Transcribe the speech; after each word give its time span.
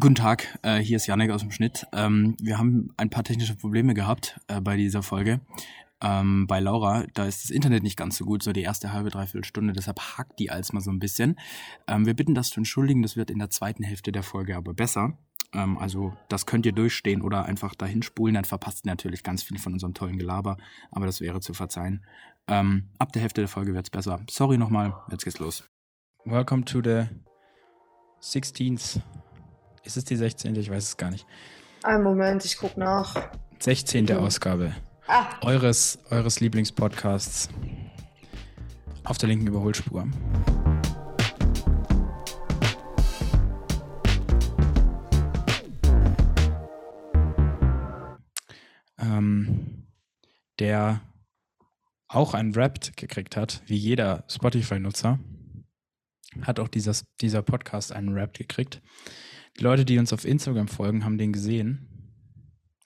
Guten 0.00 0.14
Tag, 0.14 0.58
äh, 0.62 0.78
hier 0.78 0.96
ist 0.96 1.06
Janek 1.06 1.30
aus 1.30 1.40
dem 1.40 1.50
Schnitt. 1.50 1.86
Ähm, 1.92 2.36
wir 2.40 2.58
haben 2.58 2.92
ein 2.96 3.10
paar 3.10 3.24
technische 3.24 3.56
Probleme 3.56 3.94
gehabt 3.94 4.38
äh, 4.46 4.60
bei 4.60 4.76
dieser 4.76 5.02
Folge. 5.02 5.40
Ähm, 6.00 6.46
bei 6.46 6.60
Laura, 6.60 7.04
da 7.14 7.24
ist 7.24 7.42
das 7.42 7.50
Internet 7.50 7.82
nicht 7.82 7.96
ganz 7.96 8.16
so 8.16 8.24
gut, 8.24 8.44
so 8.44 8.52
die 8.52 8.62
erste 8.62 8.92
halbe, 8.92 9.10
dreiviertel 9.10 9.44
Stunde, 9.44 9.72
deshalb 9.72 9.98
hackt 9.98 10.38
die 10.38 10.50
als 10.50 10.72
mal 10.72 10.82
so 10.82 10.92
ein 10.92 11.00
bisschen. 11.00 11.40
Ähm, 11.88 12.06
wir 12.06 12.14
bitten 12.14 12.34
das 12.36 12.50
zu 12.50 12.60
entschuldigen, 12.60 13.02
das 13.02 13.16
wird 13.16 13.30
in 13.30 13.40
der 13.40 13.50
zweiten 13.50 13.82
Hälfte 13.82 14.12
der 14.12 14.22
Folge 14.22 14.56
aber 14.56 14.72
besser. 14.72 15.18
Ähm, 15.52 15.78
also 15.78 16.12
das 16.28 16.46
könnt 16.46 16.66
ihr 16.66 16.72
durchstehen 16.72 17.22
oder 17.22 17.46
einfach 17.46 17.74
dahin 17.74 18.02
spulen, 18.02 18.34
dann 18.34 18.44
verpasst 18.44 18.84
ihr 18.84 18.90
natürlich 18.90 19.24
ganz 19.24 19.42
viel 19.42 19.58
von 19.58 19.72
unserem 19.72 19.94
tollen 19.94 20.18
Gelaber, 20.18 20.58
aber 20.92 21.06
das 21.06 21.20
wäre 21.20 21.40
zu 21.40 21.54
verzeihen. 21.54 22.04
Ähm, 22.46 22.90
ab 22.98 23.12
der 23.12 23.22
Hälfte 23.22 23.40
der 23.40 23.48
Folge 23.48 23.74
wird's 23.74 23.90
besser. 23.90 24.20
Sorry 24.30 24.58
nochmal, 24.58 24.94
jetzt 25.10 25.24
geht's 25.24 25.40
los. 25.40 25.64
Welcome 26.24 26.64
to 26.66 26.82
the 26.84 27.06
16th 28.20 29.00
ist 29.88 29.96
es 29.96 30.04
die 30.04 30.16
16.? 30.16 30.54
Ich 30.56 30.70
weiß 30.70 30.84
es 30.84 30.96
gar 30.98 31.10
nicht. 31.10 31.26
Einen 31.82 32.02
Moment, 32.04 32.44
ich 32.44 32.58
guck 32.58 32.76
nach. 32.76 33.30
16. 33.58 34.04
Mhm. 34.04 34.10
Ausgabe 34.18 34.74
ah. 35.06 35.30
eures, 35.40 35.98
eures 36.10 36.40
Lieblingspodcasts 36.40 37.48
auf 39.04 39.16
der 39.16 39.30
linken 39.30 39.46
Überholspur. 39.46 40.06
Ähm, 48.98 49.86
der 50.58 51.00
auch 52.08 52.34
ein 52.34 52.54
Wrapped 52.54 52.94
gekriegt 52.98 53.36
hat, 53.36 53.62
wie 53.66 53.76
jeder 53.76 54.24
Spotify-Nutzer, 54.28 55.18
hat 56.42 56.60
auch 56.60 56.68
dieses, 56.68 57.04
dieser 57.22 57.40
Podcast 57.40 57.92
einen 57.92 58.14
Wrapped 58.14 58.36
gekriegt. 58.36 58.82
Die 59.56 59.62
Leute, 59.62 59.84
die 59.84 59.98
uns 59.98 60.12
auf 60.12 60.24
Instagram 60.24 60.68
folgen, 60.68 61.04
haben 61.04 61.18
den 61.18 61.32
gesehen. 61.32 61.88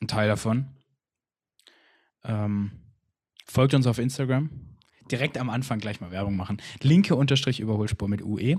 Ein 0.01 0.09
Teil 0.09 0.29
davon. 0.29 0.77
Ähm, 2.24 2.73
folgt 3.46 3.74
uns 3.74 3.87
auf 3.87 3.99
Instagram. 3.99 4.51
Direkt 5.10 5.37
am 5.38 5.51
Anfang 5.51 5.79
gleich 5.79 6.01
mal 6.01 6.10
Werbung 6.10 6.37
machen. 6.37 6.63
Linke 6.80 7.16
Unterstrich 7.16 7.60
Überholspur 7.60 8.09
mit 8.09 8.23
UE. 8.23 8.57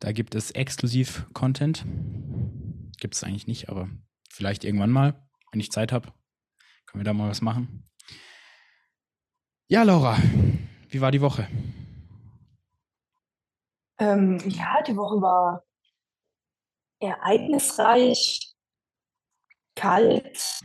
Da 0.00 0.12
gibt 0.12 0.34
es 0.34 0.50
exklusiv 0.50 1.26
Content. 1.32 1.84
Gibt 2.98 3.14
es 3.14 3.22
eigentlich 3.22 3.46
nicht, 3.46 3.68
aber 3.68 3.88
vielleicht 4.30 4.64
irgendwann 4.64 4.90
mal, 4.90 5.22
wenn 5.52 5.60
ich 5.60 5.70
Zeit 5.70 5.92
habe, 5.92 6.12
können 6.86 7.00
wir 7.00 7.04
da 7.04 7.12
mal 7.12 7.28
was 7.28 7.42
machen. 7.42 7.86
Ja, 9.68 9.82
Laura, 9.84 10.18
wie 10.88 11.00
war 11.00 11.12
die 11.12 11.20
Woche? 11.20 11.46
Ähm, 13.98 14.38
ja, 14.48 14.82
die 14.86 14.96
Woche 14.96 15.20
war 15.20 15.62
ereignisreich, 17.00 18.54
kalt, 19.74 20.60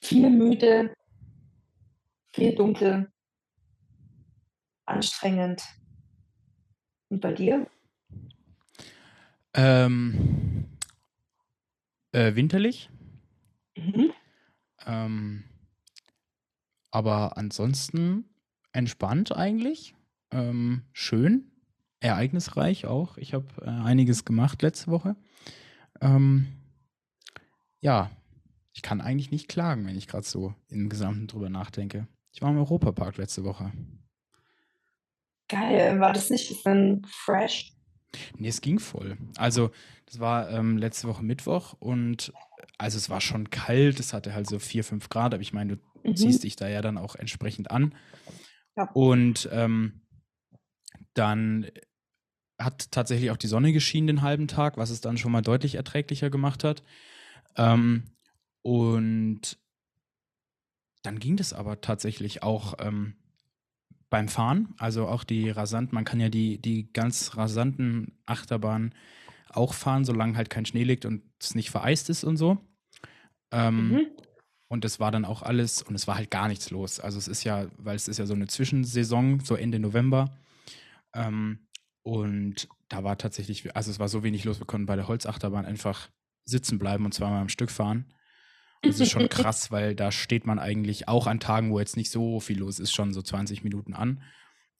viel 0.00 0.30
müde, 0.30 0.94
viel 2.32 2.54
dunkel, 2.54 3.12
anstrengend. 4.86 5.62
Und 7.08 7.20
bei 7.20 7.32
dir? 7.32 7.70
Ähm, 9.54 10.66
äh, 12.12 12.34
winterlich. 12.34 12.90
Mhm. 13.76 14.12
Ähm, 14.84 15.44
aber 16.90 17.36
ansonsten 17.36 18.28
entspannt 18.72 19.36
eigentlich. 19.36 19.94
Ähm, 20.30 20.84
schön 20.92 21.55
ereignisreich 22.00 22.86
auch. 22.86 23.16
Ich 23.18 23.34
habe 23.34 23.46
äh, 23.62 23.68
einiges 23.68 24.24
gemacht 24.24 24.62
letzte 24.62 24.90
Woche. 24.90 25.16
Ähm, 26.00 26.46
ja, 27.80 28.10
ich 28.72 28.82
kann 28.82 29.00
eigentlich 29.00 29.30
nicht 29.30 29.48
klagen, 29.48 29.86
wenn 29.86 29.96
ich 29.96 30.06
gerade 30.06 30.26
so 30.26 30.54
im 30.68 30.88
Gesamten 30.88 31.26
drüber 31.26 31.48
nachdenke. 31.48 32.06
Ich 32.32 32.42
war 32.42 32.50
im 32.50 32.58
Europapark 32.58 33.16
letzte 33.16 33.44
Woche. 33.44 33.72
Geil, 35.48 36.00
war 36.00 36.12
das 36.12 36.28
nicht 36.28 36.50
ein 36.50 36.54
bisschen 36.56 37.06
fresh? 37.08 37.72
Nee, 38.36 38.48
es 38.48 38.60
ging 38.60 38.78
voll. 38.78 39.16
Also, 39.36 39.70
das 40.06 40.20
war 40.20 40.50
ähm, 40.50 40.76
letzte 40.76 41.08
Woche 41.08 41.24
Mittwoch 41.24 41.74
und 41.78 42.32
also 42.78 42.98
es 42.98 43.08
war 43.08 43.20
schon 43.20 43.50
kalt, 43.50 44.00
es 44.00 44.12
hatte 44.12 44.34
halt 44.34 44.48
so 44.48 44.58
4, 44.58 44.84
5 44.84 45.08
Grad, 45.08 45.34
aber 45.34 45.40
ich 45.40 45.52
meine, 45.52 45.76
du 45.76 46.10
mhm. 46.10 46.16
ziehst 46.16 46.44
dich 46.44 46.56
da 46.56 46.68
ja 46.68 46.82
dann 46.82 46.98
auch 46.98 47.14
entsprechend 47.14 47.70
an. 47.70 47.94
Ja. 48.76 48.90
Und 48.92 49.48
ähm, 49.52 50.02
dann 51.16 51.66
hat 52.58 52.90
tatsächlich 52.90 53.30
auch 53.30 53.36
die 53.36 53.48
Sonne 53.48 53.72
geschienen 53.72 54.06
den 54.06 54.22
halben 54.22 54.48
Tag, 54.48 54.76
was 54.76 54.90
es 54.90 55.00
dann 55.00 55.18
schon 55.18 55.32
mal 55.32 55.42
deutlich 55.42 55.74
erträglicher 55.74 56.30
gemacht 56.30 56.64
hat. 56.64 56.82
Ähm, 57.56 58.04
und 58.62 59.58
dann 61.02 61.18
ging 61.18 61.36
das 61.36 61.52
aber 61.52 61.80
tatsächlich 61.80 62.42
auch 62.42 62.74
ähm, 62.80 63.14
beim 64.10 64.28
Fahren, 64.28 64.74
also 64.78 65.06
auch 65.06 65.24
die 65.24 65.50
rasant, 65.50 65.92
man 65.92 66.04
kann 66.04 66.20
ja 66.20 66.28
die, 66.28 66.60
die 66.60 66.92
ganz 66.92 67.36
rasanten 67.36 68.18
Achterbahnen 68.24 68.94
auch 69.50 69.74
fahren, 69.74 70.04
solange 70.04 70.36
halt 70.36 70.50
kein 70.50 70.66
Schnee 70.66 70.84
liegt 70.84 71.04
und 71.04 71.22
es 71.40 71.54
nicht 71.54 71.70
vereist 71.70 72.10
ist 72.10 72.24
und 72.24 72.36
so. 72.36 72.58
Ähm, 73.50 73.88
mhm. 73.90 74.06
Und 74.68 74.84
das 74.84 74.98
war 74.98 75.12
dann 75.12 75.24
auch 75.24 75.42
alles, 75.42 75.82
und 75.82 75.94
es 75.94 76.08
war 76.08 76.16
halt 76.16 76.30
gar 76.30 76.48
nichts 76.48 76.70
los. 76.70 76.98
Also 76.98 77.18
es 77.18 77.28
ist 77.28 77.44
ja, 77.44 77.66
weil 77.78 77.96
es 77.96 78.08
ist 78.08 78.18
ja 78.18 78.26
so 78.26 78.34
eine 78.34 78.48
Zwischensaison, 78.48 79.40
so 79.40 79.54
Ende 79.54 79.78
November. 79.78 80.36
Ähm, 81.16 81.66
und 82.02 82.68
da 82.88 83.02
war 83.02 83.18
tatsächlich, 83.18 83.74
also 83.74 83.90
es 83.90 83.98
war 83.98 84.08
so 84.08 84.22
wenig 84.22 84.44
los, 84.44 84.60
wir 84.60 84.66
konnten 84.66 84.86
bei 84.86 84.96
der 84.96 85.08
Holzachterbahn 85.08 85.66
einfach 85.66 86.08
sitzen 86.44 86.78
bleiben 86.78 87.04
und 87.04 87.12
zweimal 87.12 87.40
am 87.40 87.48
Stück 87.48 87.70
fahren. 87.70 88.12
Und 88.82 88.90
das 88.90 89.00
ist 89.00 89.10
schon 89.10 89.28
krass, 89.28 89.72
weil 89.72 89.94
da 89.94 90.12
steht 90.12 90.46
man 90.46 90.58
eigentlich 90.58 91.08
auch 91.08 91.26
an 91.26 91.40
Tagen, 91.40 91.70
wo 91.70 91.80
jetzt 91.80 91.96
nicht 91.96 92.10
so 92.10 92.38
viel 92.38 92.58
los 92.58 92.78
ist, 92.78 92.92
schon 92.92 93.12
so 93.12 93.22
20 93.22 93.64
Minuten 93.64 93.94
an. 93.94 94.22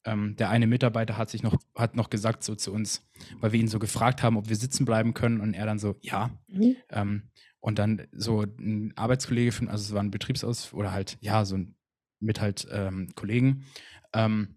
Ähm, 0.04 0.36
der 0.36 0.50
eine 0.50 0.68
Mitarbeiter 0.68 1.16
hat 1.16 1.30
sich 1.30 1.42
noch, 1.42 1.56
hat 1.74 1.96
noch 1.96 2.10
gesagt 2.10 2.44
so 2.44 2.54
zu 2.54 2.72
uns, 2.72 3.04
weil 3.40 3.50
wir 3.50 3.58
ihn 3.58 3.66
so 3.66 3.80
gefragt 3.80 4.22
haben, 4.22 4.36
ob 4.36 4.48
wir 4.48 4.54
sitzen 4.54 4.84
bleiben 4.84 5.14
können 5.14 5.40
und 5.40 5.54
er 5.54 5.66
dann 5.66 5.80
so, 5.80 5.96
ja. 6.00 6.30
Mhm. 6.46 6.76
Ähm, 6.90 7.30
und 7.58 7.80
dann 7.80 8.06
so 8.12 8.42
ein 8.42 8.92
Arbeitskollege 8.94 9.50
von, 9.50 9.68
also 9.68 9.82
es 9.82 9.92
war 9.92 10.00
ein 10.00 10.12
Betriebsaus 10.12 10.72
oder 10.72 10.92
halt, 10.92 11.18
ja, 11.20 11.44
so 11.44 11.56
ein 11.56 11.74
mit 12.20 12.40
halt 12.40 12.66
ähm, 12.70 13.10
Kollegen, 13.16 13.64
ähm, 14.12 14.56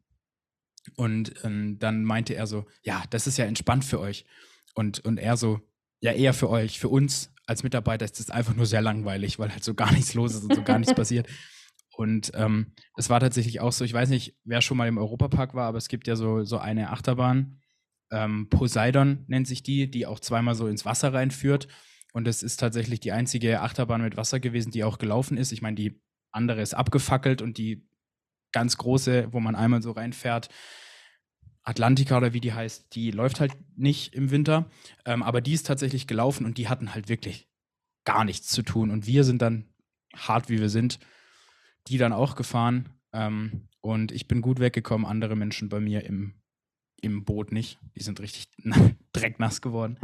und 0.96 1.34
ähm, 1.44 1.78
dann 1.80 2.04
meinte 2.04 2.36
er 2.36 2.48
so, 2.48 2.66
ja, 2.84 3.04
das 3.10 3.28
ist 3.28 3.38
ja 3.38 3.46
entspannt 3.46 3.86
für 3.86 4.00
euch. 4.00 4.26
Und, 4.76 5.00
und 5.06 5.18
er 5.18 5.38
so, 5.38 5.60
ja, 6.02 6.12
eher 6.12 6.34
für 6.34 6.50
euch, 6.50 6.80
für 6.80 6.90
uns 6.90 7.34
als 7.46 7.64
Mitarbeiter 7.64 8.06
ist 8.06 8.20
das 8.20 8.30
einfach 8.30 8.56
nur 8.56 8.66
sehr 8.66 8.82
langweilig, 8.82 9.40
weil 9.40 9.52
halt 9.52 9.64
so 9.64 9.74
gar 9.74 9.92
nichts 9.92 10.14
los 10.14 10.36
ist 10.36 10.44
und 10.44 10.56
so 10.56 10.64
gar 10.64 10.80
nichts 10.80 10.94
passiert. 10.96 11.28
Und 11.96 12.32
ähm, 12.36 12.74
es 12.96 13.10
war 13.10 13.20
tatsächlich 13.20 13.60
auch 13.60 13.74
so, 13.74 13.84
ich 13.84 13.94
weiß 13.94 14.10
nicht, 14.10 14.38
wer 14.46 14.62
schon 14.62 14.78
mal 14.78 14.88
im 14.88 14.98
Europapark 14.98 15.54
war, 15.54 15.68
aber 15.68 15.78
es 15.78 15.90
gibt 15.90 16.08
ja 16.08 16.16
so, 16.16 16.44
so 16.44 16.58
eine 16.58 16.92
Achterbahn, 16.92 17.60
ähm, 18.12 18.50
Poseidon 18.50 19.26
nennt 19.28 19.48
sich 19.48 19.64
die, 19.64 19.90
die 19.90 20.06
auch 20.06 20.20
zweimal 20.20 20.56
so 20.56 20.68
ins 20.68 20.86
Wasser 20.86 21.14
reinführt. 21.14 21.68
Und 22.14 22.28
es 22.28 22.42
ist 22.42 22.58
tatsächlich 22.58 23.00
die 23.00 23.12
einzige 23.12 23.62
Achterbahn 23.62 24.02
mit 24.02 24.18
Wasser 24.18 24.40
gewesen, 24.40 24.72
die 24.72 24.84
auch 24.84 24.98
gelaufen 24.98 25.38
ist. 25.38 25.52
Ich 25.52 25.62
meine, 25.62 25.76
die 25.76 26.02
andere 26.32 26.62
ist 26.62 26.74
abgefackelt 26.74 27.42
und 27.42 27.58
die 27.58 27.88
ganz 28.52 28.78
große, 28.78 29.30
wo 29.32 29.40
man 29.40 29.56
einmal 29.56 29.82
so 29.82 29.92
reinfährt. 29.92 30.50
Atlantica 31.64 32.18
oder 32.18 32.34
wie 32.34 32.42
die 32.42 32.54
heißt, 32.54 32.96
die 32.96 33.12
läuft 33.12 33.40
halt 33.40 33.54
nicht 33.76 34.16
im 34.16 34.32
Winter, 34.32 34.70
ähm, 35.06 35.22
aber 35.22 35.42
die 35.42 35.54
ist 35.54 35.68
tatsächlich 35.68 36.08
gelaufen 36.08 36.46
und 36.46 36.58
die 36.58 36.68
hatten 36.68 36.94
halt 36.94 37.10
wirklich 37.10 37.48
gar 38.06 38.24
nichts 38.24 38.48
zu 38.48 38.64
tun. 38.64 38.90
Und 38.90 39.06
wir 39.06 39.24
sind 39.24 39.42
dann, 39.42 39.66
hart 40.16 40.50
wie 40.50 40.60
wir 40.60 40.70
sind, 40.70 41.00
die 41.88 41.98
dann 41.98 42.14
auch 42.14 42.36
gefahren. 42.36 42.90
Ähm, 43.14 43.68
und 43.82 44.12
ich 44.12 44.28
bin 44.28 44.42
gut 44.42 44.60
weggekommen, 44.60 45.06
andere 45.06 45.36
Menschen 45.36 45.70
bei 45.70 45.80
mir 45.80 46.06
im, 46.06 46.34
im 47.02 47.24
Boot 47.24 47.52
nicht. 47.52 47.78
Die 47.96 48.04
sind 48.04 48.20
richtig 48.20 48.50
drecknass 49.14 49.62
geworden. 49.62 50.00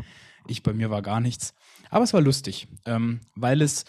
Ich 0.47 0.61
bei 0.61 0.73
mir 0.73 0.89
war 0.89 1.01
gar 1.01 1.19
nichts. 1.19 1.55
Aber 1.89 2.03
es 2.03 2.13
war 2.13 2.21
lustig, 2.21 2.67
ähm, 2.85 3.21
weil 3.33 3.61
es 3.61 3.85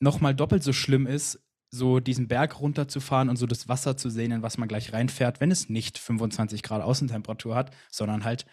nochmal 0.00 0.34
doppelt 0.34 0.62
so 0.62 0.72
schlimm 0.72 1.06
ist, 1.06 1.38
so 1.70 2.00
diesen 2.00 2.26
Berg 2.26 2.60
runterzufahren 2.60 3.28
und 3.28 3.36
so 3.36 3.46
das 3.46 3.68
Wasser 3.68 3.96
zu 3.96 4.10
sehen, 4.10 4.32
in 4.32 4.42
was 4.42 4.58
man 4.58 4.68
gleich 4.68 4.92
reinfährt, 4.92 5.40
wenn 5.40 5.52
es 5.52 5.68
nicht 5.68 5.98
25 5.98 6.62
Grad 6.62 6.82
Außentemperatur 6.82 7.54
hat, 7.54 7.74
sondern 7.90 8.24
halt 8.24 8.46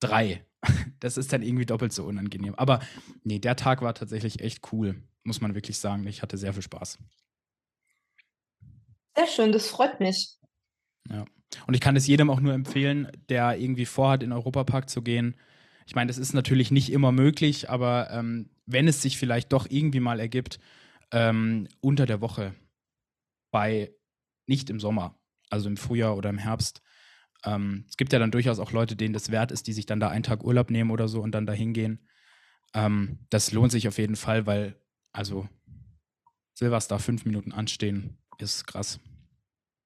drei. 0.00 0.44
Das 1.00 1.16
ist 1.16 1.32
dann 1.32 1.42
irgendwie 1.42 1.66
doppelt 1.66 1.92
so 1.92 2.04
unangenehm. 2.04 2.54
Aber 2.54 2.78
nee, 3.24 3.40
der 3.40 3.56
Tag 3.56 3.82
war 3.82 3.92
tatsächlich 3.94 4.38
echt 4.38 4.72
cool, 4.72 5.02
muss 5.24 5.40
man 5.40 5.56
wirklich 5.56 5.76
sagen. 5.76 6.06
Ich 6.06 6.22
hatte 6.22 6.38
sehr 6.38 6.52
viel 6.52 6.62
Spaß. 6.62 6.98
Sehr 9.16 9.26
schön, 9.26 9.50
das 9.50 9.66
freut 9.66 9.98
mich. 9.98 10.38
Ja. 11.10 11.24
Und 11.66 11.74
ich 11.74 11.80
kann 11.80 11.96
es 11.96 12.06
jedem 12.06 12.30
auch 12.30 12.38
nur 12.38 12.54
empfehlen, 12.54 13.10
der 13.28 13.58
irgendwie 13.58 13.86
vorhat, 13.86 14.22
in 14.22 14.30
den 14.30 14.38
Europapark 14.38 14.88
zu 14.88 15.02
gehen. 15.02 15.34
Ich 15.86 15.96
meine, 15.96 16.06
das 16.06 16.18
ist 16.18 16.32
natürlich 16.32 16.70
nicht 16.70 16.92
immer 16.92 17.10
möglich, 17.10 17.68
aber 17.68 18.10
ähm, 18.12 18.48
wenn 18.64 18.86
es 18.86 19.02
sich 19.02 19.18
vielleicht 19.18 19.52
doch 19.52 19.66
irgendwie 19.68 20.00
mal 20.00 20.20
ergibt, 20.20 20.60
ähm, 21.12 21.68
unter 21.80 22.06
der 22.06 22.20
Woche 22.20 22.54
bei, 23.50 23.94
nicht 24.46 24.70
im 24.70 24.80
Sommer, 24.80 25.18
also 25.50 25.68
im 25.68 25.76
Frühjahr 25.76 26.16
oder 26.16 26.30
im 26.30 26.38
Herbst. 26.38 26.82
Ähm, 27.44 27.84
es 27.88 27.96
gibt 27.96 28.12
ja 28.12 28.18
dann 28.18 28.30
durchaus 28.30 28.58
auch 28.58 28.72
Leute, 28.72 28.96
denen 28.96 29.12
das 29.14 29.30
wert 29.30 29.52
ist, 29.52 29.66
die 29.66 29.72
sich 29.72 29.86
dann 29.86 30.00
da 30.00 30.08
einen 30.08 30.22
Tag 30.22 30.44
Urlaub 30.44 30.70
nehmen 30.70 30.90
oder 30.90 31.08
so 31.08 31.20
und 31.20 31.32
dann 31.32 31.46
da 31.46 31.52
hingehen. 31.52 32.08
Ähm, 32.74 33.18
das 33.30 33.52
lohnt 33.52 33.72
sich 33.72 33.88
auf 33.88 33.98
jeden 33.98 34.16
Fall, 34.16 34.46
weil, 34.46 34.80
also 35.12 35.48
Silverstar 36.54 36.98
fünf 36.98 37.24
Minuten 37.24 37.52
anstehen, 37.52 38.16
ist 38.38 38.66
krass. 38.66 39.00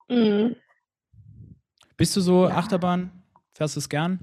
Mhm. 0.08 0.56
Bist 1.96 2.14
du 2.16 2.20
so 2.20 2.48
Ja. 2.48 2.56
Achterbahn? 2.56 3.10
Fährst 3.54 3.76
du 3.76 3.80
es 3.80 3.88
gern? 3.88 4.20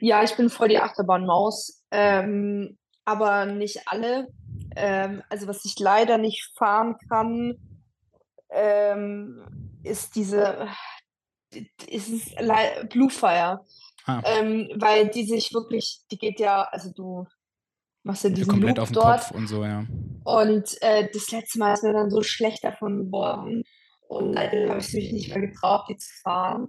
Ja, 0.00 0.22
ich 0.22 0.36
bin 0.36 0.48
voll 0.48 0.68
die 0.68 0.78
Achterbahnmaus, 0.78 1.84
ähm, 1.90 2.78
aber 3.04 3.44
nicht 3.46 3.80
alle. 3.86 4.28
Ähm, 4.76 5.22
also 5.28 5.46
was 5.46 5.64
ich 5.64 5.78
leider 5.78 6.18
nicht 6.18 6.50
fahren 6.56 6.96
kann, 7.08 7.56
ähm, 8.50 9.78
ist 9.82 10.14
diese, 10.16 10.68
ist 11.88 12.08
es 12.08 12.34
lei- 12.40 12.84
Bluefire, 12.84 13.64
Ah, 14.04 14.20
ähm, 14.24 14.68
weil 14.76 15.08
die 15.08 15.24
sich 15.24 15.54
wirklich, 15.54 16.00
die 16.10 16.18
geht 16.18 16.40
ja, 16.40 16.62
also 16.62 16.90
du 16.92 17.24
machst 18.02 18.24
ja 18.24 18.30
ja, 18.30 18.34
diesen 18.36 18.50
komplett 18.50 18.76
Loop 18.76 18.82
auf 18.82 18.88
den 18.88 18.94
dort 18.94 19.20
Kopf 19.20 19.30
und 19.30 19.46
so, 19.46 19.64
ja. 19.64 19.86
und 20.24 20.82
äh, 20.82 21.08
das 21.12 21.30
letzte 21.30 21.60
Mal 21.60 21.74
ist 21.74 21.84
mir 21.84 21.92
dann 21.92 22.10
so 22.10 22.20
schlecht 22.22 22.64
davon 22.64 23.04
geworden 23.04 23.62
und 24.08 24.34
seitdem 24.34 24.70
habe 24.70 24.80
ich 24.80 24.92
mich 24.92 25.12
nicht 25.12 25.28
mehr 25.28 25.46
getraut, 25.46 25.84
die 25.88 25.96
zu 25.96 26.10
fahren. 26.22 26.68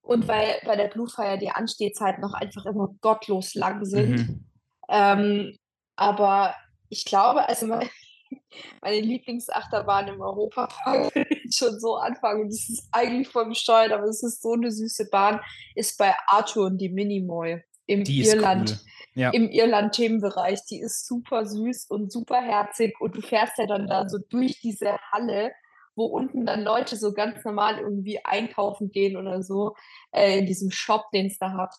Und 0.00 0.26
weil 0.26 0.54
bei 0.64 0.74
der 0.76 0.88
Bluefire 0.88 1.36
die 1.36 1.50
Anstehzeiten 1.50 2.22
noch 2.22 2.32
einfach 2.32 2.64
immer 2.64 2.94
gottlos 3.02 3.54
lang 3.54 3.84
sind. 3.84 4.10
Mhm. 4.28 4.44
Ähm, 4.88 5.56
aber 5.96 6.54
ich 6.88 7.04
glaube, 7.04 7.48
also 7.48 7.66
meine, 7.66 7.88
meine 8.82 9.00
Lieblingsachterbahn 9.00 10.08
im 10.08 10.20
Europapark, 10.20 11.14
ich 11.44 11.56
schon 11.56 11.78
so 11.78 11.96
anfangen, 11.96 12.42
und 12.42 12.48
das 12.48 12.68
ist 12.68 12.88
eigentlich 12.92 13.28
voll 13.28 13.46
bescheuert, 13.46 13.92
aber 13.92 14.04
es 14.04 14.22
ist 14.22 14.42
so 14.42 14.52
eine 14.52 14.70
süße 14.70 15.08
Bahn, 15.10 15.40
ist 15.74 15.98
bei 15.98 16.14
Arthur 16.26 16.66
und 16.66 16.78
die 16.78 16.88
Minimoy 16.88 17.62
im 17.86 18.04
Die 18.04 18.22
Irland 18.22 18.70
cool. 18.70 18.78
Ja. 19.14 19.30
im 19.30 19.48
Irland-Themenbereich. 19.50 20.60
Die 20.66 20.78
ist 20.78 21.06
super 21.06 21.46
süß 21.46 21.86
und 21.86 22.12
super 22.12 22.40
herzig 22.40 23.00
und 23.00 23.16
du 23.16 23.22
fährst 23.22 23.58
ja 23.58 23.66
dann 23.66 23.88
da 23.88 24.08
so 24.08 24.18
durch 24.18 24.60
diese 24.60 24.98
Halle, 25.10 25.52
wo 25.96 26.04
unten 26.04 26.46
dann 26.46 26.62
Leute 26.62 26.96
so 26.96 27.12
ganz 27.12 27.44
normal 27.44 27.78
irgendwie 27.78 28.24
einkaufen 28.24 28.90
gehen 28.90 29.16
oder 29.16 29.42
so, 29.42 29.74
äh, 30.12 30.38
in 30.38 30.46
diesem 30.46 30.70
Shop, 30.70 31.10
den 31.12 31.26
es 31.26 31.38
da 31.38 31.54
hat. 31.54 31.74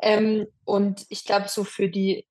Ähm, 0.00 0.46
und 0.64 1.06
ich 1.08 1.24
glaube, 1.24 1.48
so 1.48 1.64
für 1.64 1.88
die 1.88 2.26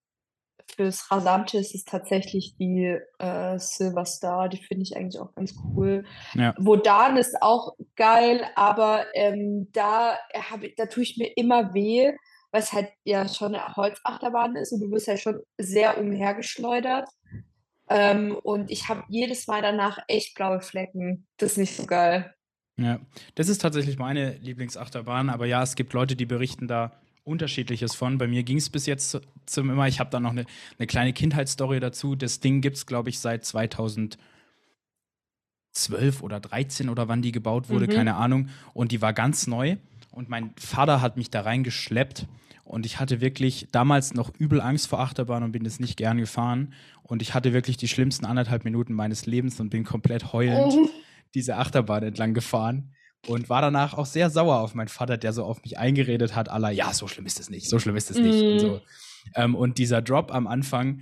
fürs 0.76 1.10
Rasante 1.12 1.58
ist 1.58 1.76
es 1.76 1.84
tatsächlich 1.84 2.56
die 2.58 2.98
äh, 3.20 3.60
Silver 3.60 4.06
Star, 4.06 4.50
die 4.50 4.58
finde 4.58 4.84
ich 4.84 4.96
eigentlich 4.96 5.22
auch 5.22 5.34
ganz 5.36 5.54
cool. 5.64 6.06
Ja. 6.34 6.54
Wodan 6.58 7.18
ist 7.18 7.42
auch 7.42 7.74
geil, 7.96 8.46
aber 8.56 9.06
ähm, 9.14 9.70
da, 9.72 10.18
hab 10.34 10.62
da 10.78 10.86
tue 10.86 11.04
ich 11.04 11.18
mir 11.18 11.32
immer 11.36 11.74
weh, 11.74 12.12
weil 12.52 12.62
es 12.62 12.74
halt 12.74 12.90
ja 13.04 13.28
schon 13.28 13.56
eine 13.56 13.76
Holzachterbahn 13.76 14.56
ist 14.56 14.72
und 14.72 14.82
du 14.82 14.92
wirst 14.92 15.08
ja 15.08 15.18
schon 15.18 15.42
sehr 15.58 15.98
umhergeschleudert. 15.98 17.10
Ähm, 17.90 18.36
und 18.44 18.72
ich 18.72 18.90
habe 18.90 19.04
jedes 19.10 19.48
Mal 19.48 19.62
danach 19.62 20.00
echt 20.08 20.36
blaue 20.36 20.62
Flecken. 20.62 21.28
Das 21.38 21.52
ist 21.52 21.58
nicht 21.58 21.76
so 21.76 21.86
geil. 21.86 22.34
Ja, 22.78 23.00
das 23.36 23.50
ist 23.50 23.62
tatsächlich 23.62 24.00
meine 24.00 24.34
Lieblingsachterbahn, 24.38 25.30
aber 25.30 25.46
ja, 25.46 25.62
es 25.62 25.76
gibt 25.76 25.94
Leute, 25.94 26.16
die 26.16 26.26
berichten 26.26 26.68
da 26.68 26.92
unterschiedliches 27.24 27.96
von. 27.96 28.18
Bei 28.18 28.28
mir 28.28 28.44
ging 28.44 28.58
es 28.58 28.70
bis 28.70 28.86
jetzt 28.86 29.10
zu- 29.12 29.22
zum 29.46 29.70
immer, 29.70 29.88
ich 29.88 30.00
habe 30.00 30.10
da 30.10 30.20
noch 30.20 30.32
eine, 30.32 30.46
eine 30.78 30.88
kleine 30.88 31.14
Kindheitsstory 31.14 31.80
dazu. 31.80 32.16
Das 32.16 32.40
Ding 32.40 32.62
gibt 32.62 32.78
es, 32.78 32.86
glaube 32.86 33.10
ich, 33.10 33.20
seit 33.20 33.46
2012 33.46 34.18
oder 36.22 36.40
13 36.40 36.90
oder 36.90 37.08
wann 37.08 37.22
die 37.22 37.32
gebaut 37.32 37.70
wurde, 37.70 37.86
Mhm. 37.88 37.92
keine 37.92 38.16
Ahnung. 38.16 38.50
Und 38.74 38.92
die 38.92 39.02
war 39.02 39.14
ganz 39.14 39.48
neu 39.48 39.78
und 40.12 40.30
mein 40.30 40.52
Vater 40.58 41.02
hat 41.02 41.18
mich 41.18 41.30
da 41.30 41.42
reingeschleppt 41.42 42.28
und 42.64 42.86
ich 42.86 43.00
hatte 43.00 43.22
wirklich 43.22 43.68
damals 43.72 44.14
noch 44.14 44.32
übel 44.38 44.62
Angst 44.62 44.88
vor 44.88 45.00
Achterbahn 45.00 45.44
und 45.44 45.52
bin 45.52 45.66
es 45.66 45.80
nicht 45.80 45.98
gern 45.98 46.18
gefahren. 46.18 46.74
Und 47.04 47.22
ich 47.22 47.34
hatte 47.34 47.54
wirklich 47.54 47.78
die 47.78 47.88
schlimmsten 47.88 48.26
anderthalb 48.26 48.64
Minuten 48.64 48.94
meines 48.94 49.26
Lebens 49.26 49.60
und 49.60 49.70
bin 49.70 49.84
komplett 49.84 50.32
heulend 50.34 50.74
Mhm. 50.74 50.90
diese 51.36 51.58
Achterbahn 51.58 52.04
entlang 52.04 52.34
gefahren 52.34 52.94
und 53.28 53.50
war 53.50 53.62
danach 53.62 53.94
auch 53.94 54.06
sehr 54.06 54.30
sauer 54.30 54.60
auf 54.60 54.76
meinen 54.76 54.88
Vater, 54.90 55.18
der 55.18 55.34
so 55.34 55.44
auf 55.46 55.62
mich 55.64 55.78
eingeredet 55.78 56.36
hat, 56.36 56.50
aller, 56.50 56.72
ja, 56.72 56.94
so 56.94 57.08
schlimm 57.08 57.26
ist 57.26 57.40
es 57.40 57.50
nicht, 57.50 57.70
so 57.70 57.80
schlimm 57.80 57.96
ist 57.96 58.12
es 58.12 58.20
nicht. 58.20 58.42
Und, 58.44 58.56
Mm. 58.56 58.60
so. 58.60 58.82
ähm, 59.36 59.56
und 59.56 59.78
dieser 59.78 60.02
Drop 60.02 60.34
am 60.34 60.48
Anfang, 60.48 61.02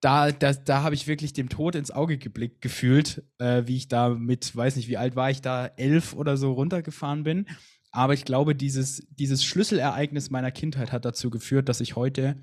da, 0.00 0.32
da, 0.32 0.52
da 0.52 0.82
habe 0.82 0.94
ich 0.94 1.06
wirklich 1.06 1.32
dem 1.32 1.48
Tod 1.48 1.74
ins 1.76 1.90
Auge 1.90 2.18
geblickt, 2.18 2.60
gefühlt, 2.60 3.22
äh, 3.38 3.62
wie 3.66 3.76
ich 3.76 3.88
da 3.88 4.10
mit, 4.10 4.54
weiß 4.54 4.76
nicht, 4.76 4.88
wie 4.88 4.98
alt 4.98 5.16
war 5.16 5.30
ich 5.30 5.40
da, 5.40 5.66
elf 5.66 6.12
oder 6.12 6.36
so 6.36 6.52
runtergefahren 6.52 7.22
bin. 7.22 7.46
Aber 7.90 8.12
ich 8.12 8.24
glaube, 8.24 8.54
dieses, 8.54 9.06
dieses 9.10 9.44
Schlüsselereignis 9.44 10.28
meiner 10.30 10.50
Kindheit 10.50 10.90
hat 10.92 11.04
dazu 11.04 11.30
geführt, 11.30 11.68
dass 11.68 11.80
ich 11.80 11.94
heute 11.96 12.36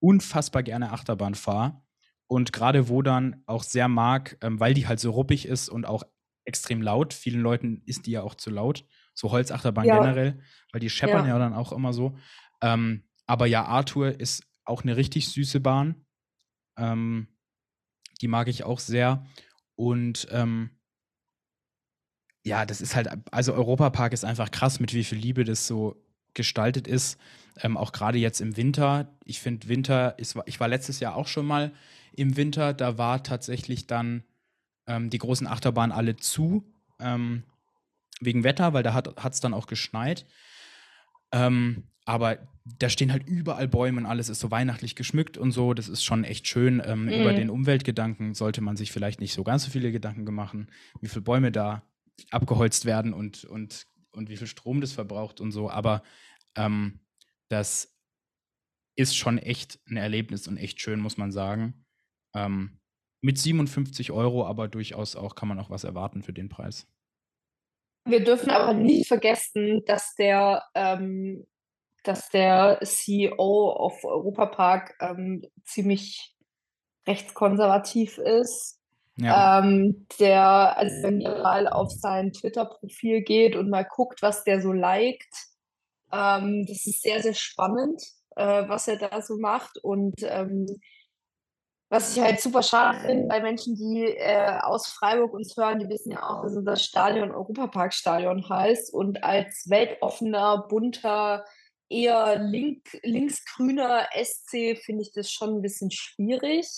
unfassbar 0.00 0.62
gerne 0.62 0.92
Achterbahn 0.92 1.34
fahre. 1.34 1.80
Und 2.26 2.52
gerade 2.52 2.88
wo 2.88 3.02
dann 3.02 3.42
auch 3.46 3.62
sehr 3.62 3.88
mag, 3.88 4.36
ähm, 4.40 4.60
weil 4.60 4.74
die 4.74 4.86
halt 4.86 5.00
so 5.00 5.10
ruppig 5.10 5.46
ist 5.46 5.68
und 5.68 5.84
auch 5.86 6.02
extrem 6.50 6.82
laut. 6.82 7.14
Vielen 7.14 7.40
Leuten 7.40 7.82
ist 7.86 8.06
die 8.06 8.10
ja 8.10 8.22
auch 8.22 8.34
zu 8.34 8.50
laut. 8.50 8.84
So 9.14 9.30
Holzachterbahn 9.30 9.86
Ja. 9.86 9.98
generell, 9.98 10.42
weil 10.72 10.80
die 10.80 10.90
scheppern 10.90 11.24
Ja. 11.26 11.34
ja. 11.34 11.38
dann 11.38 11.54
auch 11.54 11.72
immer 11.72 11.92
so. 11.92 12.18
Ähm, 12.60 13.04
aber 13.26 13.46
ja, 13.46 13.64
Arthur 13.64 14.18
ist 14.20 14.44
auch 14.64 14.82
eine 14.82 14.96
richtig 14.96 15.28
süße 15.28 15.60
Bahn. 15.60 16.04
Ähm, 16.76 17.28
die 18.20 18.28
mag 18.28 18.48
ich 18.48 18.64
auch 18.64 18.80
sehr. 18.80 19.24
Und 19.76 20.26
ähm, 20.30 20.70
ja, 22.44 22.66
das 22.66 22.80
ist 22.80 22.94
halt, 22.96 23.08
also 23.30 23.54
Europapark 23.54 24.12
ist 24.12 24.24
einfach 24.24 24.50
krass, 24.50 24.80
mit 24.80 24.94
wie 24.94 25.04
viel 25.04 25.18
Liebe 25.18 25.44
das 25.44 25.66
so 25.66 26.02
gestaltet 26.34 26.86
ist. 26.88 27.18
Ähm, 27.62 27.76
auch 27.76 27.92
gerade 27.92 28.18
jetzt 28.18 28.40
im 28.40 28.56
Winter. 28.56 29.16
Ich 29.24 29.40
finde, 29.40 29.68
Winter 29.68 30.18
ist, 30.18 30.36
ich 30.46 30.60
war 30.60 30.68
letztes 30.68 31.00
Jahr 31.00 31.16
auch 31.16 31.26
schon 31.26 31.46
mal 31.46 31.72
im 32.12 32.36
Winter, 32.36 32.72
da 32.74 32.98
war 32.98 33.22
tatsächlich 33.22 33.86
dann 33.86 34.24
ähm, 34.86 35.10
die 35.10 35.18
großen 35.18 35.46
Achterbahnen 35.46 35.92
alle 35.92 36.16
zu, 36.16 36.64
ähm, 36.98 37.44
wegen 38.20 38.44
Wetter, 38.44 38.72
weil 38.72 38.82
da 38.82 38.92
hat 38.94 39.32
es 39.32 39.40
dann 39.40 39.54
auch 39.54 39.66
geschneit. 39.66 40.26
Ähm, 41.32 41.84
aber 42.04 42.38
da 42.78 42.88
stehen 42.88 43.12
halt 43.12 43.26
überall 43.26 43.68
Bäume 43.68 44.00
und 44.00 44.06
alles 44.06 44.28
ist 44.28 44.40
so 44.40 44.50
weihnachtlich 44.50 44.96
geschmückt 44.96 45.38
und 45.38 45.52
so. 45.52 45.74
Das 45.74 45.88
ist 45.88 46.02
schon 46.04 46.24
echt 46.24 46.48
schön. 46.48 46.82
Ähm, 46.84 47.08
Über 47.08 47.32
Mhm. 47.32 47.36
den 47.36 47.50
Umweltgedanken 47.50 48.34
sollte 48.34 48.60
man 48.60 48.76
sich 48.76 48.92
vielleicht 48.92 49.20
nicht 49.20 49.32
so 49.32 49.44
ganz 49.44 49.64
so 49.64 49.70
viele 49.70 49.92
Gedanken 49.92 50.24
machen, 50.34 50.70
wie 51.00 51.08
viele 51.08 51.22
Bäume 51.22 51.52
da 51.52 51.82
abgeholzt 52.30 52.84
werden 52.84 53.12
und, 53.14 53.44
und, 53.44 53.86
und 54.12 54.28
wie 54.28 54.36
viel 54.36 54.46
Strom 54.46 54.80
das 54.80 54.92
verbraucht 54.92 55.40
und 55.40 55.52
so. 55.52 55.70
Aber 55.70 56.02
ähm, 56.56 57.00
das 57.48 57.96
ist 58.96 59.16
schon 59.16 59.38
echt 59.38 59.78
ein 59.88 59.96
Erlebnis 59.96 60.48
und 60.48 60.56
echt 60.56 60.80
schön, 60.80 61.00
muss 61.00 61.16
man 61.16 61.32
sagen. 61.32 61.86
Ähm, 62.34 62.79
mit 63.20 63.38
57 63.38 64.12
Euro, 64.12 64.46
aber 64.46 64.68
durchaus 64.68 65.16
auch 65.16 65.34
kann 65.34 65.48
man 65.48 65.58
auch 65.58 65.70
was 65.70 65.84
erwarten 65.84 66.22
für 66.22 66.32
den 66.32 66.48
Preis. 66.48 66.86
Wir 68.04 68.24
dürfen 68.24 68.50
aber 68.50 68.72
nicht 68.74 69.08
vergessen, 69.08 69.82
dass 69.86 70.14
der, 70.14 70.64
ähm, 70.74 71.46
dass 72.02 72.30
der 72.30 72.80
CEO 72.82 73.70
auf 73.72 74.04
Europapark 74.04 74.96
ähm, 75.00 75.42
ziemlich 75.64 76.34
rechtskonservativ 77.06 78.18
ist. 78.18 78.78
Ja, 79.16 79.58
Ähm, 79.58 80.06
der, 80.18 80.78
also 80.78 81.02
wenn 81.02 81.20
ihr 81.20 81.42
mal 81.42 81.68
auf 81.68 81.90
sein 81.90 82.32
Twitter-Profil 82.32 83.22
geht 83.22 83.54
und 83.54 83.68
mal 83.68 83.84
guckt, 83.84 84.22
was 84.22 84.44
der 84.44 84.62
so 84.62 84.72
liked, 84.72 85.50
ähm, 86.10 86.64
das 86.66 86.86
ist 86.86 87.02
sehr, 87.02 87.22
sehr 87.22 87.34
spannend, 87.34 88.02
äh, 88.36 88.66
was 88.66 88.88
er 88.88 88.96
da 88.96 89.20
so 89.20 89.36
macht. 89.36 89.78
Und 89.82 90.14
ähm, 90.22 90.66
was 91.90 92.16
ich 92.16 92.22
halt 92.22 92.40
super 92.40 92.62
schade 92.62 93.00
finde 93.00 93.26
bei 93.26 93.40
Menschen, 93.40 93.74
die 93.74 94.04
äh, 94.04 94.58
aus 94.60 94.86
Freiburg 94.86 95.34
uns 95.34 95.56
hören, 95.56 95.80
die 95.80 95.88
wissen 95.88 96.12
ja 96.12 96.22
auch, 96.22 96.42
dass 96.42 96.56
unser 96.56 96.76
Stadion 96.76 97.32
Europaparkstadion 97.32 98.48
heißt. 98.48 98.94
Und 98.94 99.24
als 99.24 99.68
weltoffener, 99.68 100.66
bunter, 100.68 101.44
eher 101.88 102.38
link, 102.38 102.96
linksgrüner 103.02 104.06
SC 104.14 104.78
finde 104.78 105.02
ich 105.02 105.12
das 105.12 105.32
schon 105.32 105.56
ein 105.56 105.62
bisschen 105.62 105.90
schwierig. 105.90 106.68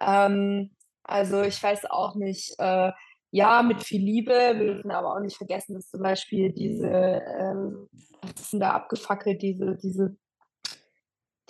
Ähm, 0.00 0.70
also 1.02 1.42
ich 1.42 1.60
weiß 1.60 1.86
auch 1.86 2.14
nicht, 2.14 2.54
äh, 2.58 2.92
ja, 3.32 3.62
mit 3.64 3.82
viel 3.82 4.02
Liebe. 4.02 4.32
Wir 4.32 4.74
dürfen 4.74 4.92
aber 4.92 5.14
auch 5.16 5.20
nicht 5.20 5.36
vergessen, 5.36 5.74
dass 5.74 5.88
zum 5.88 6.00
Beispiel 6.00 6.52
diese, 6.52 6.86
ähm, 6.86 7.88
was 8.22 8.40
ist 8.40 8.52
denn 8.52 8.60
da 8.60 8.70
abgefackelt, 8.70 9.42
diese, 9.42 9.76
diese, 9.76 10.16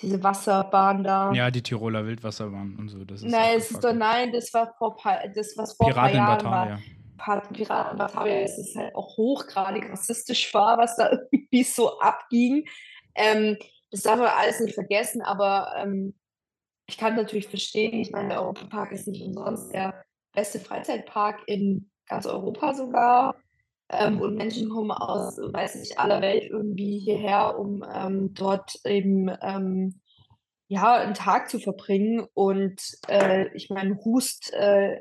diese 0.00 0.23
Wasserbahn 0.23 1.02
da. 1.05 1.33
ja, 1.33 1.50
die 1.50 1.62
Tiroler 1.62 2.07
Wildwasserbahn 2.07 2.76
und 2.78 2.88
so. 2.88 3.05
Das 3.05 3.23
ist 3.23 3.31
Nein, 3.31 3.57
es 3.57 3.71
ist 3.71 3.83
doch, 3.83 3.93
nein, 3.93 4.33
das 4.33 4.52
war 4.55 4.75
vor 4.78 4.97
paar, 4.97 5.21
das, 5.35 5.55
was 5.57 5.75
vor 5.75 5.90
paar 5.90 6.11
Piraten 6.11 6.17
in 6.17 6.17
Jahren 6.17 6.81
war. 7.19 7.43
Piraten 7.52 7.99
Batavia, 7.99 8.40
es 8.40 8.59
ist 8.59 8.76
halt 8.76 8.95
auch 8.95 9.17
hochgradig 9.17 9.90
rassistisch 9.90 10.55
war, 10.55 10.78
was 10.78 10.97
da 10.97 11.11
irgendwie 11.31 11.64
so 11.64 11.99
abging. 11.99 12.64
Ähm, 13.14 13.57
das 13.90 14.02
darf 14.02 14.19
man 14.19 14.28
alles 14.28 14.61
nicht 14.61 14.75
vergessen, 14.75 15.23
aber 15.23 15.75
ähm, 15.76 16.14
ich 16.87 16.97
kann 16.97 17.17
natürlich 17.17 17.49
verstehen, 17.49 18.00
ich 18.00 18.11
meine, 18.11 18.28
der 18.28 18.43
Europapark 18.43 18.93
ist 18.93 19.09
nicht 19.09 19.23
umsonst 19.23 19.73
der 19.75 20.05
beste 20.33 20.61
Freizeitpark 20.61 21.43
in 21.47 21.90
ganz 22.07 22.26
Europa 22.26 22.75
sogar. 22.75 23.35
Ähm, 23.90 24.21
und 24.21 24.37
Menschen 24.37 24.68
kommen 24.68 24.90
aus, 24.90 25.38
weiß 25.38 25.76
nicht, 25.76 25.99
aller 25.99 26.21
Welt 26.21 26.45
irgendwie 26.50 26.99
hierher, 26.99 27.59
um 27.59 27.85
ähm, 27.90 28.35
dort 28.35 28.80
eben 28.85 29.30
ähm, 29.40 30.00
ja, 30.68 30.97
einen 30.97 31.14
Tag 31.14 31.49
zu 31.49 31.59
verbringen. 31.59 32.26
Und 32.35 32.80
äh, 33.09 33.49
ich 33.54 33.71
meine, 33.71 33.99
Hust 34.04 34.52
äh, 34.52 35.00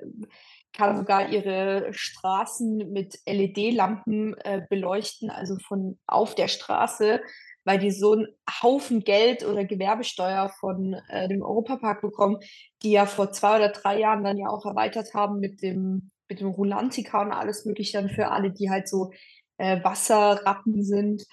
kann 0.73 0.95
sogar 0.95 1.29
ihre 1.29 1.91
Straßen 1.91 2.91
mit 2.91 3.19
LED-Lampen 3.25 4.35
äh, 4.37 4.61
beleuchten, 4.69 5.29
also 5.29 5.57
von 5.57 5.99
auf 6.07 6.35
der 6.35 6.47
Straße, 6.47 7.21
weil 7.65 7.79
die 7.79 7.91
so 7.91 8.13
einen 8.13 8.27
Haufen 8.61 9.01
Geld 9.01 9.45
oder 9.45 9.65
Gewerbesteuer 9.65 10.49
von 10.59 10.93
äh, 11.09 11.27
dem 11.27 11.41
Europapark 11.41 12.01
bekommen, 12.01 12.37
die 12.81 12.91
ja 12.91 13.05
vor 13.05 13.31
zwei 13.31 13.57
oder 13.57 13.69
drei 13.69 13.99
Jahren 13.99 14.23
dann 14.23 14.37
ja 14.37 14.47
auch 14.47 14.65
erweitert 14.65 15.13
haben 15.13 15.39
mit 15.39 15.61
dem, 15.61 16.11
mit 16.29 16.39
dem 16.39 16.49
Rulantica 16.49 17.21
und 17.21 17.31
alles 17.31 17.65
Mögliche 17.65 17.97
dann 17.97 18.09
für 18.09 18.29
alle, 18.29 18.51
die 18.51 18.69
halt 18.69 18.87
so 18.87 19.11
äh, 19.57 19.83
Wasserratten 19.83 20.83
sind. 20.83 21.25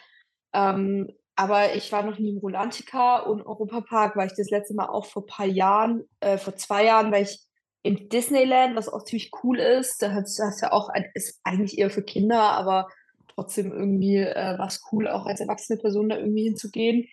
Ähm, 0.52 1.08
aber 1.36 1.74
ich 1.74 1.90
war 1.90 2.04
noch 2.04 2.18
nie 2.18 2.30
im 2.30 2.38
Rulantica 2.38 3.18
und 3.18 3.44
Europapark 3.44 4.16
war 4.16 4.26
ich 4.26 4.34
das 4.36 4.50
letzte 4.50 4.74
Mal 4.74 4.86
auch 4.86 5.06
vor 5.06 5.22
ein 5.24 5.26
paar 5.26 5.46
Jahren, 5.46 6.04
äh, 6.20 6.38
vor 6.38 6.54
zwei 6.56 6.84
Jahren, 6.84 7.10
weil 7.10 7.24
ich 7.24 7.40
in 7.82 8.08
Disneyland, 8.08 8.76
was 8.76 8.88
auch 8.88 9.04
ziemlich 9.04 9.30
cool 9.42 9.58
ist. 9.58 10.00
Da 10.00 10.12
hast, 10.12 10.40
hast 10.40 10.62
ja 10.62 10.72
auch, 10.72 10.88
ein, 10.88 11.04
ist 11.14 11.40
eigentlich 11.44 11.78
eher 11.78 11.90
für 11.90 12.02
Kinder, 12.02 12.40
aber 12.40 12.88
trotzdem 13.34 13.72
irgendwie 13.72 14.18
äh, 14.18 14.58
war 14.58 14.72
cool, 14.92 15.08
auch 15.08 15.26
als 15.26 15.40
erwachsene 15.40 15.78
Person 15.78 16.08
da 16.08 16.16
irgendwie 16.16 16.44
hinzugehen. 16.44 17.08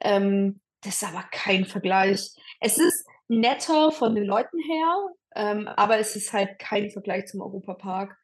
Ähm, 0.00 0.60
das 0.82 1.02
ist 1.02 1.04
aber 1.04 1.24
kein 1.30 1.64
Vergleich. 1.64 2.30
Es 2.60 2.78
ist 2.78 3.06
netter 3.40 3.90
von 3.92 4.14
den 4.14 4.24
Leuten 4.24 4.58
her, 4.58 4.96
ähm, 5.36 5.68
aber 5.68 5.98
es 5.98 6.16
ist 6.16 6.32
halt 6.32 6.58
kein 6.58 6.90
Vergleich 6.90 7.26
zum 7.26 7.40
Europapark. 7.40 8.16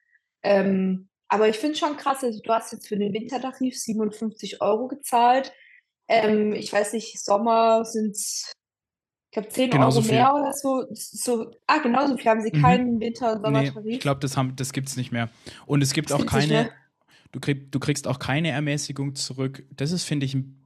Ähm, 0.43 1.09
aber 1.29 1.49
ich 1.49 1.57
finde 1.59 1.77
schon 1.77 1.97
krass, 1.97 2.25
also 2.25 2.41
du 2.43 2.53
hast 2.53 2.73
jetzt 2.73 2.89
für 2.89 2.97
den 2.97 3.13
Wintertarif 3.13 3.77
57 3.77 4.61
Euro 4.63 4.89
gezahlt. 4.89 5.53
Ähm, 6.09 6.53
ich 6.53 6.73
weiß 6.73 6.93
nicht, 6.95 7.23
Sommer 7.25 7.85
sind 7.85 8.13
es, 8.17 8.53
ich 9.31 9.33
glaube, 9.35 9.49
10 9.49 9.71
Genauso 9.71 9.99
Euro 10.01 10.09
viel. 10.09 10.17
mehr 10.17 10.35
oder 10.35 10.53
so. 10.53 10.87
so. 10.93 11.53
Ah, 11.69 11.79
genauso 11.79 12.17
viel 12.17 12.27
haben 12.31 12.41
sie 12.43 12.51
Mhm. 12.53 12.63
keinen 12.63 13.01
Winter- 13.01 13.33
und 13.35 13.43
Nee, 13.43 13.67
Sommertarif. 13.67 13.95
ich 13.95 14.01
glaube, 14.01 14.21
das, 14.21 14.37
haben- 14.37 14.57
das 14.57 14.73
gibt 14.73 14.89
es 14.89 14.97
nicht 14.97 15.13
mehr. 15.13 15.29
Und 15.67 15.83
es 15.83 15.93
gibt 15.93 16.11
Das 16.11 16.21
auch 16.21 16.27
keine, 16.27 16.71
du, 17.31 17.39
krieg, 17.39 17.71
du 17.71 17.79
kriegst 17.79 18.09
auch 18.09 18.19
keine 18.19 18.51
Ermäßigung 18.51 19.15
zurück. 19.15 19.63
Das 19.71 19.93
ist, 19.93 20.05
finde 20.05 20.27
ich, 20.27 20.35
ein 20.35 20.57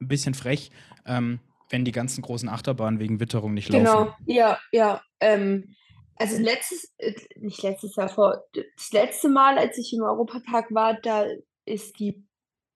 ein 0.00 0.08
bisschen 0.08 0.34
frech, 0.34 0.72
ähm, 1.06 1.38
wenn 1.72 1.84
die 1.84 1.92
ganzen 1.92 2.22
großen 2.22 2.48
Achterbahnen 2.48 3.00
wegen 3.00 3.18
Witterung 3.18 3.54
nicht 3.54 3.70
laufen. 3.70 3.84
Genau, 3.84 4.14
ja, 4.26 4.58
ja. 4.70 5.02
Ähm, 5.20 5.74
also 6.16 6.40
letztes, 6.40 6.92
äh, 6.98 7.14
nicht 7.36 7.62
letztes 7.62 7.96
Jahr, 7.96 8.08
vor 8.08 8.44
das 8.52 8.92
letzte 8.92 9.28
Mal, 9.28 9.58
als 9.58 9.78
ich 9.78 9.92
im 9.94 10.02
Europapark 10.02 10.72
war, 10.72 10.94
da 11.00 11.24
ist 11.64 11.98
die, 11.98 12.24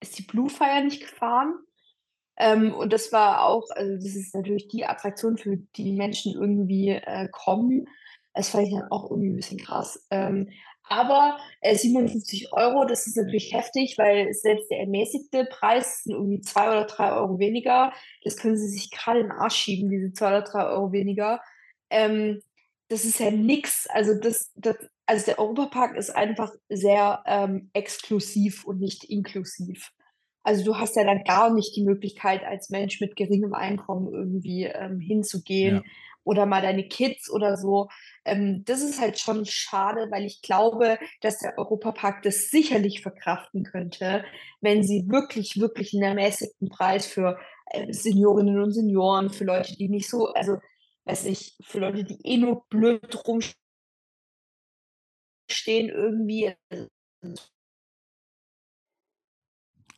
ist 0.00 0.18
die 0.18 0.22
Blue 0.22 0.48
Fire 0.48 0.82
nicht 0.82 1.02
gefahren. 1.02 1.54
Ähm, 2.38 2.74
und 2.74 2.92
das 2.92 3.12
war 3.12 3.44
auch, 3.44 3.64
also 3.70 3.94
das 3.94 4.16
ist 4.16 4.34
natürlich 4.34 4.68
die 4.68 4.86
Attraktion, 4.86 5.36
für 5.36 5.56
die 5.56 5.84
die 5.84 5.92
Menschen 5.92 6.32
irgendwie 6.32 6.88
äh, 6.88 7.28
kommen. 7.30 7.86
Das 8.34 8.50
fand 8.50 8.66
ich 8.66 8.74
dann 8.74 8.90
auch 8.90 9.10
irgendwie 9.10 9.30
ein 9.30 9.36
bisschen 9.36 9.58
krass. 9.58 10.06
Ähm, 10.10 10.50
aber 10.88 11.38
äh, 11.60 11.74
57 11.74 12.52
Euro, 12.52 12.84
das 12.84 13.06
ist 13.06 13.16
natürlich 13.16 13.52
heftig, 13.52 13.98
weil 13.98 14.32
selbst 14.32 14.70
der 14.70 14.80
ermäßigte 14.80 15.44
Preis 15.46 16.04
sind 16.04 16.14
irgendwie 16.14 16.40
zwei 16.40 16.68
oder 16.68 16.84
drei 16.84 17.12
Euro 17.12 17.38
weniger. 17.38 17.92
Das 18.22 18.36
können 18.36 18.56
sie 18.56 18.68
sich 18.68 18.90
gerade 18.90 19.20
in 19.20 19.26
den 19.26 19.32
Arsch 19.32 19.56
schieben, 19.56 19.90
diese 19.90 20.12
zwei 20.12 20.28
oder 20.28 20.42
drei 20.42 20.66
Euro 20.66 20.92
weniger. 20.92 21.40
Ähm, 21.90 22.40
das 22.88 23.04
ist 23.04 23.18
ja 23.18 23.30
nix. 23.30 23.88
Also 23.88 24.14
das, 24.14 24.52
das, 24.54 24.76
also 25.06 25.26
der 25.26 25.38
Europapark 25.40 25.96
ist 25.96 26.10
einfach 26.10 26.52
sehr 26.68 27.22
ähm, 27.26 27.70
exklusiv 27.72 28.64
und 28.64 28.80
nicht 28.80 29.04
inklusiv. 29.04 29.92
Also 30.44 30.64
du 30.64 30.76
hast 30.78 30.94
ja 30.94 31.02
dann 31.02 31.24
gar 31.24 31.52
nicht 31.52 31.74
die 31.74 31.82
Möglichkeit, 31.82 32.44
als 32.44 32.70
Mensch 32.70 33.00
mit 33.00 33.16
geringem 33.16 33.54
Einkommen 33.54 34.12
irgendwie 34.12 34.64
ähm, 34.64 35.00
hinzugehen 35.00 35.76
Ja. 35.76 35.82
Oder 36.26 36.44
mal 36.44 36.60
deine 36.60 36.88
Kids 36.88 37.30
oder 37.30 37.56
so. 37.56 37.88
Ähm, 38.24 38.64
das 38.64 38.82
ist 38.82 39.00
halt 39.00 39.18
schon 39.18 39.46
schade, 39.46 40.08
weil 40.10 40.24
ich 40.24 40.42
glaube, 40.42 40.98
dass 41.20 41.38
der 41.38 41.56
Europapark 41.56 42.22
das 42.22 42.50
sicherlich 42.50 43.00
verkraften 43.00 43.62
könnte, 43.62 44.24
wenn 44.60 44.82
sie 44.82 45.08
wirklich, 45.08 45.58
wirklich 45.60 45.94
einen 45.94 46.02
ermäßigten 46.02 46.68
Preis 46.68 47.06
für 47.06 47.38
äh, 47.70 47.92
Seniorinnen 47.92 48.60
und 48.60 48.72
Senioren, 48.72 49.30
für 49.30 49.44
Leute, 49.44 49.76
die 49.76 49.88
nicht 49.88 50.10
so, 50.10 50.26
also 50.32 50.58
weiß 51.04 51.26
ich, 51.26 51.56
für 51.62 51.78
Leute, 51.78 52.02
die 52.02 52.18
eh 52.24 52.36
nur 52.38 52.66
blöd 52.68 53.24
rumstehen 53.24 53.54
irgendwie. 55.88 56.54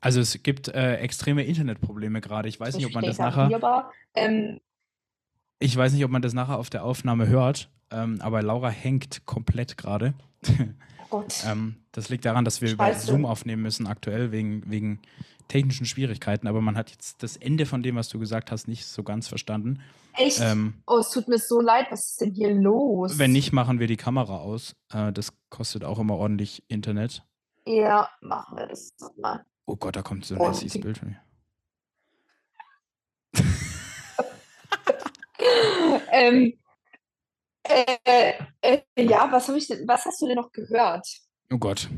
Also 0.00 0.20
es 0.20 0.42
gibt 0.42 0.68
äh, 0.68 0.96
extreme 0.96 1.42
Internetprobleme 1.44 2.20
gerade. 2.20 2.50
Ich 2.50 2.60
weiß 2.60 2.76
nicht, 2.76 2.86
ob 2.86 2.92
man 2.92 3.04
das 3.04 3.18
nachher, 3.18 3.48
nachher. 3.48 3.90
Ähm, 4.14 4.60
ich 5.58 5.76
weiß 5.76 5.92
nicht, 5.92 6.04
ob 6.04 6.10
man 6.10 6.22
das 6.22 6.34
nachher 6.34 6.58
auf 6.58 6.70
der 6.70 6.84
Aufnahme 6.84 7.28
hört, 7.28 7.70
ähm, 7.90 8.20
aber 8.20 8.42
Laura 8.42 8.68
hängt 8.70 9.24
komplett 9.26 9.76
gerade. 9.76 10.14
oh 11.10 11.20
Gott. 11.20 11.42
ähm, 11.46 11.76
das 11.92 12.08
liegt 12.08 12.24
daran, 12.24 12.44
dass 12.44 12.60
wir 12.60 12.70
über 12.72 12.86
Scheiße. 12.86 13.06
Zoom 13.06 13.24
aufnehmen 13.24 13.62
müssen 13.62 13.86
aktuell 13.86 14.30
wegen, 14.30 14.62
wegen 14.70 15.00
technischen 15.48 15.86
Schwierigkeiten. 15.86 16.46
Aber 16.46 16.60
man 16.60 16.76
hat 16.76 16.90
jetzt 16.90 17.22
das 17.22 17.36
Ende 17.36 17.66
von 17.66 17.82
dem, 17.82 17.96
was 17.96 18.08
du 18.08 18.18
gesagt 18.18 18.50
hast, 18.52 18.68
nicht 18.68 18.86
so 18.86 19.02
ganz 19.02 19.26
verstanden. 19.28 19.80
Echt? 20.14 20.40
Ähm, 20.40 20.74
oh, 20.86 20.98
es 20.98 21.10
tut 21.10 21.28
mir 21.28 21.38
so 21.38 21.60
leid. 21.60 21.86
Was 21.90 22.10
ist 22.10 22.20
denn 22.20 22.32
hier 22.32 22.52
los? 22.54 23.18
wenn 23.18 23.32
nicht, 23.32 23.52
machen 23.52 23.78
wir 23.80 23.86
die 23.86 23.96
Kamera 23.96 24.38
aus. 24.38 24.74
Äh, 24.92 25.12
das 25.12 25.32
kostet 25.48 25.84
auch 25.84 25.98
immer 25.98 26.16
ordentlich 26.16 26.62
Internet. 26.68 27.24
Ja, 27.66 28.08
machen 28.20 28.56
wir 28.56 28.66
das 28.66 28.90
mal. 29.20 29.44
Oh 29.66 29.76
Gott, 29.76 29.96
da 29.96 30.02
kommt 30.02 30.24
so 30.24 30.34
ein 30.34 30.40
Oh, 30.40 30.48
hässliches. 30.48 30.80
Bild 30.80 30.98
von 30.98 31.08
mir. 31.08 31.16
Ähm, 36.12 36.58
äh, 37.64 38.32
äh, 38.62 38.80
ja, 38.98 39.28
was, 39.30 39.48
ich 39.50 39.68
denn, 39.68 39.86
was 39.86 40.04
hast 40.04 40.20
du 40.22 40.26
denn 40.26 40.36
noch 40.36 40.52
gehört? 40.52 41.06
Oh 41.52 41.58
Gott. 41.58 41.88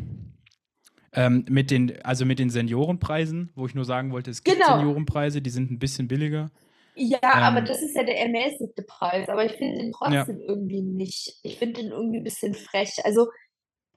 Ähm, 1.12 1.44
mit 1.48 1.70
den, 1.70 2.00
also 2.04 2.24
mit 2.24 2.38
den 2.38 2.50
Seniorenpreisen, 2.50 3.50
wo 3.56 3.66
ich 3.66 3.74
nur 3.74 3.84
sagen 3.84 4.12
wollte, 4.12 4.30
es 4.30 4.44
gibt 4.44 4.58
Genau. 4.58 4.76
Seniorenpreise, 4.76 5.42
die 5.42 5.50
sind 5.50 5.70
ein 5.70 5.78
bisschen 5.78 6.06
billiger. 6.06 6.50
Ja, 6.94 7.18
aber 7.22 7.58
Ähm, 7.58 7.64
das 7.64 7.82
ist 7.82 7.96
ja 7.96 8.04
der 8.04 8.20
ermäßigte 8.20 8.82
Preis. 8.82 9.28
Aber 9.28 9.44
ich 9.44 9.52
finde 9.52 9.78
den 9.78 9.92
trotzdem 9.92 10.40
irgendwie 10.40 10.82
nicht. 10.82 11.38
Ich 11.42 11.58
finde 11.58 11.82
den 11.82 11.92
irgendwie 11.92 12.18
ein 12.18 12.24
bisschen 12.24 12.54
frech. 12.54 13.04
Also, 13.04 13.28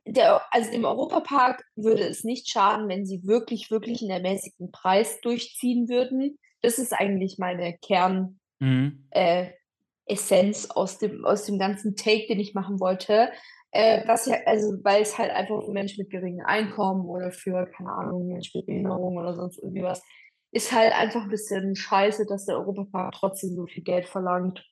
der, 0.05 0.41
also 0.51 0.71
dem 0.71 0.85
Europapark 0.85 1.63
würde 1.75 2.03
es 2.03 2.23
nicht 2.23 2.49
schaden, 2.49 2.87
wenn 2.89 3.05
sie 3.05 3.25
wirklich, 3.25 3.71
wirklich 3.71 4.01
einen 4.01 4.11
ermäßigten 4.11 4.71
Preis 4.71 5.21
durchziehen 5.21 5.89
würden. 5.89 6.37
Das 6.61 6.77
ist 6.77 6.93
eigentlich 6.93 7.37
meine 7.37 7.77
Kern, 7.77 8.39
Mhm. 8.63 9.03
äh, 9.11 9.51
Essenz 10.05 10.69
aus 10.69 10.97
dem, 10.97 11.25
aus 11.25 11.45
dem 11.45 11.59
ganzen 11.59 11.95
Take, 11.95 12.27
den 12.27 12.39
ich 12.39 12.53
machen 12.53 12.79
wollte. 12.79 13.29
Äh, 13.71 14.07
was 14.07 14.25
ja, 14.25 14.37
also, 14.45 14.77
weil 14.83 15.01
es 15.01 15.17
halt 15.17 15.31
einfach 15.31 15.63
für 15.63 15.71
Menschen 15.71 16.03
mit 16.03 16.11
geringem 16.11 16.45
Einkommen 16.45 17.05
oder 17.05 17.31
für, 17.31 17.65
keine 17.75 17.91
Ahnung, 17.91 18.27
Menschen 18.27 18.59
mit 18.59 18.67
Behinderung 18.67 19.17
oder 19.17 19.33
sonst 19.35 19.57
irgendwie 19.57 19.83
was, 19.83 20.01
ist 20.51 20.71
halt 20.71 20.93
einfach 20.93 21.23
ein 21.23 21.29
bisschen 21.29 21.75
scheiße, 21.75 22.25
dass 22.25 22.45
der 22.45 22.57
Europapark 22.57 23.15
trotzdem 23.15 23.55
so 23.55 23.65
viel 23.65 23.83
Geld 23.83 24.07
verlangt. 24.07 24.63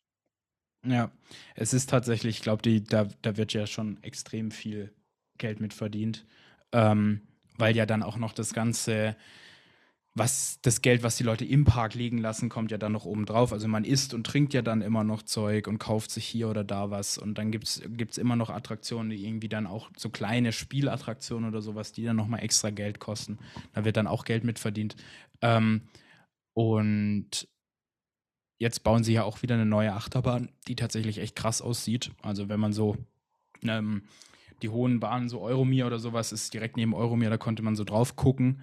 Ja, 0.85 1.11
es 1.55 1.73
ist 1.73 1.89
tatsächlich, 1.89 2.37
ich 2.37 2.43
glaube, 2.43 2.61
da, 2.81 3.07
da 3.21 3.37
wird 3.37 3.53
ja 3.53 3.67
schon 3.67 4.01
extrem 4.03 4.51
viel 4.51 4.93
Geld 5.37 5.59
mit 5.59 5.73
verdient, 5.73 6.25
ähm, 6.71 7.21
weil 7.57 7.75
ja 7.75 7.85
dann 7.85 8.03
auch 8.03 8.17
noch 8.17 8.33
das 8.33 8.53
ganze, 8.53 9.15
was 10.13 10.59
das 10.61 10.81
Geld, 10.81 11.03
was 11.03 11.15
die 11.15 11.23
Leute 11.23 11.45
im 11.45 11.63
Park 11.63 11.93
liegen 11.93 12.17
lassen, 12.17 12.49
kommt 12.49 12.71
ja 12.71 12.77
dann 12.77 12.91
noch 12.91 13.05
oben 13.05 13.25
drauf. 13.25 13.53
Also 13.53 13.69
man 13.69 13.85
isst 13.85 14.13
und 14.13 14.25
trinkt 14.25 14.53
ja 14.53 14.61
dann 14.61 14.81
immer 14.81 15.05
noch 15.05 15.23
Zeug 15.23 15.67
und 15.67 15.79
kauft 15.79 16.11
sich 16.11 16.25
hier 16.25 16.49
oder 16.49 16.65
da 16.65 16.89
was 16.89 17.17
und 17.17 17.37
dann 17.37 17.49
gibt 17.51 17.67
es 17.67 18.17
immer 18.17 18.35
noch 18.35 18.49
Attraktionen, 18.49 19.09
die 19.09 19.25
irgendwie 19.25 19.47
dann 19.47 19.67
auch 19.67 19.89
so 19.95 20.09
kleine 20.09 20.51
Spielattraktionen 20.51 21.47
oder 21.47 21.61
sowas, 21.61 21.93
die 21.93 22.03
dann 22.03 22.17
nochmal 22.17 22.43
extra 22.43 22.71
Geld 22.71 22.99
kosten. 22.99 23.39
Da 23.73 23.85
wird 23.85 23.95
dann 23.95 24.07
auch 24.07 24.25
Geld 24.25 24.43
mit 24.43 24.59
verdient. 24.59 24.97
Ähm, 25.41 25.83
und 26.53 27.47
jetzt 28.59 28.83
bauen 28.83 29.05
sie 29.05 29.13
ja 29.13 29.23
auch 29.23 29.41
wieder 29.41 29.55
eine 29.55 29.65
neue 29.65 29.93
Achterbahn, 29.93 30.51
die 30.67 30.75
tatsächlich 30.75 31.19
echt 31.19 31.37
krass 31.37 31.61
aussieht. 31.61 32.11
Also 32.21 32.49
wenn 32.49 32.59
man 32.59 32.73
so 32.73 32.97
ähm, 33.63 34.03
die 34.61 34.69
hohen 34.69 34.99
Bahnen, 34.99 35.29
so 35.29 35.39
Euromir 35.39 35.87
oder 35.87 35.99
sowas, 35.99 36.33
ist 36.33 36.53
direkt 36.53 36.75
neben 36.75 36.93
Euromir, 36.93 37.29
da 37.29 37.37
konnte 37.37 37.63
man 37.63 37.77
so 37.77 37.85
drauf 37.85 38.17
gucken, 38.17 38.61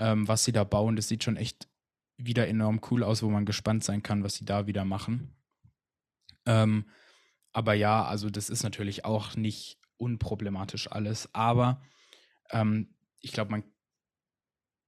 ähm, 0.00 0.26
was 0.26 0.44
sie 0.44 0.52
da 0.52 0.64
bauen. 0.64 0.96
Das 0.96 1.06
sieht 1.06 1.22
schon 1.22 1.36
echt 1.36 1.68
wieder 2.16 2.48
enorm 2.48 2.80
cool 2.90 3.04
aus, 3.04 3.22
wo 3.22 3.30
man 3.30 3.46
gespannt 3.46 3.84
sein 3.84 4.02
kann, 4.02 4.24
was 4.24 4.34
sie 4.34 4.44
da 4.44 4.66
wieder 4.66 4.84
machen. 4.84 5.36
Ähm, 6.46 6.86
aber 7.52 7.74
ja, 7.74 8.04
also 8.04 8.30
das 8.30 8.50
ist 8.50 8.62
natürlich 8.62 9.04
auch 9.04 9.36
nicht 9.36 9.78
unproblematisch 9.96 10.90
alles, 10.90 11.32
aber 11.34 11.82
ähm, 12.50 12.94
ich 13.20 13.32
glaube, 13.32 13.50
man 13.50 13.64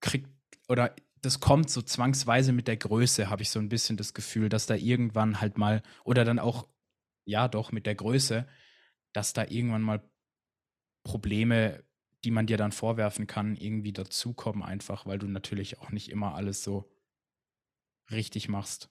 kriegt 0.00 0.30
oder 0.68 0.94
das 1.20 1.38
kommt 1.38 1.70
so 1.70 1.82
zwangsweise 1.82 2.52
mit 2.52 2.66
der 2.66 2.76
Größe, 2.76 3.30
habe 3.30 3.42
ich 3.42 3.50
so 3.50 3.60
ein 3.60 3.68
bisschen 3.68 3.96
das 3.96 4.12
Gefühl, 4.14 4.48
dass 4.48 4.66
da 4.66 4.74
irgendwann 4.74 5.40
halt 5.40 5.56
mal, 5.56 5.82
oder 6.04 6.24
dann 6.24 6.40
auch, 6.40 6.66
ja 7.24 7.46
doch, 7.46 7.70
mit 7.70 7.86
der 7.86 7.94
Größe, 7.94 8.48
dass 9.12 9.32
da 9.32 9.44
irgendwann 9.44 9.82
mal 9.82 10.02
Probleme, 11.04 11.84
die 12.24 12.30
man 12.30 12.46
dir 12.46 12.56
dann 12.56 12.72
vorwerfen 12.72 13.26
kann, 13.26 13.56
irgendwie 13.56 13.92
dazukommen, 13.92 14.62
einfach, 14.62 15.06
weil 15.06 15.18
du 15.18 15.26
natürlich 15.26 15.80
auch 15.80 15.90
nicht 15.90 16.08
immer 16.10 16.34
alles 16.34 16.62
so 16.62 16.90
richtig 18.10 18.48
machst. 18.48 18.90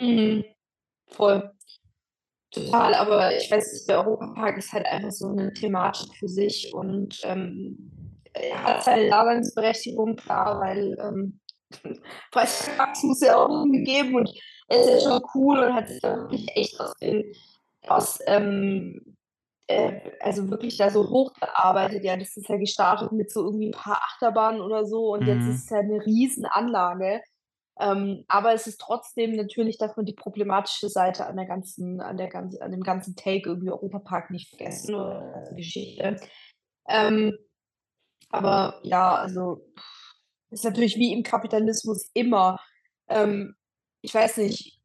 Mhm. 0.00 0.44
Voll. 1.06 1.52
Total, 2.50 2.94
aber 2.94 3.36
ich 3.36 3.50
weiß 3.50 3.86
der 3.86 3.98
Europapark 3.98 4.58
ist 4.58 4.72
halt 4.72 4.86
einfach 4.86 5.10
so 5.10 5.28
eine 5.28 5.52
Thematik 5.52 6.14
für 6.14 6.28
sich 6.28 6.72
und 6.72 7.20
ähm, 7.24 7.90
hat 8.52 8.84
seine 8.84 9.08
Daseinsberechtigung, 9.08 10.16
klar, 10.16 10.60
weil 10.60 10.96
ähm, 11.00 11.40
muss 13.02 13.20
ja 13.20 13.36
auch 13.36 13.64
gegeben 13.64 14.14
und 14.14 14.30
er 14.68 14.80
ist 14.80 14.88
ja 14.88 15.00
schon 15.00 15.22
cool 15.34 15.58
und 15.58 15.74
hat 15.74 15.88
sich 15.88 16.00
da 16.00 16.16
wirklich 16.16 16.48
echt 16.54 16.80
aus, 16.80 16.94
den, 17.00 17.24
aus 17.88 18.18
ähm, 18.26 19.00
äh, 19.00 19.14
also 20.20 20.50
wirklich 20.50 20.76
da 20.76 20.90
so 20.90 21.08
hochgearbeitet. 21.08 22.04
Ja, 22.04 22.16
das 22.16 22.36
ist 22.36 22.48
ja 22.48 22.56
gestartet 22.56 23.12
mit 23.12 23.32
so 23.32 23.44
irgendwie 23.44 23.68
ein 23.68 23.72
paar 23.72 24.02
Achterbahnen 24.02 24.60
oder 24.60 24.84
so 24.84 25.14
und 25.14 25.26
jetzt 25.26 25.46
Mhm. 25.46 25.52
ist 25.52 25.64
es 25.64 25.70
ja 25.70 25.78
eine 25.78 26.04
Riesenanlage. 26.04 27.22
Ähm, 27.80 28.24
aber 28.28 28.52
es 28.54 28.66
ist 28.68 28.80
trotzdem 28.80 29.32
natürlich, 29.32 29.78
darf 29.78 29.96
man 29.96 30.06
die 30.06 30.12
problematische 30.14 30.88
Seite 30.88 31.26
an 31.26 31.36
der 31.36 31.46
ganzen, 31.46 32.00
an 32.00 32.16
der 32.16 32.28
ganzen, 32.28 32.62
an 32.62 32.70
dem 32.70 32.82
ganzen 32.82 33.16
Take 33.16 33.48
irgendwie 33.48 33.70
Europapark 33.70 34.30
nicht 34.30 34.48
vergessen 34.48 34.94
oder 34.94 35.20
der 35.20 35.32
ganzen 35.32 35.56
Geschichte. 35.56 36.16
Ähm, 36.88 37.36
aber 38.28 38.80
ja, 38.82 39.14
also 39.16 39.66
ist 40.50 40.64
natürlich 40.64 40.96
wie 40.96 41.12
im 41.12 41.22
Kapitalismus 41.24 42.10
immer. 42.14 42.60
Ähm, 43.08 43.56
ich 44.02 44.14
weiß 44.14 44.36
nicht, 44.36 44.80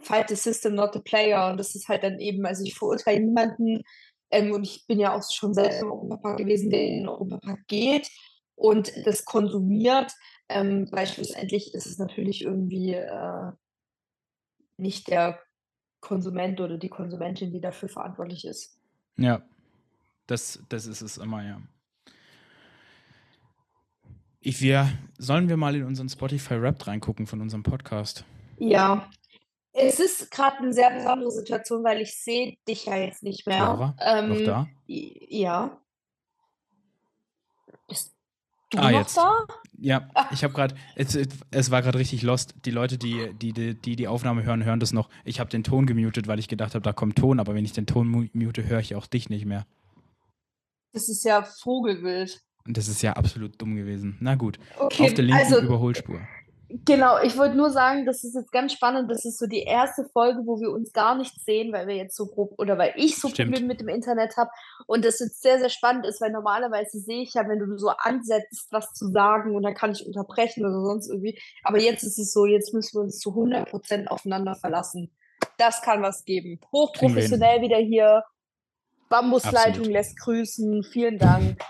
fight 0.00 0.28
the 0.28 0.34
system, 0.34 0.74
not 0.74 0.94
the 0.94 1.00
player. 1.00 1.48
Und 1.50 1.58
das 1.58 1.74
ist 1.76 1.88
halt 1.88 2.02
dann 2.02 2.18
eben, 2.18 2.44
also 2.44 2.64
ich 2.64 2.74
verurteile 2.74 3.20
niemanden, 3.20 3.82
ähm, 4.32 4.52
und 4.52 4.64
ich 4.64 4.86
bin 4.86 4.98
ja 4.98 5.14
auch 5.14 5.22
schon 5.30 5.54
selbst 5.54 5.82
im 5.82 5.92
Europapark 5.92 6.38
gewesen, 6.38 6.70
der 6.70 6.82
in 6.82 6.96
den 7.00 7.08
Europapark 7.08 7.66
geht 7.68 8.08
und 8.56 8.92
das 9.06 9.24
konsumiert. 9.24 10.12
Ähm, 10.48 10.88
weil 10.90 11.06
schlussendlich 11.06 11.72
ist 11.72 11.86
es 11.86 11.98
natürlich 11.98 12.42
irgendwie 12.42 12.94
äh, 12.94 13.52
nicht 14.76 15.08
der 15.08 15.38
Konsument 16.00 16.60
oder 16.60 16.78
die 16.78 16.88
Konsumentin, 16.88 17.52
die 17.52 17.60
dafür 17.60 17.88
verantwortlich 17.88 18.44
ist. 18.44 18.76
Ja, 19.16 19.42
das, 20.26 20.62
das 20.68 20.86
ist 20.86 21.00
es 21.00 21.18
immer, 21.18 21.44
ja. 21.44 21.62
Ich, 24.40 24.60
wir, 24.60 24.88
sollen 25.18 25.48
wir 25.48 25.56
mal 25.56 25.76
in 25.76 25.84
unseren 25.84 26.08
Spotify 26.08 26.54
Rap 26.54 26.86
reingucken 26.86 27.26
von 27.26 27.40
unserem 27.40 27.62
Podcast? 27.62 28.24
Ja. 28.58 29.08
Es 29.74 29.98
ist 30.00 30.30
gerade 30.30 30.58
eine 30.58 30.72
sehr 30.72 30.90
besondere 30.90 31.30
Situation, 31.30 31.82
weil 31.82 32.00
ich 32.02 32.14
sehe 32.16 32.56
dich 32.68 32.84
ja 32.84 32.96
jetzt 32.96 33.22
nicht 33.22 33.46
mehr. 33.46 33.58
Laura, 33.60 33.94
noch 34.22 34.36
Ähm, 34.36 34.44
da? 34.44 34.68
i- 34.88 35.40
ja. 35.40 35.78
Bist 37.88 38.14
du 38.70 38.78
Ah, 38.78 38.90
noch 38.90 38.98
jetzt. 39.00 39.16
da? 39.16 39.46
Ja, 39.78 40.08
Ah. 40.14 40.28
ich 40.30 40.44
habe 40.44 40.52
gerade, 40.54 40.74
es, 40.94 41.18
es 41.50 41.70
war 41.70 41.82
gerade 41.82 41.98
richtig 41.98 42.22
lost. 42.22 42.54
Die 42.64 42.70
Leute, 42.70 42.98
die 42.98 43.32
die, 43.34 43.52
die, 43.52 43.74
die 43.74 43.96
die 43.96 44.08
Aufnahme 44.08 44.44
hören, 44.44 44.64
hören 44.64 44.80
das 44.80 44.92
noch. 44.92 45.08
Ich 45.24 45.40
habe 45.40 45.50
den 45.50 45.64
Ton 45.64 45.86
gemutet, 45.86 46.26
weil 46.28 46.38
ich 46.38 46.48
gedacht 46.48 46.74
habe, 46.74 46.82
da 46.82 46.92
kommt 46.92 47.16
Ton, 47.18 47.40
aber 47.40 47.54
wenn 47.54 47.64
ich 47.64 47.72
den 47.72 47.86
Ton 47.86 48.08
mu- 48.08 48.28
mute, 48.32 48.64
höre 48.66 48.80
ich 48.80 48.94
auch 48.94 49.06
dich 49.06 49.28
nicht 49.30 49.46
mehr. 49.46 49.66
Das 50.92 51.08
ist 51.08 51.24
ja 51.24 51.42
Vogelwild. 51.42 52.42
Und 52.66 52.76
das 52.76 52.86
ist 52.88 53.02
ja 53.02 53.14
absolut 53.14 53.60
dumm 53.60 53.74
gewesen. 53.74 54.16
Na 54.20 54.34
gut, 54.36 54.58
Okay, 54.78 55.04
auf 55.04 55.14
der 55.14 55.24
linken 55.24 55.42
also 55.42 55.60
Überholspur. 55.60 56.20
Genau, 56.86 57.20
ich 57.22 57.36
wollte 57.36 57.54
nur 57.54 57.70
sagen, 57.70 58.06
das 58.06 58.24
ist 58.24 58.34
jetzt 58.34 58.50
ganz 58.50 58.72
spannend. 58.72 59.10
Das 59.10 59.26
ist 59.26 59.38
so 59.38 59.46
die 59.46 59.62
erste 59.62 60.04
Folge, 60.04 60.40
wo 60.46 60.58
wir 60.58 60.70
uns 60.70 60.92
gar 60.92 61.14
nicht 61.16 61.38
sehen, 61.44 61.70
weil 61.72 61.86
wir 61.86 61.96
jetzt 61.96 62.16
so 62.16 62.26
grob 62.26 62.54
oder 62.58 62.78
weil 62.78 62.94
ich 62.96 63.20
so 63.20 63.28
Stimmt. 63.28 63.50
Probleme 63.50 63.68
mit 63.68 63.80
dem 63.80 63.88
Internet 63.88 64.36
habe. 64.38 64.50
Und 64.86 65.04
das 65.04 65.20
jetzt 65.20 65.42
sehr, 65.42 65.58
sehr 65.58 65.68
spannend 65.68 66.06
ist, 66.06 66.20
weil 66.22 66.30
normalerweise 66.30 66.98
sehe 66.98 67.22
ich 67.22 67.34
ja, 67.34 67.46
wenn 67.46 67.58
du 67.58 67.76
so 67.76 67.90
ansetzt, 67.90 68.68
was 68.70 68.92
zu 68.94 69.08
sagen 69.08 69.54
und 69.54 69.64
dann 69.64 69.74
kann 69.74 69.92
ich 69.92 70.06
unterbrechen 70.06 70.64
oder 70.64 70.80
sonst 70.80 71.10
irgendwie. 71.10 71.38
Aber 71.62 71.78
jetzt 71.78 72.04
ist 72.04 72.18
es 72.18 72.32
so, 72.32 72.46
jetzt 72.46 72.72
müssen 72.72 72.96
wir 72.96 73.02
uns 73.02 73.18
zu 73.18 73.30
100% 73.30 74.06
aufeinander 74.06 74.54
verlassen. 74.54 75.10
Das 75.58 75.82
kann 75.82 76.00
was 76.00 76.24
geben. 76.24 76.58
Hochprofessionell 76.72 77.60
wieder 77.60 77.78
hier. 77.78 78.24
Bambusleitung 79.10 79.84
lässt 79.84 80.18
grüßen. 80.18 80.84
Vielen 80.84 81.18
Dank 81.18 81.62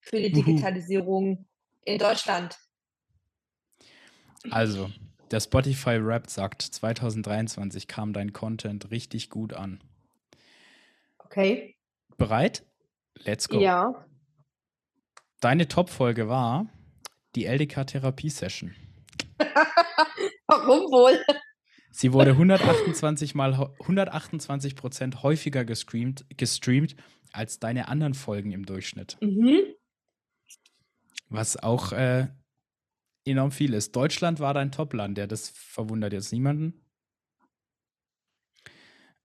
für 0.00 0.16
die. 0.16 0.32
Digitalisierung 0.32 1.46
in 1.84 1.98
Deutschland. 1.98 2.58
Also, 4.48 4.90
der 5.30 5.40
Spotify 5.40 5.96
Rap 6.00 6.28
sagt, 6.28 6.62
2023 6.62 7.86
kam 7.86 8.12
dein 8.12 8.32
Content 8.32 8.90
richtig 8.90 9.30
gut 9.30 9.52
an. 9.52 9.80
Okay. 11.18 11.76
Bereit? 12.16 12.64
Let's 13.24 13.48
go. 13.48 13.60
Ja. 13.60 14.06
Deine 15.40 15.68
Top-Folge 15.68 16.28
war 16.28 16.66
die 17.36 17.46
LDK-Therapie-Session. 17.46 18.74
Warum 20.46 20.90
wohl? 20.90 21.22
Sie 21.92 22.12
wurde 22.12 22.30
128 22.30 23.34
mal 23.34 23.72
128 23.80 24.76
Prozent 24.76 25.22
häufiger 25.22 25.64
gestreamt, 25.64 26.24
gestreamt 26.36 26.96
als 27.32 27.58
deine 27.58 27.88
anderen 27.88 28.14
Folgen 28.14 28.52
im 28.52 28.66
Durchschnitt. 28.66 29.16
Mhm. 29.20 29.60
Was 31.28 31.56
auch 31.56 31.92
äh, 31.92 32.28
enorm 33.30 33.50
viel 33.52 33.74
ist. 33.74 33.94
Deutschland 33.96 34.40
war 34.40 34.54
dein 34.54 34.72
Top-Land, 34.72 35.18
ja, 35.18 35.26
das 35.26 35.48
verwundert 35.48 36.12
jetzt 36.12 36.32
niemanden. 36.32 36.74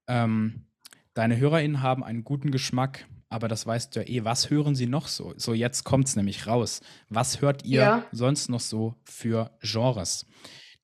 Ähm, 0.08 0.66
deine 1.14 1.36
HörerInnen 1.36 1.82
haben 1.82 2.04
einen 2.04 2.24
guten 2.24 2.50
Geschmack, 2.50 3.06
aber 3.28 3.48
das 3.48 3.66
weißt 3.66 3.94
du 3.96 4.00
ja 4.00 4.06
eh. 4.08 4.24
Was 4.24 4.50
hören 4.50 4.74
sie 4.74 4.86
noch 4.86 5.08
so? 5.08 5.34
So, 5.36 5.52
jetzt 5.54 5.84
kommt 5.84 6.06
es 6.08 6.16
nämlich 6.16 6.46
raus. 6.46 6.80
Was 7.08 7.40
hört 7.40 7.64
ihr 7.64 7.80
Ja. 7.80 8.06
sonst 8.12 8.48
noch 8.48 8.60
so 8.60 8.94
für 9.04 9.56
Genres? 9.62 10.26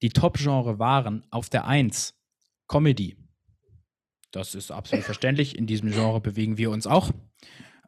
Die 0.03 0.09
Top-Genre 0.09 0.79
waren 0.79 1.25
auf 1.31 1.49
der 1.49 1.67
1 1.67 2.15
Comedy. 2.67 3.17
Das 4.33 4.55
ist 4.55 4.71
absolut 4.73 5.05
verständlich. 5.05 5.57
In 5.57 5.67
diesem 5.67 5.91
Genre 5.91 6.21
bewegen 6.21 6.57
wir 6.59 6.71
uns 6.71 6.87
auch. 6.87 7.11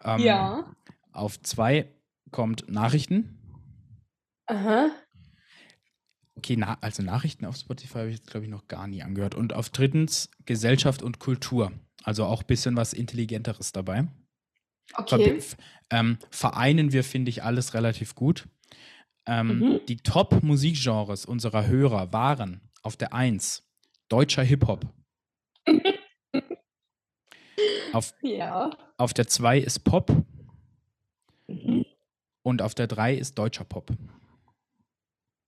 Ähm, 0.03 0.21
Ja. 0.21 0.73
Auf 1.11 1.41
2 1.41 1.91
kommt 2.31 2.69
Nachrichten. 2.69 3.41
Aha. 4.47 4.91
Okay, 6.45 6.57
na, 6.59 6.77
also 6.83 7.03
Nachrichten 7.03 7.47
auf 7.47 7.57
Spotify 7.57 7.95
habe 8.01 8.09
ich 8.11 8.17
jetzt, 8.19 8.31
glaube 8.31 8.45
ich, 8.45 8.51
noch 8.51 8.69
gar 8.69 8.87
nie 8.87 9.03
angehört. 9.03 9.35
Und 9.35 9.55
auf 9.55 9.71
drittens 9.71 10.31
Gesellschaft 10.45 11.03
und 11.03 11.19
Kultur. 11.19 11.73
Also 12.03 12.27
auch 12.27 12.43
ein 12.43 12.47
bisschen 12.47 12.77
was 12.77 12.93
Intelligenteres 12.93 13.73
dabei. 13.73 14.09
Okay. 14.93 15.39
Verbi- 15.39 15.57
Ähm, 15.91 16.19
vereinen 16.31 16.93
wir, 16.93 17.03
finde 17.03 17.31
ich, 17.31 17.43
alles 17.45 17.73
relativ 17.73 18.15
gut. 18.15 18.47
Ähm, 19.27 19.59
Mhm. 19.59 19.81
Die 19.89 19.97
Top-Musikgenres 19.97 21.25
unserer 21.25 21.67
Hörer 21.67 22.13
waren 22.13 22.61
auf 22.83 22.99
der 22.99 23.15
1 23.15 23.63
deutscher 24.11 24.43
Hip-Hop. 24.43 24.85
auf, 27.95 28.13
Ja. 28.21 28.71
auf 28.99 29.15
der 29.15 29.29
2 29.29 29.59
ist 29.59 29.81
Pop 29.85 30.13
Mhm. 31.49 31.87
und 32.43 32.61
auf 32.61 32.75
der 32.75 32.87
3 32.87 33.15
ist 33.15 33.39
deutscher 33.39 33.65
Pop. 33.65 33.91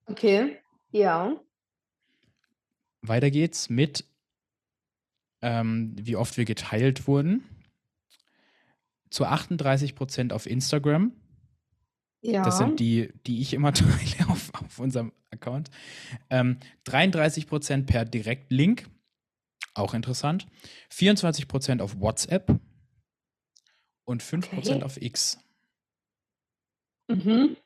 Okay. 0.06 0.56
Ja. 0.90 1.36
Weiter 3.02 3.30
geht's 3.30 3.68
mit, 3.70 4.04
ähm, 5.42 5.94
wie 5.98 6.16
oft 6.16 6.36
wir 6.36 6.44
geteilt 6.44 7.06
wurden. 7.06 7.44
Zu 9.10 9.24
38% 9.26 10.32
auf 10.32 10.46
Instagram. 10.46 11.12
Ja. 12.22 12.42
Das 12.42 12.58
sind 12.58 12.80
die, 12.80 13.12
die 13.26 13.40
ich 13.40 13.54
immer 13.54 13.72
teile 13.74 14.28
auf, 14.28 14.52
auf 14.54 14.78
unserem 14.78 15.12
Account. 15.30 15.70
Ähm, 16.30 16.58
33% 16.86 17.86
per 17.86 18.04
Direktlink. 18.04 18.88
Auch 19.74 19.94
interessant. 19.94 20.46
24% 20.90 21.80
auf 21.80 22.00
WhatsApp. 22.00 22.58
Und 24.04 24.22
5% 24.22 24.56
Okay. 24.56 24.82
auf 24.82 25.00
X. 25.02 25.38
Mhm. 27.08 27.56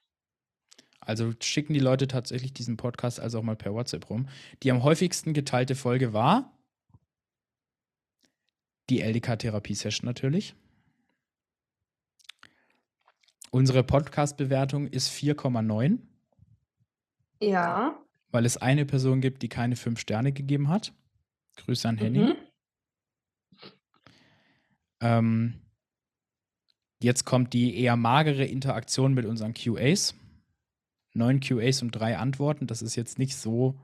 Also 1.10 1.32
schicken 1.42 1.74
die 1.74 1.80
Leute 1.80 2.06
tatsächlich 2.06 2.52
diesen 2.52 2.76
Podcast 2.76 3.18
also 3.18 3.40
auch 3.40 3.42
mal 3.42 3.56
per 3.56 3.74
WhatsApp 3.74 4.08
rum. 4.08 4.28
Die 4.62 4.70
am 4.70 4.84
häufigsten 4.84 5.32
geteilte 5.34 5.74
Folge 5.74 6.12
war 6.12 6.56
die 8.90 9.00
LDK-Therapie-Session 9.00 10.06
natürlich. 10.06 10.54
Unsere 13.50 13.82
Podcast-Bewertung 13.82 14.86
ist 14.86 15.08
4,9, 15.10 15.98
Ja. 17.40 17.98
weil 18.30 18.46
es 18.46 18.56
eine 18.56 18.86
Person 18.86 19.20
gibt, 19.20 19.42
die 19.42 19.48
keine 19.48 19.74
fünf 19.74 19.98
Sterne 19.98 20.30
gegeben 20.32 20.68
hat. 20.68 20.92
Grüße 21.56 21.88
an 21.88 21.98
Henning. 21.98 22.22
Mhm. 22.28 22.36
Ähm, 25.00 25.60
jetzt 27.02 27.24
kommt 27.24 27.52
die 27.52 27.76
eher 27.80 27.96
magere 27.96 28.44
Interaktion 28.44 29.12
mit 29.12 29.26
unseren 29.26 29.54
QAs. 29.54 30.14
Neun 31.12 31.40
QAs 31.40 31.82
und 31.82 31.90
drei 31.92 32.16
Antworten. 32.18 32.66
Das 32.66 32.82
ist 32.82 32.96
jetzt 32.96 33.18
nicht 33.18 33.36
so 33.36 33.78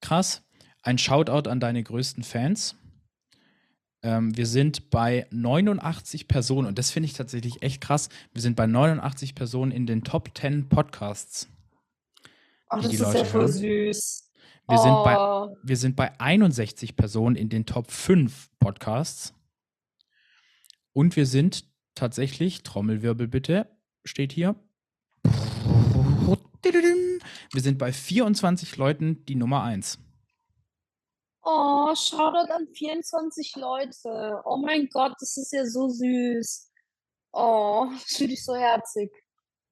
krass. 0.00 0.42
Ein 0.82 0.98
Shoutout 0.98 1.48
an 1.48 1.60
deine 1.60 1.82
größten 1.82 2.22
Fans. 2.22 2.76
Ähm, 4.02 4.34
wir 4.36 4.46
sind 4.46 4.88
bei 4.90 5.26
89 5.30 6.26
Personen 6.26 6.66
und 6.66 6.78
das 6.78 6.90
finde 6.90 7.06
ich 7.06 7.12
tatsächlich 7.12 7.62
echt 7.62 7.82
krass. 7.82 8.08
Wir 8.32 8.40
sind 8.40 8.56
bei 8.56 8.66
89 8.66 9.34
Personen 9.34 9.72
in 9.72 9.86
den 9.86 10.04
Top 10.04 10.30
10 10.36 10.70
Podcasts. 10.70 11.48
Oh, 12.70 12.76
Die 12.78 12.82
das 12.84 12.92
ist 12.94 13.00
ja 13.00 13.06
Leute 13.12 13.24
voll 13.26 13.40
hören. 13.42 13.52
süß. 13.52 14.30
Wir, 14.68 14.78
sind 14.78 15.04
bei, 15.04 15.16
Oh, 15.18 15.56
wir 15.62 15.76
sind 15.76 15.96
bei 15.96 16.18
61 16.18 16.96
Personen 16.96 17.36
in 17.36 17.48
den 17.50 17.66
Top 17.66 17.90
5 17.90 18.48
Podcasts. 18.58 19.34
Und 20.92 21.16
wir 21.16 21.26
sind 21.26 21.66
tatsächlich, 21.94 22.62
Trommelwirbel 22.62 23.28
bitte, 23.28 23.66
steht 24.04 24.32
hier. 24.32 24.54
Wir 26.62 27.62
sind 27.62 27.78
bei 27.78 27.92
24 27.92 28.76
Leuten 28.76 29.24
die 29.26 29.34
Nummer 29.34 29.62
1. 29.62 29.98
oh, 31.42 31.94
Shoutout 31.94 32.52
an 32.52 32.68
24 32.72 33.56
Leute. 33.56 34.40
Oh 34.44 34.58
mein 34.58 34.88
Gott, 34.88 35.14
das 35.20 35.36
ist 35.36 35.52
ja 35.52 35.64
so 35.66 35.88
süß. 35.88 36.70
Oh, 37.32 37.88
das 37.92 38.16
fühle 38.16 38.32
ich 38.32 38.44
so 38.44 38.54
herzig. 38.54 39.10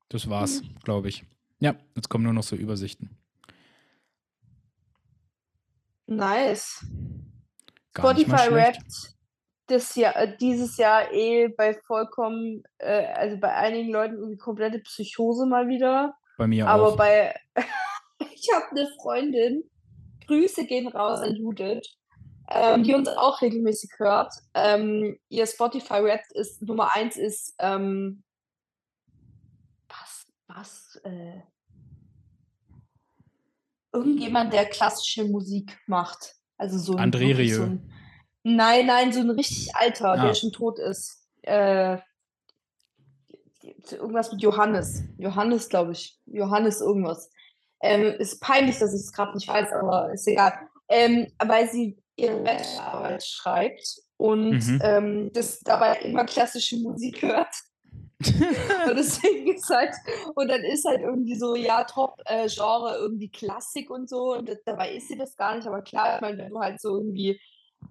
Das 0.09 0.29
war's, 0.29 0.63
glaube 0.85 1.09
ich. 1.09 1.25
Ja, 1.61 1.75
jetzt 1.95 2.09
kommen 2.09 2.25
nur 2.25 2.33
noch 2.33 2.43
so 2.43 2.57
Übersichten. 2.57 3.11
Nice. 6.07 6.87
Gar 7.93 8.15
Spotify 8.15 8.49
rappt 8.49 9.19
das 9.67 9.95
Jahr, 9.95 10.17
äh, 10.17 10.37
dieses 10.37 10.79
Jahr 10.79 11.13
eh 11.13 11.49
bei 11.49 11.75
vollkommen, 11.87 12.63
äh, 12.79 13.07
also 13.07 13.37
bei 13.37 13.55
einigen 13.55 13.93
Leuten 13.93 14.17
irgendwie 14.17 14.39
komplette 14.39 14.79
Psychose 14.81 15.47
mal 15.47 15.69
wieder. 15.69 16.17
Bei 16.39 16.47
mir 16.47 16.67
Aber 16.69 16.89
auch. 16.89 16.97
bei, 16.97 17.35
ich 18.33 18.49
habe 18.55 18.71
eine 18.71 18.89
Freundin, 19.03 19.65
Grüße 20.27 20.65
gehen 20.67 20.87
raus 20.89 21.21
an 21.21 21.35
Judith, 21.35 21.83
ähm, 22.49 22.85
die 22.85 22.95
uns 22.95 23.09
auch 23.09 23.43
regelmäßig 23.43 23.91
hört. 23.99 24.33
Ähm, 24.55 25.19
ihr 25.29 25.47
Spotify 25.47 25.95
Rap 25.95 26.21
ist 26.31 26.63
Nummer 26.63 26.95
eins 26.95 27.17
ist 27.17 27.55
ähm, 27.59 28.23
was, 29.89 30.27
was, 30.47 31.01
äh, 31.05 31.43
irgendjemand, 33.93 34.53
der 34.53 34.67
klassische 34.67 35.25
Musik 35.25 35.77
macht. 35.87 36.37
Also 36.57 36.79
so 36.79 36.95
ein, 36.97 37.11
André 37.13 37.33
so 37.35 37.37
Rieu. 37.63 37.63
ein, 37.65 37.93
Nein, 38.45 38.87
nein, 38.87 39.13
so 39.13 39.21
ein 39.21 39.31
richtig 39.31 39.75
alter, 39.75 40.13
Ah. 40.13 40.25
der 40.27 40.35
schon 40.35 40.53
tot 40.53 40.79
ist. 40.79 41.27
Äh, 41.43 41.99
irgendwas 43.93 44.33
mit 44.33 44.43
Johannes. 44.43 45.03
Johannes, 45.19 45.69
glaube 45.69 45.93
ich. 45.93 46.19
Johannes 46.27 46.81
irgendwas. 46.81 47.31
Ähm, 47.81 48.15
ist 48.19 48.41
peinlich, 48.41 48.79
dass 48.79 48.93
ich 48.93 49.01
es 49.01 49.13
gerade 49.13 49.35
nicht 49.35 49.49
weiß, 49.49 49.73
aber 49.73 50.13
ist 50.13 50.27
egal. 50.27 50.53
Ähm, 50.89 51.29
weil 51.45 51.69
sie 51.71 51.97
ihre 52.17 52.41
Bachelorarbeit 52.43 53.25
schreibt 53.25 54.01
und 54.17 54.67
Mhm. 54.67 54.81
ähm, 54.83 55.33
das 55.33 55.61
dabei 55.61 55.97
immer 56.01 56.25
klassische 56.25 56.77
Musik 56.79 57.23
hört. 57.23 57.55
und 58.27 58.97
deswegen 58.97 59.55
ist 59.55 59.71
halt, 59.71 59.95
und 60.35 60.49
dann 60.49 60.65
ist 60.65 60.85
halt 60.85 61.03
irgendwie 61.03 61.37
so, 61.37 61.55
ja, 61.55 61.85
Top-Genre, 61.85 62.97
irgendwie 62.99 63.31
Klassik 63.31 63.91
und 63.91 64.09
so. 64.09 64.35
Und 64.35 64.49
das, 64.49 64.59
dabei 64.65 64.93
ist 64.97 65.07
sie 65.07 65.17
das 65.17 65.37
gar 65.37 65.55
nicht, 65.55 65.69
aber 65.69 65.83
klar, 65.83 66.17
ich 66.17 66.21
meine, 66.21 66.39
wenn 66.39 66.51
du 66.51 66.59
halt 66.59 66.81
so 66.81 66.97
irgendwie 66.97 67.41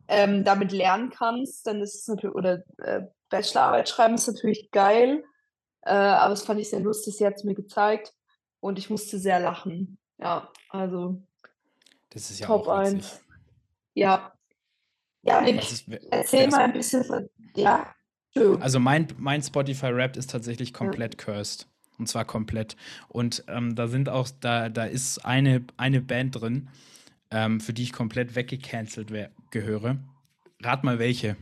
ähm, 0.10 0.44
damit 0.44 0.74
lernen 0.74 1.12
kannst, 1.12 1.66
dann 1.66 1.80
ist 1.82 1.96
es 1.96 2.08
natürlich, 2.10 2.36
oder 2.36 2.62
äh, 2.80 3.04
Bachelorarbeit 3.30 3.88
schreiben 3.88 4.16
ist 4.16 4.28
natürlich 4.28 4.70
geil. 4.72 5.24
Äh, 5.88 5.94
aber 5.94 6.32
das 6.32 6.44
fand 6.44 6.60
ich 6.60 6.70
sehr 6.70 6.82
lustig, 6.82 7.16
sie 7.16 7.26
hat 7.26 7.36
es 7.36 7.46
mir 7.46 7.56
gezeigt 7.56 8.14
und 8.60 8.78
ich 8.78 8.90
musste 8.90 9.18
sehr 9.20 9.40
lachen. 9.40 9.98
Ja, 10.18 10.52
also 10.70 11.22
Das 12.10 12.30
ist 12.30 12.40
ja 12.40 12.48
Top 12.48 12.68
auch 12.68 12.80
1. 12.80 12.94
witzig. 12.96 13.12
Ja. 13.94 14.34
Ja, 15.22 15.42
Nick, 15.42 15.58
Das 15.58 15.72
ist, 15.72 15.88
erzähl 16.12 16.50
mal 16.50 16.62
ein 16.62 16.74
bisschen 16.74 17.04
von. 17.06 17.30
Ja, 17.56 17.96
schön. 18.34 18.62
Also 18.62 18.80
mein, 18.80 19.08
mein 19.18 19.42
Spotify 19.42 19.88
Rap 19.88 20.18
ist 20.18 20.30
tatsächlich 20.30 20.74
komplett 20.74 21.18
cursed. 21.18 21.68
Und 21.98 22.08
zwar 22.08 22.26
komplett. 22.26 22.76
Und 23.08 23.44
ähm, 23.48 23.76
da 23.76 23.88
sind 23.88 24.10
auch, 24.10 24.30
da, 24.42 24.70
da 24.70 24.84
ist 24.86 25.26
eine, 25.26 25.66
eine 25.78 26.02
Band 26.02 26.40
drin, 26.40 26.70
ähm, 27.32 27.60
für 27.60 27.74
die 27.74 27.84
ich 27.84 27.94
komplett 27.94 28.36
weggecancelt 28.36 29.12
gehöre. 29.52 29.98
Rat 30.62 30.84
mal 30.84 31.00
welche. 31.00 31.38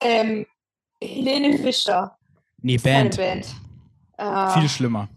Ähm, 0.00 0.46
Helene 1.02 1.58
Fischer. 1.58 2.16
Nee, 2.62 2.78
Band. 2.78 3.16
Band. 3.16 3.54
Ah, 4.16 4.58
Viel 4.58 4.68
schlimmer. 4.68 5.08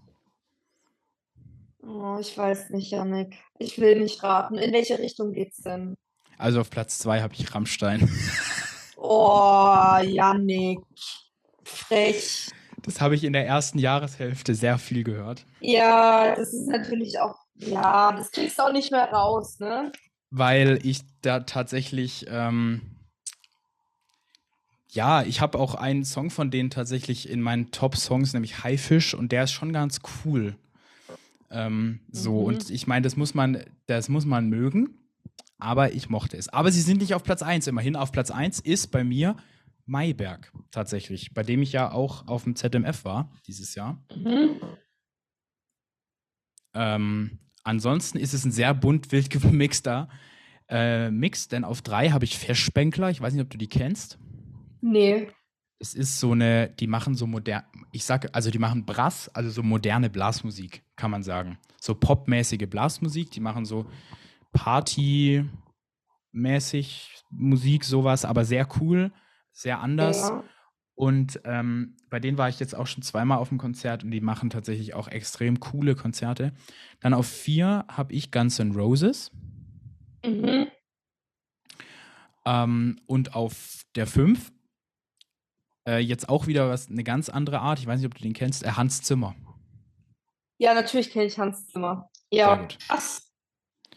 oh, 1.85 2.17
ich 2.19 2.37
weiß 2.37 2.69
nicht, 2.69 2.91
Janik. 2.91 3.35
Ich 3.59 3.79
will 3.79 3.99
nicht 3.99 4.23
raten. 4.23 4.55
In 4.57 4.71
welche 4.73 4.97
Richtung 4.99 5.33
geht's 5.33 5.57
denn? 5.57 5.95
Also 6.37 6.61
auf 6.61 6.69
Platz 6.69 6.99
zwei 6.99 7.21
habe 7.21 7.33
ich 7.33 7.53
Rammstein. 7.53 8.09
Oh, 9.05 9.97
Janik. 10.01 10.79
Frech. 11.65 12.47
Das 12.83 13.01
habe 13.01 13.15
ich 13.15 13.25
in 13.25 13.33
der 13.33 13.45
ersten 13.45 13.77
Jahreshälfte 13.77 14.55
sehr 14.55 14.77
viel 14.77 15.03
gehört. 15.03 15.45
Ja, 15.59 16.33
das 16.35 16.53
ist 16.53 16.69
natürlich 16.69 17.19
auch. 17.19 17.35
Ja, 17.55 18.13
das 18.13 18.31
kriegst 18.31 18.57
du 18.57 18.63
auch 18.63 18.71
nicht 18.71 18.91
mehr 18.93 19.09
raus, 19.11 19.59
ne? 19.59 19.91
weil 20.35 20.79
ich 20.83 21.01
da 21.21 21.41
tatsächlich, 21.41 22.25
ähm, 22.27 22.92
ja, 24.93 25.23
ich 25.23 25.41
habe 25.41 25.57
auch 25.59 25.75
einen 25.75 26.05
Song 26.05 26.29
von 26.29 26.51
denen 26.51 26.69
tatsächlich 26.69 27.29
in 27.29 27.41
meinen 27.41 27.71
Top-Songs, 27.71 28.33
nämlich 28.33 28.63
Haifisch, 28.63 29.13
und 29.13 29.31
der 29.31 29.43
ist 29.45 29.51
schon 29.51 29.73
ganz 29.73 29.99
cool. 30.25 30.55
Ähm, 31.49 31.99
so, 32.11 32.39
Mhm. 32.41 32.45
und 32.45 32.69
ich 32.69 32.87
meine, 32.87 33.03
das 33.03 33.15
muss 33.15 33.33
man, 33.33 33.63
das 33.87 34.09
muss 34.09 34.25
man 34.25 34.49
mögen, 34.49 34.97
aber 35.57 35.93
ich 35.93 36.09
mochte 36.09 36.37
es. 36.37 36.49
Aber 36.49 36.71
sie 36.71 36.81
sind 36.81 36.99
nicht 37.01 37.13
auf 37.13 37.23
Platz 37.23 37.41
1, 37.41 37.67
immerhin. 37.67 37.95
Auf 37.95 38.11
Platz 38.11 38.31
1 38.31 38.59
ist 38.59 38.87
bei 38.91 39.03
mir 39.03 39.35
Mayberg 39.85 40.51
tatsächlich, 40.71 41.33
bei 41.33 41.43
dem 41.43 41.61
ich 41.61 41.71
ja 41.73 41.91
auch 41.91 42.27
auf 42.27 42.43
dem 42.43 42.55
ZMF 42.55 43.03
war 43.05 43.31
dieses 43.47 43.75
Jahr. 43.75 44.01
Mhm. 44.15 44.59
Ähm, 46.75 47.39
ansonsten 47.63 48.17
ist 48.17 48.33
es 48.33 48.45
ein 48.45 48.51
sehr 48.51 48.73
bunt 48.73 49.11
wild 49.11 49.29
gemixter 49.41 50.09
äh, 50.69 51.11
Mix, 51.11 51.47
denn 51.47 51.63
auf 51.63 51.81
drei 51.81 52.09
habe 52.09 52.25
ich 52.25 52.37
Feschbänkler. 52.37 53.09
Ich 53.09 53.21
weiß 53.21 53.33
nicht, 53.33 53.43
ob 53.43 53.49
du 53.49 53.57
die 53.57 53.67
kennst. 53.67 54.17
Nee. 54.83 55.29
Es 55.79 55.93
ist 55.93 56.19
so 56.19 56.33
eine, 56.33 56.69
die 56.69 56.87
machen 56.87 57.15
so 57.15 57.25
modern, 57.25 57.63
ich 57.93 58.03
sage, 58.03 58.33
also 58.33 58.51
die 58.51 58.59
machen 58.59 58.85
Brass, 58.85 59.29
also 59.29 59.49
so 59.49 59.63
moderne 59.63 60.09
Blasmusik, 60.09 60.83
kann 60.97 61.09
man 61.09 61.23
sagen. 61.23 61.57
So 61.79 61.95
popmäßige 61.95 62.67
Blasmusik, 62.69 63.31
die 63.31 63.39
machen 63.39 63.63
so 63.65 63.85
Party-mäßig 64.51 67.23
Musik, 67.31 67.85
sowas, 67.85 68.25
aber 68.25 68.43
sehr 68.43 68.67
cool, 68.79 69.13
sehr 69.51 69.79
anders. 69.79 70.29
Ja. 70.29 70.43
Und 70.95 71.39
ähm, 71.45 71.95
bei 72.09 72.19
denen 72.19 72.37
war 72.37 72.49
ich 72.49 72.59
jetzt 72.59 72.75
auch 72.75 72.87
schon 72.87 73.03
zweimal 73.03 73.37
auf 73.37 73.47
dem 73.49 73.57
Konzert 73.57 74.03
und 74.03 74.11
die 74.11 74.21
machen 74.21 74.49
tatsächlich 74.49 74.93
auch 74.93 75.07
extrem 75.07 75.61
coole 75.61 75.95
Konzerte. 75.95 76.53
Dann 76.99 77.13
auf 77.13 77.27
vier 77.27 77.85
habe 77.87 78.13
ich 78.13 78.31
Guns 78.31 78.59
N' 78.59 78.73
Roses. 78.73 79.31
Mhm. 80.25 80.67
Ähm, 82.45 82.99
und 83.07 83.33
auf 83.33 83.85
der 83.95 84.07
fünf 84.07 84.51
äh, 85.87 85.99
jetzt 85.99 86.29
auch 86.29 86.47
wieder 86.47 86.69
was, 86.69 86.89
eine 86.89 87.03
ganz 87.03 87.29
andere 87.29 87.59
Art. 87.59 87.79
Ich 87.79 87.87
weiß 87.87 87.99
nicht, 87.99 88.07
ob 88.07 88.15
du 88.15 88.23
den 88.23 88.33
kennst. 88.33 88.63
Äh, 88.63 88.71
Hans 88.71 89.01
Zimmer. 89.01 89.35
Ja, 90.57 90.73
natürlich 90.73 91.11
kenne 91.11 91.25
ich 91.25 91.37
Hans 91.37 91.67
Zimmer. 91.67 92.09
Ja, 92.31 92.67
krass. 92.87 93.29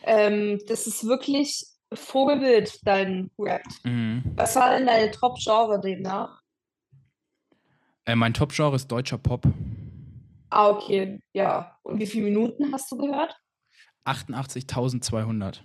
Ähm, 0.03 0.61
das 0.69 0.87
ist 0.87 1.07
wirklich 1.07 1.65
Vogelbild, 1.93 2.81
dein 2.85 3.31
Rap. 3.39 3.63
Mhm. 3.85 4.25
Was 4.35 4.57
war 4.57 4.77
denn 4.77 4.87
deine 4.87 5.11
Top-Genre 5.11 5.81
demnach? 5.81 6.43
Äh, 8.05 8.17
mein 8.17 8.35
Top-Genre 8.35 8.77
ist 8.77 8.89
deutscher 8.89 9.19
Pop. 9.19 9.47
Ah, 10.51 10.69
okay, 10.69 11.21
ja. 11.33 11.79
Und 11.83 11.99
wie 11.99 12.07
viele 12.07 12.25
Minuten 12.25 12.73
hast 12.73 12.93
du 12.93 12.97
gehört? 12.97 13.37
88.200. 14.05 15.61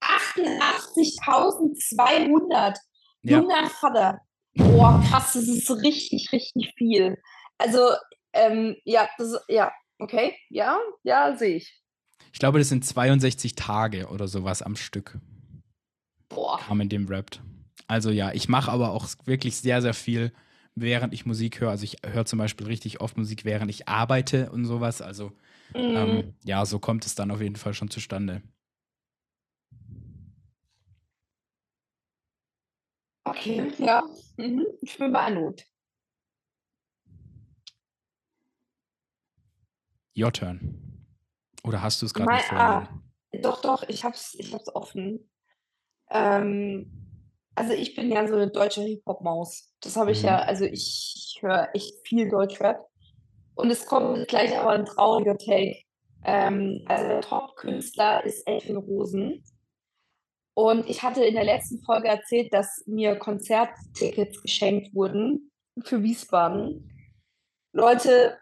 88.200. 0.00 2.76
Ja. 3.22 3.38
Junger 3.38 3.70
Vater. 3.70 4.20
Boah, 4.58 5.02
krass, 5.08 5.32
das 5.34 5.48
ist 5.48 5.70
richtig, 5.70 6.32
richtig 6.32 6.74
viel. 6.76 7.16
Also, 7.58 7.90
ähm, 8.32 8.76
ja, 8.84 9.08
das 9.16 9.38
ja, 9.48 9.72
okay, 9.98 10.34
ja, 10.50 10.78
ja, 11.04 11.36
sehe 11.36 11.56
ich. 11.56 11.80
Ich 12.32 12.38
glaube, 12.38 12.58
das 12.58 12.68
sind 12.68 12.84
62 12.84 13.54
Tage 13.54 14.08
oder 14.08 14.28
sowas 14.28 14.62
am 14.62 14.76
Stück. 14.76 15.18
Boah, 16.28 16.58
kam 16.58 16.80
in 16.80 16.88
dem 16.88 17.06
Rap. 17.08 17.40
Also 17.86 18.10
ja, 18.10 18.32
ich 18.32 18.48
mache 18.48 18.70
aber 18.70 18.90
auch 18.90 19.06
wirklich 19.24 19.56
sehr, 19.56 19.80
sehr 19.80 19.94
viel, 19.94 20.32
während 20.74 21.14
ich 21.14 21.24
Musik 21.24 21.60
höre. 21.60 21.70
Also 21.70 21.84
ich 21.84 21.96
höre 22.04 22.26
zum 22.26 22.38
Beispiel 22.38 22.66
richtig 22.66 23.00
oft 23.00 23.16
Musik, 23.16 23.44
während 23.44 23.70
ich 23.70 23.88
arbeite 23.88 24.50
und 24.50 24.66
sowas. 24.66 25.00
Also 25.00 25.28
mm, 25.72 25.96
ähm, 25.96 26.34
ja, 26.44 26.66
so 26.66 26.78
kommt 26.78 27.06
es 27.06 27.14
dann 27.14 27.30
auf 27.30 27.40
jeden 27.40 27.56
Fall 27.56 27.74
schon 27.74 27.90
zustande. 27.90 28.42
Okay, 33.28 33.72
ja, 33.78 34.02
mhm. 34.36 34.66
ich 34.80 34.98
bin 34.98 35.12
beeindruckt. 35.12 35.66
Your 40.16 40.32
turn. 40.32 41.06
Oder 41.64 41.82
hast 41.82 42.02
du 42.02 42.06
es 42.06 42.14
gerade 42.14 42.32
nicht 42.32 42.44
vorliegen? 42.46 42.70
ah, 42.70 43.02
doch, 43.42 43.60
doch, 43.60 43.88
ich 43.88 44.04
hab's, 44.04 44.34
ich 44.38 44.52
hab's 44.52 44.74
offen. 44.74 45.30
Ähm, 46.10 46.90
also 47.54 47.72
ich 47.72 47.94
bin 47.94 48.10
ja 48.10 48.26
so 48.26 48.34
eine 48.34 48.50
deutsche 48.50 48.82
Hip-Hop-Maus. 48.82 49.72
Das 49.80 49.96
habe 49.96 50.12
ich 50.12 50.22
Mhm. 50.22 50.28
ja, 50.28 50.38
also 50.38 50.64
ich 50.64 51.38
höre 51.40 51.68
echt 51.74 52.06
viel 52.06 52.28
Deutschrap. 52.28 52.86
Und 53.54 53.70
es 53.70 53.86
kommt 53.86 54.28
gleich 54.28 54.56
aber 54.56 54.70
ein 54.70 54.84
trauriger 54.84 55.36
Take. 55.36 55.82
Ähm, 56.24 56.84
also 56.86 57.08
der 57.08 57.20
Top-Künstler 57.20 58.24
ist 58.24 58.46
Elfin 58.46 58.76
Rosen. 58.76 59.44
Und 60.58 60.90
ich 60.90 61.04
hatte 61.04 61.24
in 61.24 61.34
der 61.34 61.44
letzten 61.44 61.80
Folge 61.84 62.08
erzählt, 62.08 62.52
dass 62.52 62.82
mir 62.88 63.14
Konzerttickets 63.14 64.42
geschenkt 64.42 64.92
wurden 64.92 65.52
für 65.84 66.02
Wiesbaden. 66.02 66.90
Leute, 67.72 68.36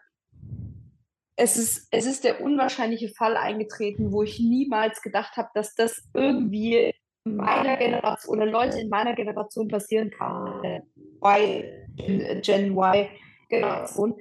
es 1.35 1.57
ist, 1.57 1.87
es 1.91 2.07
ist 2.07 2.23
der 2.23 2.41
unwahrscheinliche 2.41 3.09
Fall 3.09 3.37
eingetreten, 3.37 4.11
wo 4.11 4.23
ich 4.23 4.39
niemals 4.39 5.03
gedacht 5.03 5.37
habe, 5.37 5.49
dass 5.53 5.75
das 5.75 6.09
irgendwie 6.15 6.91
meiner 7.23 7.77
Generation 7.77 8.37
oder 8.41 8.47
Leute 8.47 8.79
in 8.79 8.89
meiner 8.89 9.13
Generation 9.13 9.67
passieren 9.67 10.09
kann. 10.09 10.81
Y, 11.23 12.41
Gen 12.41 12.75
Y 12.75 13.09
Generation. 13.47 14.19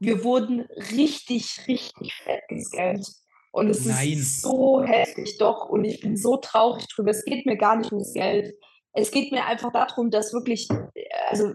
Wir 0.00 0.24
wurden 0.24 0.62
richtig, 0.90 1.60
richtig 1.68 2.12
fett 2.24 2.42
gescannt. 2.48 3.23
Und 3.54 3.70
es 3.70 3.84
Nein. 3.84 4.14
ist 4.14 4.42
so 4.42 4.82
heftig, 4.82 5.38
doch. 5.38 5.68
Und 5.68 5.84
ich 5.84 6.00
bin 6.00 6.16
so 6.16 6.38
traurig 6.38 6.88
drüber. 6.88 7.12
Es 7.12 7.24
geht 7.24 7.46
mir 7.46 7.56
gar 7.56 7.76
nicht 7.76 7.92
ums 7.92 8.12
Geld. 8.12 8.52
Es 8.92 9.12
geht 9.12 9.30
mir 9.30 9.46
einfach 9.46 9.70
darum, 9.70 10.10
dass 10.10 10.32
wirklich, 10.32 10.68
also 11.28 11.54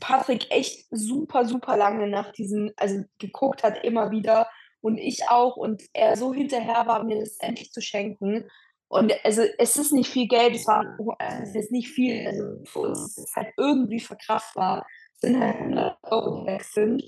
Patrick 0.00 0.50
echt 0.50 0.88
super, 0.90 1.46
super 1.46 1.76
lange 1.76 2.08
nach 2.08 2.32
diesen, 2.32 2.72
also 2.76 3.04
geguckt 3.18 3.62
hat, 3.62 3.84
immer 3.84 4.10
wieder. 4.10 4.48
Und 4.80 4.98
ich 4.98 5.28
auch. 5.28 5.56
Und 5.56 5.80
er 5.92 6.16
so 6.16 6.34
hinterher 6.34 6.88
war, 6.88 7.04
mir 7.04 7.20
das 7.20 7.36
endlich 7.38 7.70
zu 7.70 7.80
schenken. 7.80 8.50
Und 8.88 9.14
also 9.24 9.42
es 9.58 9.76
ist 9.76 9.92
nicht 9.92 10.10
viel 10.10 10.26
Geld, 10.26 10.56
es 10.56 10.66
war 10.66 10.98
es 11.40 11.54
ist 11.54 11.70
nicht 11.70 11.90
viel, 11.90 12.26
also 12.26 12.64
für 12.64 12.80
uns 12.80 13.16
ist 13.16 13.18
es 13.28 13.36
halt 13.36 13.52
irgendwie 13.56 14.00
verkraftbar. 14.00 14.84
Es 15.14 15.20
sind 15.20 15.38
halt 15.38 15.54
100 15.54 15.98
Euro, 16.02 16.40
die 16.40 16.46
weg 16.46 16.64
sind. 16.64 17.04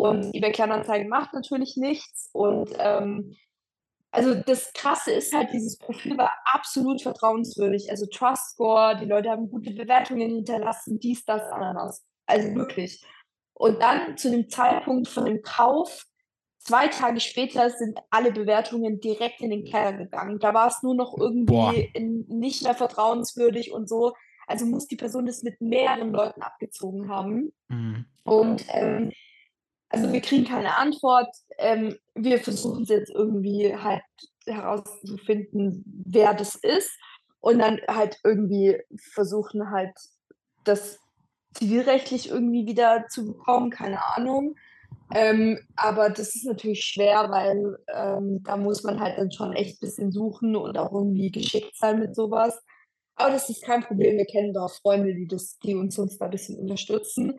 Und 0.00 0.34
eBay 0.34 0.52
Kleinanzeigen 0.52 1.08
macht 1.08 1.32
natürlich 1.32 1.76
nichts. 1.76 2.30
Und 2.32 2.70
ähm, 2.78 3.36
also 4.10 4.34
das 4.34 4.72
Krasse 4.72 5.12
ist 5.12 5.32
halt, 5.32 5.52
dieses 5.52 5.78
Profil 5.78 6.18
war 6.18 6.32
absolut 6.44 7.00
vertrauenswürdig. 7.00 7.90
Also 7.90 8.06
Trust 8.06 8.52
Score, 8.52 8.96
die 9.00 9.06
Leute 9.06 9.30
haben 9.30 9.50
gute 9.50 9.70
Bewertungen 9.72 10.30
hinterlassen, 10.30 10.98
dies, 10.98 11.24
das, 11.24 11.42
Ananas. 11.52 12.04
Also 12.26 12.54
wirklich. 12.54 13.04
Und 13.54 13.80
dann 13.82 14.16
zu 14.16 14.30
dem 14.30 14.48
Zeitpunkt 14.48 15.08
von 15.08 15.26
dem 15.26 15.42
Kauf, 15.42 16.06
zwei 16.58 16.88
Tage 16.88 17.20
später 17.20 17.70
sind 17.70 17.98
alle 18.10 18.32
Bewertungen 18.32 19.00
direkt 19.00 19.40
in 19.40 19.50
den 19.50 19.64
Keller 19.64 19.92
gegangen. 19.92 20.38
Da 20.38 20.54
war 20.54 20.68
es 20.68 20.82
nur 20.82 20.94
noch 20.94 21.16
irgendwie 21.16 21.90
in, 21.94 22.24
nicht 22.28 22.62
mehr 22.62 22.74
vertrauenswürdig 22.74 23.72
und 23.72 23.88
so. 23.88 24.14
Also 24.46 24.66
muss 24.66 24.88
die 24.88 24.96
Person 24.96 25.26
das 25.26 25.42
mit 25.42 25.60
mehreren 25.60 26.12
Leuten 26.12 26.42
abgezogen 26.42 27.08
haben. 27.08 27.52
Mhm. 27.68 28.06
Und 28.24 28.64
ähm, 28.70 29.12
also 29.90 30.12
wir 30.12 30.20
kriegen 30.20 30.44
keine 30.44 30.76
Antwort. 30.76 31.28
Ähm, 31.58 31.96
wir 32.14 32.38
versuchen 32.38 32.84
es 32.84 32.88
jetzt 32.88 33.10
irgendwie 33.10 33.76
halt 33.76 34.02
herauszufinden, 34.46 35.84
wer 36.06 36.32
das 36.34 36.54
ist. 36.54 36.90
Und 37.40 37.58
dann 37.58 37.80
halt 37.88 38.18
irgendwie 38.24 38.80
versuchen 39.12 39.70
halt 39.70 39.92
das 40.64 40.98
zivilrechtlich 41.54 42.30
irgendwie 42.30 42.66
wieder 42.66 43.06
zu 43.08 43.26
bekommen, 43.26 43.70
keine 43.70 43.98
Ahnung. 44.16 44.56
Ähm, 45.12 45.58
aber 45.74 46.10
das 46.10 46.34
ist 46.36 46.44
natürlich 46.44 46.84
schwer, 46.84 47.28
weil 47.30 47.78
ähm, 47.92 48.42
da 48.44 48.56
muss 48.56 48.84
man 48.84 49.00
halt 49.00 49.18
dann 49.18 49.32
schon 49.32 49.54
echt 49.54 49.76
ein 49.76 49.86
bisschen 49.86 50.12
suchen 50.12 50.54
und 50.54 50.78
auch 50.78 50.92
irgendwie 50.92 51.30
geschickt 51.30 51.76
sein 51.76 51.98
mit 51.98 52.14
sowas. 52.14 52.60
Aber 53.16 53.32
das 53.32 53.50
ist 53.50 53.62
kein 53.62 53.82
Problem. 53.82 54.16
Wir 54.16 54.26
kennen 54.26 54.52
da 54.52 54.68
Freunde, 54.68 55.14
die, 55.14 55.26
das, 55.26 55.58
die 55.58 55.74
uns, 55.74 55.98
uns 55.98 56.16
da 56.18 56.26
ein 56.26 56.30
bisschen 56.30 56.58
unterstützen. 56.58 57.38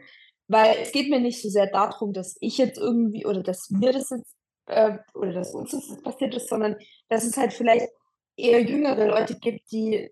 Weil 0.51 0.77
es 0.81 0.91
geht 0.91 1.09
mir 1.09 1.19
nicht 1.19 1.41
so 1.41 1.49
sehr 1.49 1.67
darum, 1.67 2.11
dass 2.13 2.35
ich 2.41 2.57
jetzt 2.57 2.77
irgendwie 2.77 3.25
oder 3.25 3.41
dass 3.41 3.69
mir 3.69 3.93
das 3.93 4.09
jetzt 4.09 4.35
äh, 4.67 4.97
oder 5.13 5.31
dass 5.31 5.53
uns 5.53 5.71
das 5.71 5.89
jetzt 5.89 6.03
passiert 6.03 6.35
ist, 6.35 6.49
sondern 6.49 6.75
dass 7.09 7.23
es 7.23 7.37
halt 7.37 7.53
vielleicht 7.53 7.87
eher 8.35 8.61
jüngere 8.61 9.07
Leute 9.07 9.37
gibt, 9.39 9.71
die 9.71 10.09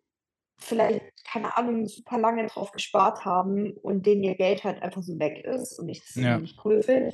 vielleicht, 0.59 1.01
keine 1.29 1.57
Ahnung, 1.57 1.85
super 1.87 2.17
lange 2.17 2.45
drauf 2.47 2.71
gespart 2.71 3.25
haben 3.25 3.73
und 3.81 4.05
denen 4.05 4.23
ihr 4.23 4.35
Geld 4.35 4.63
halt 4.63 4.81
einfach 4.81 5.01
so 5.01 5.17
weg 5.19 5.45
ist 5.45 5.79
und 5.79 5.89
ich 5.89 6.01
das 6.01 6.15
ja. 6.15 6.37
nicht 6.37 6.57
cool 6.63 6.81
finde. 6.83 7.11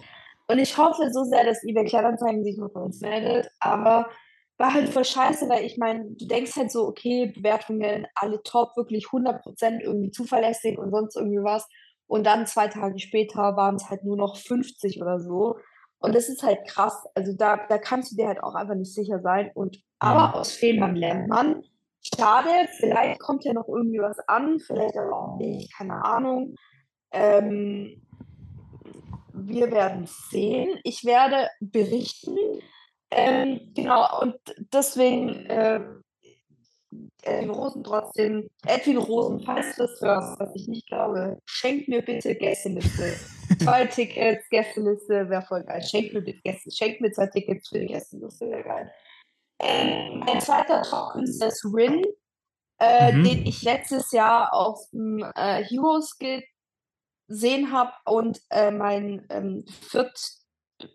Und 0.48 0.60
ich 0.60 0.78
hoffe 0.78 1.12
so 1.12 1.24
sehr, 1.24 1.44
dass 1.46 1.64
eBay 1.64 1.86
Kleinanzeigen 1.86 2.44
sich 2.44 2.58
noch 2.58 2.72
bei 2.72 2.80
uns 2.80 3.02
meldet, 3.02 3.50
aber 3.60 4.08
war 4.58 4.74
halt 4.74 4.90
voll 4.90 5.04
scheiße, 5.04 5.50
weil 5.50 5.66
ich 5.66 5.78
meine, 5.78 6.06
du 6.12 6.28
denkst 6.28 6.56
halt 6.56 6.72
so, 6.72 6.88
okay, 6.88 7.32
Bewertungen 7.36 8.08
alle 8.16 8.42
top, 8.44 8.78
wirklich 8.78 9.06
100% 9.06 9.82
irgendwie 9.82 10.12
zuverlässig 10.12 10.78
und 10.78 10.92
sonst 10.92 11.16
irgendwie 11.18 11.44
was. 11.44 11.68
Und 12.08 12.26
dann 12.26 12.46
zwei 12.48 12.68
Tage 12.68 13.00
später 13.00 13.56
waren 13.56 13.76
es 13.76 13.89
halt 13.89 14.04
nur 14.04 14.18
noch 14.18 14.38
50 14.38 15.02
oder 15.02 15.20
so. 15.20 15.58
Und 16.00 16.13
das 16.13 16.30
ist 16.30 16.44
halt 16.44 16.68
krass. 16.68 17.06
Also 17.15 17.34
da, 17.34 17.65
da 17.68 17.78
kannst 17.78 18.12
du 18.12 18.15
dir 18.15 18.28
halt 18.28 18.44
auch 18.44 18.54
einfach 18.54 18.76
nicht 18.76 18.94
sicher 18.94 19.22
sein. 19.22 19.52
Und 19.54 19.80
aber 20.00 20.36
aus 20.36 20.52
Fehlern 20.52 20.96
lernt 20.96 21.28
man. 21.28 21.63
Schade, 22.02 22.50
vielleicht 22.78 23.20
kommt 23.20 23.44
ja 23.46 23.54
noch 23.54 23.68
irgendwie 23.68 24.00
was 24.00 24.20
an, 24.28 24.60
vielleicht 24.60 24.96
aber 24.96 25.18
auch 25.18 25.38
nicht, 25.38 25.74
keine 25.74 26.06
Ahnung. 26.06 26.56
Ähm, 27.12 28.06
wir 29.34 29.72
werden 29.72 30.06
sehen. 30.06 30.80
Ich 30.84 31.04
werde 31.04 31.50
berichten. 31.60 32.38
Ähm, 33.10 33.72
genau, 33.74 34.22
und 34.22 34.36
deswegen 34.72 35.30
äh, 35.48 35.82
Edwin 37.24 37.50
Rosen 37.50 37.84
trotzdem, 37.84 38.50
Edwin 38.66 38.98
Rosen, 38.98 39.40
falls 39.42 39.76
du 39.76 39.84
das 39.84 40.02
hörst, 40.02 40.40
was 40.40 40.56
ich 40.56 40.68
nicht 40.68 40.88
glaube, 40.88 41.40
schenk 41.46 41.88
mir 41.88 42.02
bitte 42.02 42.36
Gästeliste. 42.36 43.16
zwei 43.64 43.86
Tickets, 43.86 44.48
Gästeliste, 44.50 45.30
wäre 45.30 45.42
voll 45.42 45.64
geil. 45.64 45.82
Schenk 45.82 46.14
mir 46.14 46.22
bitte 46.22 46.42
Gäste, 46.42 46.72
schenk 46.72 47.02
mir 47.02 47.12
zwei 47.12 47.28
Tickets 47.28 47.70
für 47.70 47.80
die 47.80 47.88
Gästeliste, 47.88 48.50
wäre 48.50 48.64
geil. 48.64 48.92
Ähm, 49.60 50.20
mein 50.26 50.42
zweiter 50.42 50.82
Top-Künstler 50.82 51.48
ist 51.48 51.66
Rin, 51.74 52.04
äh, 52.80 53.14
mhm. 53.14 53.24
den 53.24 53.46
ich 53.46 53.64
letztes 53.64 54.12
Jahr 54.12 54.54
auf 54.54 54.80
dem 54.92 55.20
äh, 55.36 55.64
Heroes 55.64 56.18
gesehen 57.28 57.72
habe 57.72 57.92
und 58.06 58.42
äh, 58.50 58.72
mein, 58.72 59.26
ähm, 59.30 59.66
viert, 59.68 60.20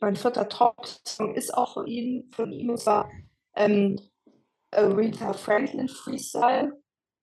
mein 0.01 0.17
vierter 0.17 0.49
Top-Song 0.49 1.35
ist 1.35 1.55
auch 1.55 1.75
von 1.75 1.87
ihm, 1.87 2.31
von 2.33 2.53
ihm, 2.53 2.71
und 2.71 2.79
zwar 2.79 3.11
ähm, 3.57 3.99
Aretha 4.73 5.33
Franklin 5.33 5.89
Freestyle. 5.89 6.73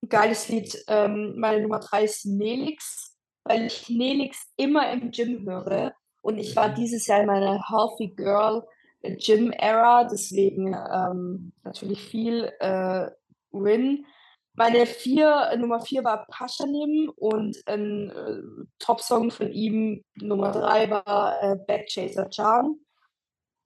Geiles 0.07 0.47
Lied. 0.49 0.83
Ähm, 0.88 1.36
meine 1.38 1.62
Nummer 1.62 1.79
drei 1.79 2.03
ist 2.03 2.25
Nelix, 2.25 3.17
weil 3.43 3.65
ich 3.65 3.89
Nelix 3.89 4.51
immer 4.55 4.91
im 4.91 5.12
Gym 5.12 5.45
höre. 5.45 5.93
Und 6.21 6.38
ich 6.38 6.55
war 6.55 6.69
dieses 6.69 7.07
Jahr 7.07 7.21
in 7.21 7.27
meiner 7.27 7.62
Healthy 7.69 8.13
Girl 8.15 8.63
Gym 9.03 9.51
Era, 9.51 10.03
deswegen 10.03 10.73
ähm, 10.73 11.53
natürlich 11.63 12.01
viel 12.01 12.51
äh, 12.60 13.10
Rin. 13.53 14.05
Meine 14.53 14.86
vier, 14.88 15.55
Nummer 15.57 15.79
vier 15.81 16.03
war 16.03 16.25
Paschanim 16.27 17.12
und 17.15 17.57
ein 17.67 18.10
äh, 18.10 18.65
Top-Song 18.79 19.29
von 19.29 19.51
ihm, 19.51 20.03
Nummer 20.15 20.51
drei 20.51 20.89
war 20.89 21.41
äh, 21.43 21.55
Backchaser 21.67 22.29
Chan. 22.29 22.79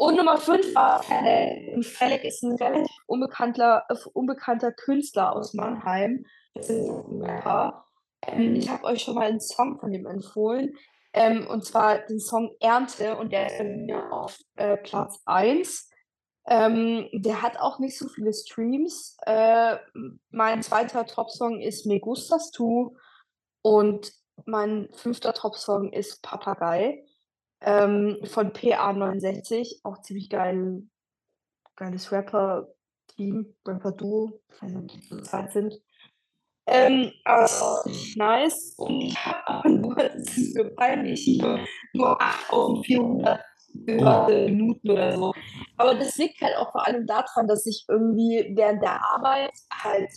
Und 0.01 0.15
Nummer 0.15 0.39
5 0.39 0.73
war 0.73 1.03
Felek. 1.03 1.75
Und 1.75 1.85
Felek 1.85 2.23
ist 2.23 2.41
ein 2.41 2.55
relativ 2.55 2.89
unbekannter, 3.05 3.85
äh, 3.87 3.95
unbekannter 4.13 4.71
Künstler 4.71 5.35
aus 5.35 5.53
Mannheim. 5.53 6.25
Das 6.55 6.71
ist 6.71 6.89
ein 6.89 7.21
Rapper. 7.21 7.85
Ähm, 8.25 8.55
ich 8.55 8.67
habe 8.67 8.85
euch 8.85 9.03
schon 9.03 9.13
mal 9.13 9.27
einen 9.27 9.39
Song 9.39 9.79
von 9.79 9.93
ihm 9.93 10.07
empfohlen. 10.07 10.75
Ähm, 11.13 11.45
und 11.45 11.65
zwar 11.65 11.99
den 11.99 12.19
Song 12.19 12.49
Ernte. 12.59 13.15
Und 13.15 13.31
der 13.31 13.45
ist 13.45 13.59
bei 13.59 13.63
mir 13.63 14.11
auf 14.11 14.39
äh, 14.55 14.75
Platz 14.77 15.21
1. 15.25 15.91
Ähm, 16.47 17.07
der 17.13 17.43
hat 17.43 17.59
auch 17.59 17.77
nicht 17.77 17.95
so 17.95 18.07
viele 18.07 18.33
Streams. 18.33 19.17
Äh, 19.27 19.77
mein 20.31 20.63
zweiter 20.63 21.05
Top-Song 21.05 21.61
ist 21.61 21.85
Me 21.85 21.99
Gustas 21.99 22.49
Tu. 22.49 22.95
Und 23.61 24.13
mein 24.45 24.89
fünfter 24.93 25.35
Top-Song 25.35 25.93
ist 25.93 26.23
Papagei 26.23 27.05
ähm, 27.61 28.17
von 28.23 28.51
PA69, 28.51 29.81
auch 29.83 30.01
ziemlich 30.01 30.29
geil, 30.29 30.83
geiles 31.75 32.11
Rapper-Team, 32.11 33.55
Rapper-Duo, 33.67 34.41
ob 34.61 34.87
die 34.87 35.01
so 35.01 35.21
Zeit 35.21 35.51
sind. 35.51 35.79
Ähm, 36.67 37.11
aber 37.25 37.83
nice 38.15 38.75
und 38.77 39.01
ich 39.01 39.25
habe 39.25 39.47
aber 39.47 39.69
nur, 39.69 39.95
das 39.95 40.37
ist 40.37 40.55
mir 40.55 40.69
peinlich, 40.75 41.39
nur, 41.41 41.59
nur 41.93 42.21
8400 42.21 43.41
gehörte 43.73 44.45
Minuten 44.45 44.91
oder 44.91 45.15
so. 45.15 45.33
Aber 45.77 45.95
das 45.95 46.17
liegt 46.17 46.41
halt 46.41 46.55
auch 46.57 46.71
vor 46.71 46.85
allem 46.85 47.07
daran, 47.07 47.47
dass 47.47 47.65
ich 47.65 47.85
irgendwie 47.87 48.53
während 48.55 48.83
der 48.83 49.03
Arbeit 49.03 49.51
halt 49.71 50.09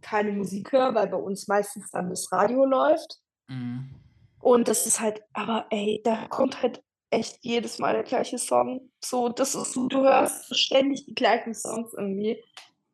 keine 0.00 0.32
Musik 0.32 0.72
höre, 0.72 0.94
weil 0.94 1.08
bei 1.08 1.16
uns 1.16 1.48
meistens 1.48 1.90
dann 1.90 2.08
das 2.08 2.30
Radio 2.32 2.64
läuft. 2.64 3.18
Mhm. 3.48 3.99
Und 4.40 4.68
das 4.68 4.86
ist 4.86 5.00
halt, 5.00 5.22
aber 5.32 5.66
ey, 5.70 6.00
da 6.02 6.26
kommt 6.28 6.62
halt 6.62 6.82
echt 7.10 7.38
jedes 7.42 7.78
Mal 7.78 7.92
der 7.94 8.04
gleiche 8.04 8.38
Song. 8.38 8.90
So, 9.04 9.28
das 9.28 9.54
ist 9.54 9.72
so, 9.72 9.88
du 9.88 10.02
hörst 10.02 10.56
ständig 10.56 11.04
die 11.06 11.14
gleichen 11.14 11.54
Songs 11.54 11.92
irgendwie. 11.94 12.42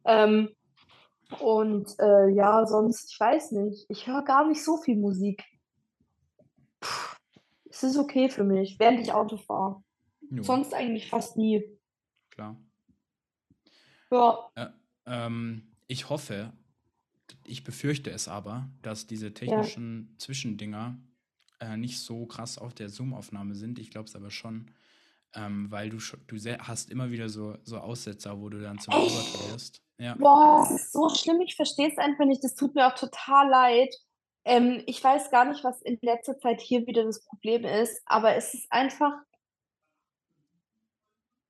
Ähm, 0.04 0.50
und 1.40 1.94
äh, 1.98 2.28
ja, 2.28 2.66
sonst, 2.66 3.12
ich 3.12 3.20
weiß 3.20 3.52
nicht, 3.52 3.86
ich 3.88 4.06
höre 4.06 4.22
gar 4.22 4.46
nicht 4.46 4.62
so 4.64 4.76
viel 4.78 4.96
Musik. 4.96 5.44
es 7.70 7.82
ist 7.82 7.96
okay 7.96 8.28
für 8.28 8.44
mich, 8.44 8.78
während 8.78 9.00
ich 9.00 9.12
Auto 9.12 9.36
fahre. 9.36 9.82
Sonst 10.40 10.74
eigentlich 10.74 11.08
fast 11.08 11.36
nie. 11.36 11.62
klar. 12.30 12.56
Ja. 14.10 14.50
Äh, 14.54 14.66
ähm, 15.06 15.72
ich 15.86 16.08
hoffe, 16.08 16.52
ich 17.44 17.64
befürchte 17.64 18.10
es 18.10 18.28
aber, 18.28 18.68
dass 18.82 19.06
diese 19.06 19.34
technischen 19.34 20.08
ja. 20.10 20.18
Zwischendinger 20.18 20.98
äh, 21.60 21.76
nicht 21.76 22.00
so 22.00 22.26
krass 22.26 22.58
auf 22.58 22.74
der 22.74 22.88
Zoom-Aufnahme 22.88 23.54
sind. 23.54 23.78
Ich 23.78 23.90
glaube 23.90 24.08
es 24.08 24.16
aber 24.16 24.30
schon, 24.30 24.70
ähm, 25.34 25.70
weil 25.70 25.90
du, 25.90 25.98
du 26.26 26.36
hast 26.36 26.90
immer 26.90 27.10
wieder 27.10 27.28
so, 27.28 27.56
so 27.64 27.78
Aussetzer, 27.78 28.40
wo 28.40 28.48
du 28.48 28.60
dann 28.60 28.78
zum 28.78 28.94
Robot 28.94 29.52
wirst. 29.52 29.82
Ja. 29.98 30.14
Boah, 30.14 30.66
das 30.68 30.82
ist 30.82 30.92
so 30.92 31.08
schlimm, 31.08 31.40
ich 31.40 31.56
verstehe 31.56 31.88
es 31.88 31.98
einfach 31.98 32.26
nicht. 32.26 32.44
Das 32.44 32.54
tut 32.54 32.74
mir 32.74 32.86
auch 32.86 32.94
total 32.94 33.48
leid. 33.48 33.94
Ähm, 34.44 34.82
ich 34.86 35.02
weiß 35.02 35.30
gar 35.30 35.44
nicht, 35.44 35.64
was 35.64 35.82
in 35.82 35.98
letzter 36.02 36.38
Zeit 36.38 36.60
hier 36.60 36.86
wieder 36.86 37.04
das 37.04 37.24
Problem 37.24 37.64
ist, 37.64 38.00
aber 38.06 38.36
es 38.36 38.54
ist 38.54 38.70
einfach. 38.70 39.12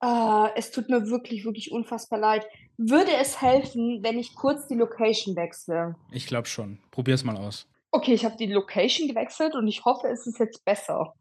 Äh, 0.02 0.50
es 0.56 0.70
tut 0.70 0.88
mir 0.88 1.08
wirklich, 1.08 1.44
wirklich 1.44 1.72
unfassbar 1.72 2.18
leid. 2.18 2.46
Würde 2.76 3.12
es 3.12 3.40
helfen, 3.40 4.02
wenn 4.02 4.18
ich 4.18 4.34
kurz 4.34 4.68
die 4.68 4.74
Location 4.74 5.36
wechsle? 5.36 5.96
Ich 6.12 6.26
glaube 6.26 6.46
schon. 6.46 6.78
Probier 6.90 7.14
es 7.14 7.24
mal 7.24 7.36
aus. 7.36 7.66
Okay, 7.90 8.14
ich 8.14 8.24
habe 8.24 8.36
die 8.36 8.46
Location 8.46 9.08
gewechselt 9.08 9.54
und 9.54 9.68
ich 9.68 9.84
hoffe, 9.84 10.08
es 10.08 10.26
ist 10.26 10.38
jetzt 10.38 10.64
besser. 10.64 11.14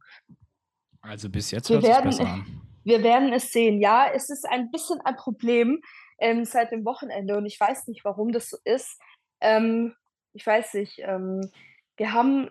Also 1.01 1.30
bis 1.30 1.51
jetzt 1.51 1.69
hört 1.69 1.84
es 1.84 2.01
besser 2.01 2.28
an. 2.28 2.62
Wir 2.84 3.04
werden 3.04 3.34
es 3.34 3.51
sehen. 3.51 3.80
Ja, 3.80 4.08
es 4.13 4.30
ist 4.30 4.47
ein 4.47 4.71
bisschen 4.71 4.99
ein 5.01 5.15
Problem 5.15 5.82
ähm, 6.19 6.45
seit 6.45 6.71
dem 6.71 6.86
Wochenende 6.86 7.38
und 7.38 7.45
ich 7.45 7.60
weiß 7.60 7.88
nicht, 7.88 8.06
warum 8.06 8.32
das 8.32 8.49
so 8.49 8.58
ist. 8.63 8.99
Ähm, 9.41 9.95
ich 10.34 10.45
weiß 10.45 10.75
nicht. 10.75 10.99
Ähm, 10.99 11.49
wir 11.97 12.13
haben 12.13 12.49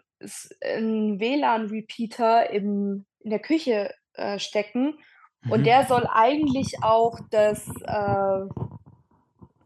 einen 0.63 1.21
WLAN-Repeater 1.21 2.51
in 2.51 3.07
der 3.23 3.39
Küche 3.39 3.95
äh, 4.15 4.39
stecken 4.39 4.99
mhm. 5.43 5.53
und 5.53 5.65
der 5.65 5.87
soll 5.87 6.07
eigentlich 6.13 6.83
auch 6.83 7.19
das, 7.31 7.69
äh, 7.83 8.41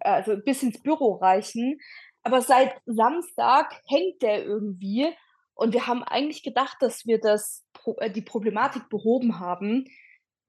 also 0.01 0.37
bis 0.45 0.63
ins 0.63 0.83
Büro 0.83 1.15
reichen. 1.15 1.79
Aber 2.29 2.43
seit 2.43 2.79
Samstag 2.85 3.83
hängt 3.87 4.21
der 4.21 4.45
irgendwie 4.45 5.09
und 5.55 5.73
wir 5.73 5.87
haben 5.87 6.05
eigentlich 6.05 6.43
gedacht, 6.43 6.77
dass 6.81 7.07
wir 7.07 7.19
das, 7.19 7.65
äh, 7.97 8.11
die 8.11 8.21
Problematik 8.21 8.91
behoben 8.91 9.41
haben. 9.41 9.87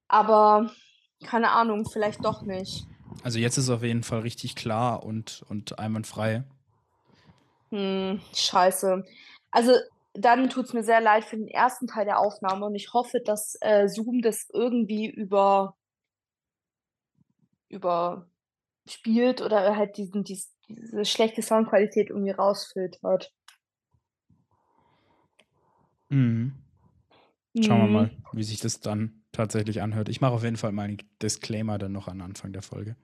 Aber 0.06 0.70
keine 1.24 1.52
Ahnung, 1.52 1.88
vielleicht 1.88 2.22
doch 2.22 2.42
nicht. 2.42 2.84
Also 3.24 3.38
jetzt 3.38 3.56
ist 3.56 3.70
auf 3.70 3.82
jeden 3.82 4.02
Fall 4.02 4.20
richtig 4.20 4.56
klar 4.56 5.02
und, 5.02 5.42
und 5.48 5.78
einwandfrei. 5.78 6.44
Hm, 7.70 8.20
scheiße. 8.34 9.02
Also 9.50 9.72
dann 10.12 10.50
tut 10.50 10.66
es 10.66 10.74
mir 10.74 10.84
sehr 10.84 11.00
leid 11.00 11.24
für 11.24 11.38
den 11.38 11.48
ersten 11.48 11.86
Teil 11.86 12.04
der 12.04 12.18
Aufnahme 12.18 12.66
und 12.66 12.74
ich 12.74 12.92
hoffe, 12.92 13.20
dass 13.24 13.56
äh, 13.62 13.88
Zoom 13.88 14.20
das 14.20 14.50
irgendwie 14.52 15.08
über 15.08 15.78
überspielt 17.70 19.40
oder 19.40 19.76
halt 19.76 19.96
diesen, 19.96 20.24
dies, 20.24 20.52
diese 20.74 21.04
schlechte 21.04 21.42
Soundqualität 21.42 22.10
irgendwie 22.10 22.30
rausfiltert. 22.30 23.32
Mhm. 26.08 26.54
Schauen 27.58 27.80
wir 27.80 27.86
mhm. 27.86 27.92
mal, 27.92 28.10
wie 28.32 28.42
sich 28.42 28.60
das 28.60 28.80
dann 28.80 29.22
tatsächlich 29.32 29.82
anhört. 29.82 30.08
Ich 30.08 30.20
mache 30.20 30.32
auf 30.32 30.44
jeden 30.44 30.56
Fall 30.56 30.72
mal 30.72 30.84
einen 30.84 30.98
Disclaimer 31.22 31.78
dann 31.78 31.92
noch 31.92 32.08
am 32.08 32.20
Anfang 32.20 32.52
der 32.52 32.62
Folge. 32.62 32.96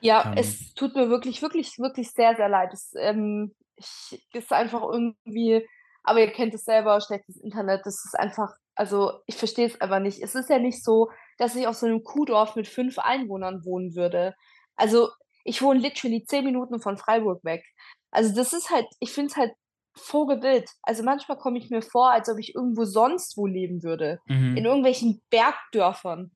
Ja, 0.00 0.24
ähm, 0.26 0.34
es 0.36 0.74
tut 0.74 0.94
mir 0.94 1.08
wirklich, 1.08 1.42
wirklich, 1.42 1.78
wirklich 1.78 2.10
sehr, 2.10 2.34
sehr 2.36 2.48
leid. 2.48 2.72
Es 2.72 2.94
ähm, 2.96 3.54
ich, 3.76 4.26
ist 4.32 4.52
einfach 4.52 4.82
irgendwie, 4.82 5.66
aber 6.02 6.20
ihr 6.20 6.32
kennt 6.32 6.54
es 6.54 6.64
selber, 6.64 7.00
schlechtes 7.00 7.36
Internet, 7.36 7.82
das 7.84 8.04
ist 8.04 8.18
einfach, 8.18 8.52
also 8.74 9.20
ich 9.26 9.36
verstehe 9.36 9.66
es 9.66 9.80
einfach 9.80 10.00
nicht. 10.00 10.20
Es 10.20 10.34
ist 10.34 10.50
ja 10.50 10.58
nicht 10.58 10.82
so, 10.82 11.10
dass 11.38 11.56
ich 11.56 11.66
auf 11.66 11.76
so 11.76 11.86
einem 11.86 12.02
Kuhdorf 12.02 12.56
mit 12.56 12.68
fünf 12.68 12.98
Einwohnern 12.98 13.64
wohnen 13.64 13.94
würde. 13.94 14.34
Also 14.76 15.10
ich 15.44 15.62
wohne 15.62 15.80
literally 15.80 16.24
zehn 16.24 16.44
Minuten 16.44 16.80
von 16.80 16.96
Freiburg 16.96 17.44
weg. 17.44 17.64
Also 18.10 18.34
das 18.34 18.52
ist 18.52 18.70
halt, 18.70 18.86
ich 19.00 19.12
finde 19.12 19.30
es 19.30 19.36
halt 19.36 19.52
Vogelbild. 19.94 20.70
Also 20.82 21.02
manchmal 21.02 21.38
komme 21.38 21.58
ich 21.58 21.70
mir 21.70 21.82
vor, 21.82 22.10
als 22.10 22.28
ob 22.28 22.38
ich 22.38 22.54
irgendwo 22.54 22.84
sonst 22.84 23.36
wo 23.36 23.46
leben 23.46 23.82
würde. 23.82 24.20
Mhm. 24.26 24.56
In 24.56 24.64
irgendwelchen 24.64 25.20
Bergdörfern. 25.30 26.30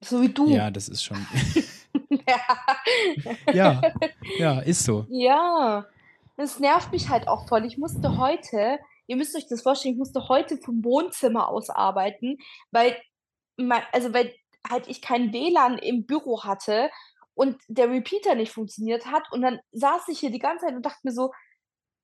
So 0.00 0.22
wie 0.22 0.28
du. 0.28 0.48
Ja, 0.48 0.70
das 0.70 0.88
ist 0.88 1.02
schon. 1.02 1.26
ja. 3.52 3.82
ja, 4.38 4.60
ist 4.60 4.84
so. 4.84 5.06
Ja, 5.08 5.86
das 6.36 6.60
nervt 6.60 6.92
mich 6.92 7.08
halt 7.08 7.28
auch 7.28 7.48
voll. 7.48 7.64
Ich 7.64 7.78
musste 7.78 8.16
heute, 8.16 8.78
ihr 9.06 9.16
müsst 9.16 9.36
euch 9.36 9.48
das 9.48 9.62
vorstellen, 9.62 9.94
ich 9.94 9.98
musste 9.98 10.28
heute 10.28 10.58
vom 10.58 10.84
Wohnzimmer 10.84 11.48
aus 11.48 11.70
arbeiten, 11.70 12.38
weil, 12.70 12.96
also 13.92 14.12
weil 14.12 14.32
halt 14.68 14.88
ich 14.88 15.00
kein 15.00 15.32
WLAN 15.32 15.78
im 15.78 16.06
Büro 16.06 16.44
hatte 16.44 16.90
und 17.36 17.60
der 17.68 17.90
Repeater 17.90 18.34
nicht 18.34 18.50
funktioniert 18.50 19.06
hat. 19.06 19.30
Und 19.30 19.42
dann 19.42 19.60
saß 19.72 20.08
ich 20.08 20.18
hier 20.18 20.30
die 20.30 20.40
ganze 20.40 20.66
Zeit 20.66 20.74
und 20.74 20.84
dachte 20.84 21.00
mir 21.04 21.12
so, 21.12 21.32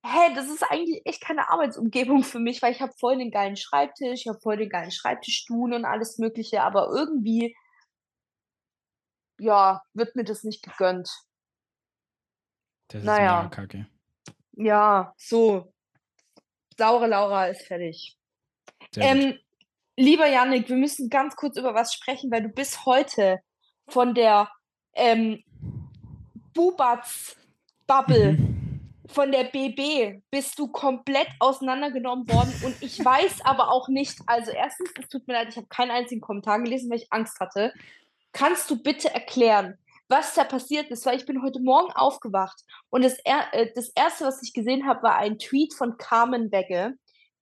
hä, 0.04 0.34
das 0.34 0.48
ist 0.48 0.62
eigentlich 0.62 1.02
echt 1.06 1.22
keine 1.22 1.48
Arbeitsumgebung 1.48 2.22
für 2.22 2.38
mich, 2.38 2.60
weil 2.62 2.72
ich 2.72 2.82
habe 2.82 2.92
voll 3.00 3.18
den 3.18 3.30
geilen 3.30 3.56
Schreibtisch, 3.56 4.20
ich 4.20 4.28
habe 4.28 4.40
voll 4.40 4.58
den 4.58 4.68
geilen 4.68 4.90
Schreibtischstuhl 4.90 5.72
und 5.72 5.84
alles 5.84 6.18
Mögliche, 6.18 6.62
aber 6.62 6.88
irgendwie 6.94 7.56
ja, 9.40 9.82
wird 9.94 10.14
mir 10.14 10.24
das 10.24 10.44
nicht 10.44 10.62
gegönnt. 10.62 11.10
Das 12.88 13.02
naja. 13.02 13.44
ist 13.44 13.52
kacke. 13.52 13.86
Ja, 14.52 15.14
so. 15.16 15.72
Saure 16.78 17.06
Laura 17.06 17.46
ist 17.46 17.66
fertig. 17.66 18.18
Ähm, 18.96 19.38
lieber 19.96 20.26
Yannick, 20.26 20.68
wir 20.68 20.76
müssen 20.76 21.08
ganz 21.08 21.36
kurz 21.36 21.56
über 21.56 21.74
was 21.74 21.94
sprechen, 21.94 22.30
weil 22.30 22.42
du 22.42 22.48
bis 22.48 22.84
heute 22.84 23.40
von 23.88 24.14
der 24.14 24.50
ähm, 24.94 25.42
Bubats 26.54 27.36
Bubble 27.86 28.32
mhm. 28.32 28.80
von 29.06 29.32
der 29.32 29.44
BB 29.44 30.22
bist 30.30 30.58
du 30.58 30.68
komplett 30.68 31.28
auseinandergenommen 31.40 32.28
worden 32.28 32.52
und 32.64 32.74
ich 32.80 33.04
weiß 33.04 33.44
aber 33.44 33.70
auch 33.70 33.88
nicht, 33.88 34.20
also 34.26 34.50
erstens, 34.50 34.90
es 35.00 35.08
tut 35.08 35.26
mir 35.26 35.34
leid, 35.34 35.48
ich 35.50 35.56
habe 35.56 35.66
keinen 35.68 35.90
einzigen 35.90 36.20
Kommentar 36.20 36.60
gelesen, 36.60 36.90
weil 36.90 36.98
ich 36.98 37.12
Angst 37.12 37.40
hatte 37.40 37.72
kannst 38.32 38.70
du 38.70 38.82
bitte 38.82 39.12
erklären, 39.12 39.78
was 40.08 40.34
da 40.34 40.44
passiert 40.44 40.90
ist? 40.90 41.06
Weil 41.06 41.16
ich 41.16 41.26
bin 41.26 41.42
heute 41.42 41.60
Morgen 41.60 41.92
aufgewacht 41.92 42.64
und 42.90 43.04
das, 43.04 43.18
er 43.24 43.52
äh, 43.52 43.72
das 43.74 43.88
Erste, 43.90 44.24
was 44.24 44.42
ich 44.42 44.52
gesehen 44.52 44.86
habe, 44.86 45.02
war 45.02 45.16
ein 45.16 45.38
Tweet 45.38 45.74
von 45.74 45.96
Carmen 45.96 46.50
Begge, 46.50 46.94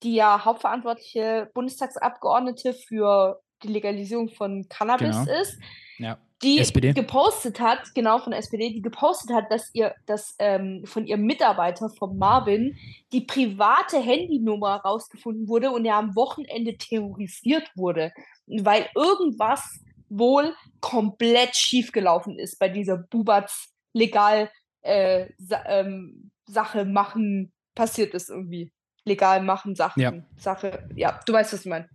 die 0.03 0.15
ja 0.15 0.45
hauptverantwortliche 0.45 1.51
Bundestagsabgeordnete 1.55 2.75
für 2.75 3.41
die 3.63 3.69
Legalisierung 3.69 4.29
von 4.31 4.69
Cannabis 4.69 5.17
genau. 5.25 5.41
ist. 5.41 5.59
Ja. 5.99 6.19
Die 6.43 6.59
SPD. 6.59 6.95
gepostet 6.95 7.61
hat, 7.61 7.95
genau 7.95 8.19
von 8.19 8.31
der 8.31 8.39
SPD, 8.39 8.71
die 8.71 8.81
gepostet 8.81 9.31
hat, 9.35 9.51
dass 9.51 9.71
ihr, 9.75 9.95
dass 10.07 10.37
ähm, 10.39 10.83
von 10.87 11.07
ihrem 11.07 11.23
Mitarbeiter, 11.23 11.91
von 11.91 12.17
Marvin, 12.17 12.77
die 13.13 13.21
private 13.21 13.99
Handynummer 13.99 14.77
rausgefunden 14.77 15.49
wurde 15.49 15.71
und 15.71 15.85
er 15.85 15.97
am 15.97 16.17
Wochenende 16.17 16.79
terrorisiert 16.79 17.71
wurde, 17.77 18.13
weil 18.47 18.89
irgendwas 18.95 19.81
wohl 20.09 20.55
komplett 20.81 21.57
schiefgelaufen 21.57 22.39
ist 22.39 22.59
bei 22.59 22.69
dieser 22.69 22.97
Bubats 22.97 23.75
legal 23.93 24.51
äh, 24.83 25.27
sa 25.39 25.63
ähm, 25.67 26.31
Sache 26.47 26.85
machen, 26.85 27.53
passiert 27.75 28.15
ist 28.15 28.31
irgendwie. 28.31 28.73
Legal 29.05 29.43
machen 29.43 29.75
Sachen. 29.75 30.01
Ja. 30.01 30.13
Sache. 30.37 30.89
Ja, 30.95 31.21
du 31.27 31.33
weißt, 31.33 31.53
was 31.53 31.61
ich 31.61 31.67
meine. 31.67 31.89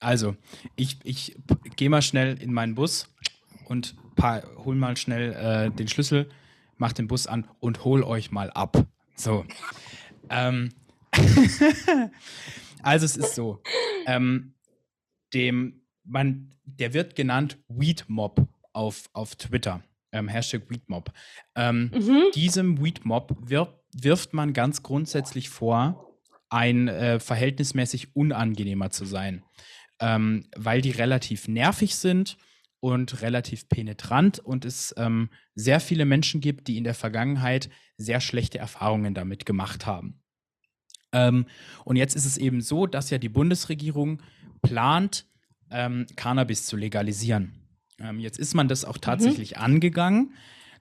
Also, 0.00 0.36
ich, 0.76 0.98
ich 1.04 1.36
gehe 1.76 1.88
mal 1.90 2.02
schnell 2.02 2.40
in 2.40 2.52
meinen 2.52 2.74
Bus 2.74 3.08
und 3.66 3.96
paar, 4.14 4.42
hol 4.64 4.74
mal 4.74 4.96
schnell 4.96 5.32
äh, 5.32 5.70
den 5.70 5.88
Schlüssel, 5.88 6.28
mach 6.76 6.92
den 6.92 7.08
Bus 7.08 7.26
an 7.26 7.48
und 7.60 7.84
hol 7.84 8.02
euch 8.02 8.30
mal 8.30 8.50
ab. 8.50 8.86
So. 9.14 9.44
ähm. 10.30 10.70
also 12.82 13.04
es 13.04 13.16
ist 13.16 13.34
so. 13.34 13.62
Ähm, 14.06 14.54
dem 15.32 15.82
man, 16.04 16.52
der 16.64 16.94
wird 16.94 17.16
genannt 17.16 17.58
Weedmob 17.68 18.46
auf, 18.72 19.08
auf 19.12 19.36
Twitter. 19.36 19.82
Ähm, 20.12 20.28
Hashtag 20.28 20.70
Weedmob. 20.70 21.12
Ähm, 21.54 21.90
mhm. 21.92 22.24
Diesem 22.34 22.82
Weedmob 22.82 23.36
wirft, 23.40 23.74
wirft 23.92 24.32
man 24.32 24.52
ganz 24.52 24.82
grundsätzlich 24.82 25.48
vor, 25.48 26.02
ein 26.48 26.88
äh, 26.88 27.18
verhältnismäßig 27.18 28.14
unangenehmer 28.14 28.90
zu 28.90 29.04
sein, 29.04 29.42
ähm, 29.98 30.48
weil 30.54 30.80
die 30.80 30.92
relativ 30.92 31.48
nervig 31.48 31.96
sind 31.96 32.36
und 32.80 33.22
relativ 33.22 33.68
penetrant 33.68 34.38
und 34.38 34.64
es 34.64 34.94
ähm, 34.96 35.30
sehr 35.54 35.80
viele 35.80 36.04
Menschen 36.04 36.40
gibt, 36.40 36.68
die 36.68 36.76
in 36.76 36.84
der 36.84 36.94
Vergangenheit 36.94 37.70
sehr 37.96 38.20
schlechte 38.20 38.58
Erfahrungen 38.58 39.14
damit 39.14 39.46
gemacht 39.46 39.86
haben. 39.86 40.22
Ähm, 41.12 41.46
und 41.84 41.96
jetzt 41.96 42.14
ist 42.14 42.26
es 42.26 42.36
eben 42.36 42.60
so, 42.60 42.86
dass 42.86 43.10
ja 43.10 43.18
die 43.18 43.28
Bundesregierung 43.28 44.22
plant, 44.62 45.26
ähm, 45.70 46.06
Cannabis 46.16 46.66
zu 46.66 46.76
legalisieren. 46.76 47.52
Ähm, 47.98 48.20
jetzt 48.20 48.38
ist 48.38 48.54
man 48.54 48.68
das 48.68 48.84
auch 48.84 48.96
mhm. 48.96 49.02
tatsächlich 49.02 49.56
mhm. 49.56 49.62
angegangen. 49.62 50.34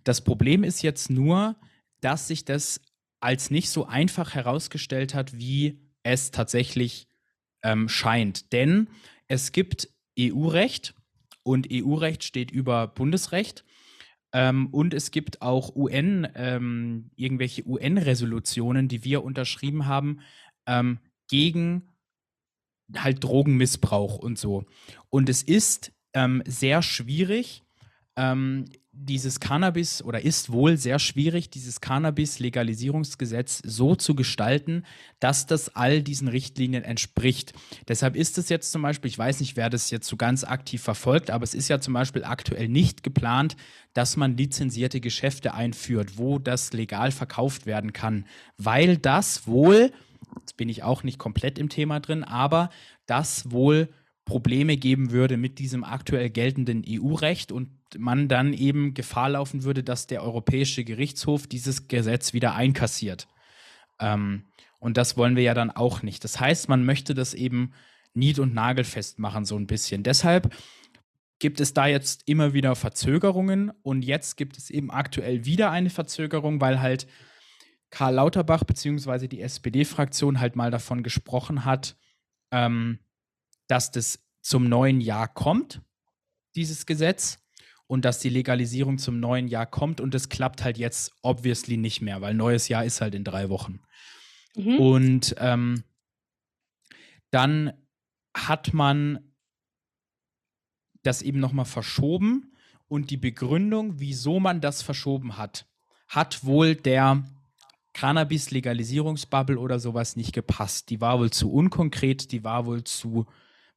Das 0.03 0.21
Problem 0.21 0.63
ist 0.63 0.81
jetzt 0.81 1.09
nur, 1.09 1.55
dass 2.01 2.27
sich 2.27 2.45
das 2.45 2.81
als 3.19 3.49
nicht 3.49 3.69
so 3.69 3.85
einfach 3.85 4.35
herausgestellt 4.35 5.13
hat, 5.13 5.37
wie 5.37 5.79
es 6.03 6.31
tatsächlich 6.31 7.07
ähm, 7.63 7.89
scheint. 7.89 8.53
Denn 8.53 8.89
es 9.27 9.51
gibt 9.51 9.89
EU-Recht 10.19 10.93
und 11.45 11.67
EU-Recht 11.71 12.23
steht 12.23 12.51
über 12.51 12.87
Bundesrecht. 12.87 13.63
Ähm, 14.33 14.67
und 14.67 14.93
es 14.93 15.11
gibt 15.11 15.41
auch 15.41 15.75
UN, 15.75 16.27
ähm, 16.35 17.11
irgendwelche 17.15 17.65
UN-Resolutionen, 17.65 18.87
die 18.87 19.03
wir 19.03 19.23
unterschrieben 19.23 19.85
haben, 19.85 20.19
ähm, 20.65 20.99
gegen 21.29 21.93
halt 22.95 23.23
Drogenmissbrauch 23.23 24.17
und 24.17 24.37
so. 24.37 24.65
Und 25.09 25.29
es 25.29 25.43
ist 25.43 25.93
ähm, 26.13 26.41
sehr 26.45 26.81
schwierig, 26.81 27.63
ähm, 28.15 28.65
dieses 28.97 29.39
Cannabis 29.39 30.01
oder 30.01 30.21
ist 30.21 30.51
wohl 30.51 30.77
sehr 30.77 30.99
schwierig, 30.99 31.49
dieses 31.49 31.81
Cannabis-Legalisierungsgesetz 31.81 33.61
so 33.63 33.95
zu 33.95 34.15
gestalten, 34.15 34.83
dass 35.19 35.45
das 35.45 35.75
all 35.75 36.01
diesen 36.01 36.27
Richtlinien 36.27 36.83
entspricht. 36.83 37.53
Deshalb 37.87 38.15
ist 38.15 38.37
es 38.37 38.49
jetzt 38.49 38.71
zum 38.71 38.81
Beispiel, 38.81 39.09
ich 39.09 39.17
weiß 39.17 39.41
nicht, 39.41 39.57
wer 39.57 39.69
das 39.69 39.91
jetzt 39.91 40.07
so 40.07 40.15
ganz 40.15 40.43
aktiv 40.43 40.81
verfolgt, 40.81 41.29
aber 41.29 41.43
es 41.43 41.53
ist 41.53 41.67
ja 41.67 41.79
zum 41.79 41.93
Beispiel 41.93 42.23
aktuell 42.23 42.69
nicht 42.69 43.03
geplant, 43.03 43.57
dass 43.93 44.17
man 44.17 44.37
lizenzierte 44.37 45.01
Geschäfte 45.01 45.53
einführt, 45.53 46.17
wo 46.17 46.39
das 46.39 46.73
legal 46.73 47.11
verkauft 47.11 47.65
werden 47.65 47.93
kann, 47.93 48.25
weil 48.57 48.97
das 48.97 49.45
wohl, 49.45 49.91
jetzt 50.39 50.57
bin 50.57 50.69
ich 50.69 50.83
auch 50.83 51.03
nicht 51.03 51.19
komplett 51.19 51.59
im 51.59 51.69
Thema 51.69 51.99
drin, 51.99 52.23
aber 52.23 52.69
das 53.05 53.51
wohl 53.51 53.89
Probleme 54.25 54.75
geben 54.75 55.11
würde 55.11 55.37
mit 55.37 55.59
diesem 55.59 55.83
aktuell 55.83 56.29
geltenden 56.31 56.83
EU-Recht 56.87 57.51
und 57.51 57.69
man 57.97 58.27
dann 58.27 58.53
eben 58.53 58.93
Gefahr 58.93 59.29
laufen 59.29 59.63
würde, 59.63 59.83
dass 59.83 60.07
der 60.07 60.23
Europäische 60.23 60.83
Gerichtshof 60.83 61.47
dieses 61.47 61.87
Gesetz 61.87 62.33
wieder 62.33 62.55
einkassiert. 62.55 63.27
Ähm, 63.99 64.45
und 64.79 64.97
das 64.97 65.17
wollen 65.17 65.35
wir 65.35 65.43
ja 65.43 65.53
dann 65.53 65.71
auch 65.71 66.03
nicht. 66.03 66.23
Das 66.23 66.39
heißt, 66.39 66.69
man 66.69 66.85
möchte 66.85 67.13
das 67.13 67.33
eben 67.33 67.71
nied- 68.13 68.39
und 68.39 68.53
nagelfest 68.53 69.19
machen, 69.19 69.45
so 69.45 69.57
ein 69.57 69.67
bisschen. 69.67 70.03
Deshalb 70.03 70.53
gibt 71.39 71.59
es 71.59 71.73
da 71.73 71.87
jetzt 71.87 72.23
immer 72.27 72.53
wieder 72.53 72.75
Verzögerungen 72.75 73.71
und 73.81 74.03
jetzt 74.03 74.37
gibt 74.37 74.57
es 74.57 74.69
eben 74.69 74.91
aktuell 74.91 75.45
wieder 75.45 75.71
eine 75.71 75.89
Verzögerung, 75.89 76.61
weil 76.61 76.81
halt 76.81 77.07
Karl 77.89 78.15
Lauterbach 78.15 78.63
bzw. 78.63 79.27
die 79.27 79.41
SPD-Fraktion 79.41 80.39
halt 80.39 80.55
mal 80.55 80.71
davon 80.71 81.03
gesprochen 81.03 81.65
hat, 81.65 81.97
ähm, 82.51 82.99
dass 83.67 83.91
das 83.91 84.19
zum 84.41 84.69
neuen 84.69 85.01
Jahr 85.01 85.27
kommt, 85.27 85.81
dieses 86.55 86.85
Gesetz, 86.85 87.39
und 87.87 88.05
dass 88.05 88.19
die 88.19 88.29
Legalisierung 88.29 88.97
zum 88.97 89.19
neuen 89.19 89.47
Jahr 89.47 89.65
kommt. 89.65 90.01
Und 90.01 90.13
das 90.13 90.29
klappt 90.29 90.63
halt 90.63 90.77
jetzt 90.77 91.13
obviously 91.21 91.77
nicht 91.77 92.01
mehr, 92.01 92.21
weil 92.21 92.33
neues 92.33 92.67
Jahr 92.67 92.83
ist 92.83 93.01
halt 93.01 93.15
in 93.15 93.23
drei 93.23 93.49
Wochen. 93.49 93.81
Mhm. 94.55 94.79
Und 94.79 95.35
ähm, 95.39 95.83
dann 97.31 97.73
hat 98.35 98.73
man 98.73 99.19
das 101.03 101.21
eben 101.21 101.39
nochmal 101.39 101.65
verschoben. 101.65 102.51
Und 102.87 103.09
die 103.09 103.17
Begründung, 103.17 103.99
wieso 103.99 104.39
man 104.39 104.61
das 104.61 104.81
verschoben 104.81 105.37
hat, 105.37 105.67
hat 106.07 106.43
wohl 106.43 106.75
der 106.75 107.23
Cannabis-Legalisierungsbubble 107.93 109.57
oder 109.57 109.79
sowas 109.79 110.15
nicht 110.15 110.33
gepasst. 110.33 110.89
Die 110.89 111.01
war 111.01 111.19
wohl 111.19 111.31
zu 111.31 111.51
unkonkret, 111.51 112.31
die 112.31 112.43
war 112.43 112.65
wohl 112.65 112.83
zu 112.83 113.25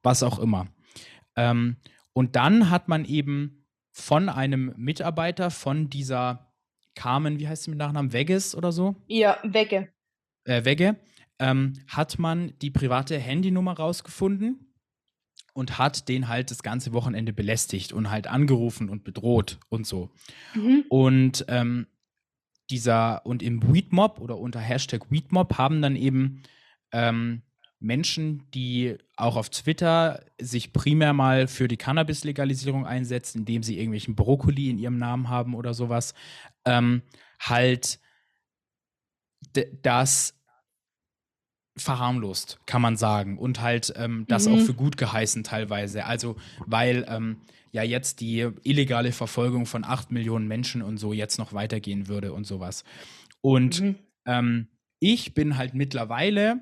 was 0.02 0.22
auch 0.22 0.38
immer. 0.38 0.68
Ähm, 1.36 1.76
und 2.12 2.36
dann 2.36 2.70
hat 2.70 2.88
man 2.88 3.04
eben 3.04 3.57
von 3.98 4.28
einem 4.28 4.72
Mitarbeiter 4.76 5.50
von 5.50 5.90
dieser 5.90 6.52
Carmen, 6.94 7.38
wie 7.38 7.48
heißt 7.48 7.64
sie 7.64 7.70
mit 7.70 7.78
Nachnamen, 7.78 8.12
Vegas 8.12 8.54
oder 8.54 8.72
so? 8.72 8.96
Ja, 9.06 9.38
Wegge. 9.42 9.88
Äh, 10.44 10.64
Wegge, 10.64 10.96
ähm, 11.38 11.74
hat 11.88 12.18
man 12.18 12.52
die 12.60 12.70
private 12.70 13.18
Handynummer 13.18 13.74
rausgefunden 13.74 14.72
und 15.52 15.78
hat 15.78 16.08
den 16.08 16.28
halt 16.28 16.50
das 16.50 16.62
ganze 16.62 16.92
Wochenende 16.92 17.32
belästigt 17.32 17.92
und 17.92 18.10
halt 18.10 18.28
angerufen 18.28 18.88
und 18.88 19.04
bedroht 19.04 19.58
und 19.68 19.86
so. 19.86 20.10
Mhm. 20.54 20.84
Und 20.88 21.44
ähm, 21.48 21.86
dieser, 22.70 23.26
und 23.26 23.42
im 23.42 23.72
Weedmob 23.72 24.20
oder 24.20 24.38
unter 24.38 24.60
Hashtag 24.60 25.10
Weedmob 25.10 25.58
haben 25.58 25.82
dann 25.82 25.96
eben 25.96 26.42
ähm, 26.92 27.42
Menschen, 27.80 28.42
die 28.54 28.96
auch 29.16 29.36
auf 29.36 29.50
Twitter 29.50 30.24
sich 30.40 30.72
primär 30.72 31.12
mal 31.12 31.46
für 31.46 31.68
die 31.68 31.76
Cannabis-Legalisierung 31.76 32.86
einsetzen, 32.86 33.40
indem 33.40 33.62
sie 33.62 33.76
irgendwelchen 33.76 34.16
Brokkoli 34.16 34.70
in 34.70 34.78
ihrem 34.78 34.98
Namen 34.98 35.28
haben 35.28 35.54
oder 35.54 35.74
sowas, 35.74 36.14
ähm, 36.64 37.02
halt 37.40 38.00
das 39.82 40.34
verharmlost, 41.76 42.58
kann 42.66 42.82
man 42.82 42.96
sagen. 42.96 43.38
Und 43.38 43.60
halt 43.60 43.92
ähm, 43.96 44.24
das 44.28 44.48
mhm. 44.48 44.54
auch 44.54 44.60
für 44.60 44.74
gut 44.74 44.96
geheißen 44.96 45.44
teilweise. 45.44 46.04
Also, 46.04 46.36
weil 46.66 47.06
ähm, 47.08 47.36
ja 47.70 47.82
jetzt 47.82 48.20
die 48.20 48.48
illegale 48.64 49.12
Verfolgung 49.12 49.66
von 49.66 49.84
acht 49.84 50.10
Millionen 50.10 50.48
Menschen 50.48 50.82
und 50.82 50.98
so 50.98 51.12
jetzt 51.12 51.38
noch 51.38 51.52
weitergehen 51.52 52.08
würde 52.08 52.32
und 52.32 52.44
sowas. 52.44 52.84
Und 53.40 53.80
mhm. 53.80 53.94
ähm, 54.26 54.68
ich 54.98 55.34
bin 55.34 55.56
halt 55.56 55.74
mittlerweile 55.74 56.60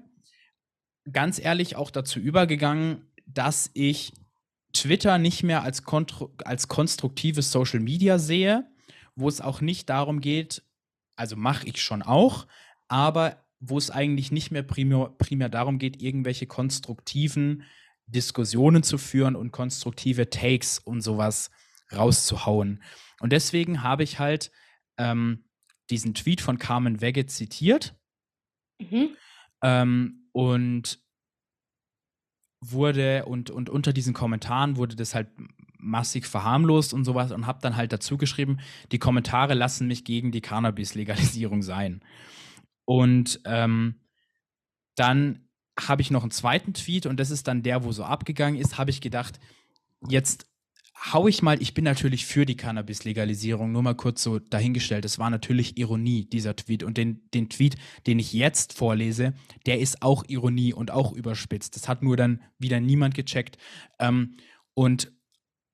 ganz 1.12 1.38
ehrlich 1.38 1.76
auch 1.76 1.90
dazu 1.90 2.18
übergegangen, 2.18 3.06
dass 3.26 3.70
ich 3.74 4.12
Twitter 4.72 5.18
nicht 5.18 5.42
mehr 5.42 5.62
als, 5.62 5.82
als 6.44 6.68
konstruktives 6.68 7.50
Social 7.50 7.80
Media 7.80 8.18
sehe, 8.18 8.66
wo 9.14 9.28
es 9.28 9.40
auch 9.40 9.60
nicht 9.60 9.88
darum 9.88 10.20
geht, 10.20 10.62
also 11.16 11.36
mache 11.36 11.66
ich 11.66 11.82
schon 11.82 12.02
auch, 12.02 12.46
aber 12.88 13.42
wo 13.58 13.78
es 13.78 13.90
eigentlich 13.90 14.30
nicht 14.30 14.50
mehr 14.50 14.62
primär, 14.62 15.14
primär 15.18 15.48
darum 15.48 15.78
geht, 15.78 16.02
irgendwelche 16.02 16.46
konstruktiven 16.46 17.62
Diskussionen 18.06 18.82
zu 18.82 18.98
führen 18.98 19.34
und 19.34 19.50
konstruktive 19.50 20.30
Takes 20.30 20.78
und 20.78 21.00
sowas 21.00 21.50
rauszuhauen. 21.92 22.82
Und 23.20 23.32
deswegen 23.32 23.82
habe 23.82 24.02
ich 24.02 24.18
halt 24.18 24.52
ähm, 24.98 25.44
diesen 25.90 26.14
Tweet 26.14 26.40
von 26.40 26.58
Carmen 26.58 27.00
Wegge 27.00 27.26
zitiert. 27.26 27.94
Mhm. 28.78 29.16
Ähm, 29.62 30.25
und 30.36 31.00
wurde 32.60 33.24
und, 33.24 33.48
und 33.48 33.70
unter 33.70 33.94
diesen 33.94 34.12
Kommentaren 34.12 34.76
wurde 34.76 34.94
das 34.94 35.14
halt 35.14 35.28
massig 35.78 36.26
verharmlost 36.26 36.92
und 36.92 37.06
sowas 37.06 37.32
und 37.32 37.46
habe 37.46 37.60
dann 37.62 37.76
halt 37.76 37.90
dazu 37.90 38.18
geschrieben, 38.18 38.58
die 38.92 38.98
Kommentare 38.98 39.54
lassen 39.54 39.88
mich 39.88 40.04
gegen 40.04 40.32
die 40.32 40.42
Cannabis-Legalisierung 40.42 41.62
sein. 41.62 42.04
Und 42.84 43.40
ähm, 43.46 43.94
dann 44.94 45.48
habe 45.80 46.02
ich 46.02 46.10
noch 46.10 46.22
einen 46.22 46.30
zweiten 46.30 46.74
Tweet 46.74 47.06
und 47.06 47.18
das 47.18 47.30
ist 47.30 47.48
dann 47.48 47.62
der, 47.62 47.82
wo 47.82 47.92
so 47.92 48.04
abgegangen 48.04 48.60
ist, 48.60 48.76
habe 48.76 48.90
ich 48.90 49.00
gedacht, 49.00 49.40
jetzt 50.06 50.46
hau 50.98 51.28
ich 51.28 51.42
mal, 51.42 51.60
ich 51.60 51.74
bin 51.74 51.84
natürlich 51.84 52.26
für 52.26 52.46
die 52.46 52.56
Cannabis-Legalisierung, 52.56 53.70
nur 53.70 53.82
mal 53.82 53.94
kurz 53.94 54.22
so 54.22 54.38
dahingestellt. 54.38 55.04
Das 55.04 55.18
war 55.18 55.30
natürlich 55.30 55.76
Ironie, 55.76 56.24
dieser 56.24 56.56
Tweet. 56.56 56.82
Und 56.82 56.96
den, 56.96 57.28
den 57.34 57.48
Tweet, 57.48 57.76
den 58.06 58.18
ich 58.18 58.32
jetzt 58.32 58.72
vorlese, 58.72 59.34
der 59.66 59.78
ist 59.78 60.02
auch 60.02 60.24
Ironie 60.26 60.72
und 60.72 60.90
auch 60.90 61.12
überspitzt. 61.12 61.76
Das 61.76 61.88
hat 61.88 62.02
nur 62.02 62.16
dann 62.16 62.40
wieder 62.58 62.80
niemand 62.80 63.14
gecheckt. 63.14 63.58
Ähm, 63.98 64.36
und 64.74 65.12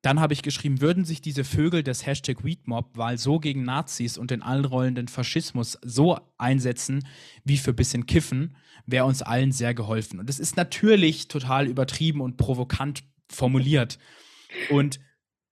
dann 0.03 0.19
habe 0.19 0.33
ich 0.33 0.43
geschrieben, 0.43 0.81
würden 0.81 1.05
sich 1.05 1.21
diese 1.21 1.45
Vögel 1.45 1.85
des 1.85 2.05
Hashtag 2.05 2.45
Weedmob-Wahl 2.45 3.19
so 3.19 3.39
gegen 3.39 3.63
Nazis 3.63 4.19
und 4.19 4.33
den 4.33 4.43
allrollenden 4.43 5.07
Faschismus 5.07 5.79
so 5.83 6.19
einsetzen 6.39 7.07
wie 7.45 7.57
für 7.57 7.73
bisschen 7.73 8.07
Kiffen, 8.07 8.57
wäre 8.85 9.05
uns 9.05 9.23
allen 9.23 9.53
sehr 9.53 9.75
geholfen. 9.75 10.19
Und 10.19 10.29
das 10.29 10.41
ist 10.41 10.57
natürlich 10.57 11.29
total 11.29 11.69
übertrieben 11.69 12.21
und 12.21 12.37
provokant 12.37 13.05
formuliert. 13.29 13.99
Und 14.71 14.99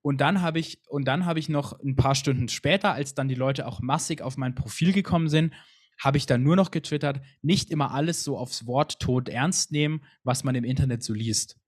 und 0.03 0.21
dann 0.21 0.41
habe 0.41 0.59
ich, 0.59 0.81
und 0.89 1.09
ich 1.37 1.49
noch 1.49 1.79
ein 1.81 1.97
paar 1.97 2.15
Stunden 2.15 2.49
später, 2.49 2.93
als 2.93 3.15
dann 3.15 3.29
die 3.29 3.35
Leute 3.35 3.67
auch 3.67 3.81
massig 3.81 4.23
auf 4.23 4.37
mein 4.37 4.55
Profil 4.55 4.93
gekommen 4.93 5.29
sind, 5.29 5.53
habe 5.99 6.17
ich 6.17 6.27
dann 6.27 6.43
nur 6.43 6.57
noch 6.57 6.71
getwittert, 6.71 7.21
nicht 7.43 7.71
immer 7.71 7.93
alles 7.93 8.25
so 8.25 8.39
aufs 8.39 8.67
Wort 8.67 9.01
tot 9.01 9.29
ernst 9.29 9.71
nehmen, 9.71 10.03
was 10.25 10.45
man 10.45 10.55
im 10.55 10.65
Internet 10.65 11.03
so 11.03 11.13
liest. 11.13 11.59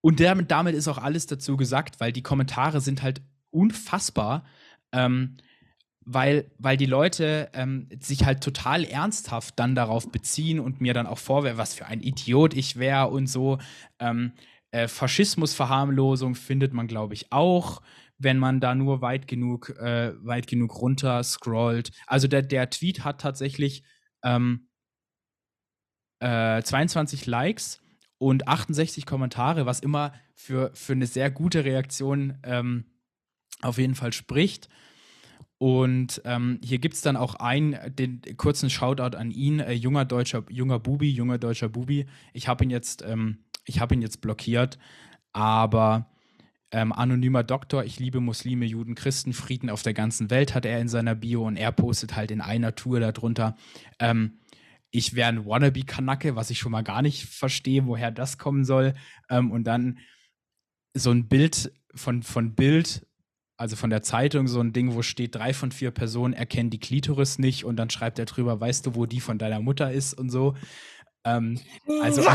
Und 0.00 0.20
damit, 0.20 0.50
damit 0.50 0.74
ist 0.74 0.88
auch 0.88 0.98
alles 0.98 1.26
dazu 1.26 1.56
gesagt, 1.56 2.00
weil 2.00 2.12
die 2.12 2.22
Kommentare 2.22 2.80
sind 2.80 3.02
halt 3.02 3.20
unfassbar, 3.50 4.46
ähm, 4.92 5.36
weil, 6.06 6.50
weil 6.58 6.76
die 6.76 6.86
Leute 6.86 7.50
ähm, 7.52 7.88
sich 8.00 8.24
halt 8.24 8.42
total 8.42 8.84
ernsthaft 8.84 9.58
dann 9.58 9.74
darauf 9.74 10.10
beziehen 10.10 10.60
und 10.60 10.80
mir 10.80 10.94
dann 10.94 11.06
auch 11.06 11.18
vorwerfen, 11.18 11.58
was 11.58 11.74
für 11.74 11.86
ein 11.86 12.00
Idiot 12.00 12.54
ich 12.54 12.78
wäre 12.78 13.08
und 13.08 13.26
so. 13.26 13.58
Ähm, 13.98 14.32
äh, 14.70 14.88
Faschismusverharmlosung 14.88 16.34
findet 16.34 16.72
man, 16.72 16.86
glaube 16.86 17.14
ich, 17.14 17.32
auch, 17.32 17.82
wenn 18.18 18.38
man 18.38 18.60
da 18.60 18.74
nur 18.74 19.00
weit 19.02 19.28
genug, 19.28 19.70
äh, 19.78 20.12
weit 20.24 20.46
genug 20.46 20.80
runter 20.80 21.22
scrollt. 21.22 21.90
Also 22.06 22.28
der, 22.28 22.42
der 22.42 22.70
Tweet 22.70 23.04
hat 23.04 23.20
tatsächlich 23.20 23.82
ähm, 24.24 24.68
äh, 26.20 26.62
22 26.62 27.26
Likes 27.26 27.80
und 28.18 28.48
68 28.48 29.04
Kommentare, 29.06 29.66
was 29.66 29.80
immer 29.80 30.12
für, 30.34 30.70
für 30.74 30.92
eine 30.92 31.06
sehr 31.06 31.30
gute 31.30 31.64
Reaktion 31.64 32.38
ähm, 32.42 32.84
auf 33.62 33.78
jeden 33.78 33.94
Fall 33.94 34.12
spricht. 34.12 34.68
Und 35.58 36.20
ähm, 36.26 36.60
hier 36.62 36.78
gibt 36.78 36.94
es 36.94 37.00
dann 37.00 37.16
auch 37.16 37.36
einen, 37.36 37.78
den 37.94 38.20
kurzen 38.36 38.68
Shoutout 38.68 39.16
an 39.16 39.30
ihn, 39.30 39.60
äh, 39.60 39.72
junger 39.72 40.04
deutscher, 40.04 40.44
junger 40.50 40.78
Bubi, 40.78 41.10
junger 41.10 41.38
deutscher 41.38 41.70
Bubi. 41.70 42.06
Ich 42.34 42.46
habe 42.46 42.64
ihn 42.64 42.70
jetzt 42.70 43.02
ähm, 43.02 43.38
ich 43.66 43.80
habe 43.80 43.94
ihn 43.94 44.02
jetzt 44.02 44.20
blockiert, 44.20 44.78
aber 45.32 46.08
ähm, 46.72 46.92
anonymer 46.92 47.44
Doktor, 47.44 47.84
ich 47.84 47.98
liebe 47.98 48.20
Muslime, 48.20 48.64
Juden, 48.64 48.94
Christen, 48.94 49.32
Frieden 49.32 49.70
auf 49.70 49.82
der 49.82 49.94
ganzen 49.94 50.30
Welt 50.30 50.54
hat 50.54 50.66
er 50.66 50.80
in 50.80 50.88
seiner 50.88 51.14
Bio 51.14 51.46
und 51.46 51.56
er 51.56 51.72
postet 51.72 52.16
halt 52.16 52.30
in 52.30 52.40
einer 52.40 52.74
Tour 52.74 53.00
darunter. 53.00 53.56
Ähm, 53.98 54.40
ich 54.90 55.14
wäre 55.14 55.28
ein 55.28 55.46
Wannabe-Kanacke, 55.46 56.36
was 56.36 56.50
ich 56.50 56.58
schon 56.58 56.72
mal 56.72 56.82
gar 56.82 57.02
nicht 57.02 57.26
verstehe, 57.26 57.86
woher 57.86 58.10
das 58.10 58.38
kommen 58.38 58.64
soll. 58.64 58.94
Ähm, 59.30 59.50
und 59.50 59.64
dann 59.64 59.98
so 60.94 61.10
ein 61.10 61.28
Bild 61.28 61.72
von, 61.94 62.22
von 62.22 62.54
Bild, 62.54 63.06
also 63.56 63.76
von 63.76 63.90
der 63.90 64.02
Zeitung, 64.02 64.48
so 64.48 64.60
ein 64.60 64.72
Ding, 64.72 64.94
wo 64.94 65.02
steht, 65.02 65.34
drei 65.34 65.52
von 65.52 65.70
vier 65.70 65.90
Personen 65.90 66.34
erkennen 66.34 66.70
die 66.70 66.80
Klitoris 66.80 67.38
nicht 67.38 67.64
und 67.64 67.76
dann 67.76 67.90
schreibt 67.90 68.18
er 68.18 68.24
drüber, 68.24 68.60
weißt 68.60 68.86
du, 68.86 68.94
wo 68.94 69.06
die 69.06 69.20
von 69.20 69.38
deiner 69.38 69.60
Mutter 69.60 69.92
ist 69.92 70.14
und 70.14 70.30
so. 70.30 70.54
Ähm, 71.26 71.60
also, 72.00 72.22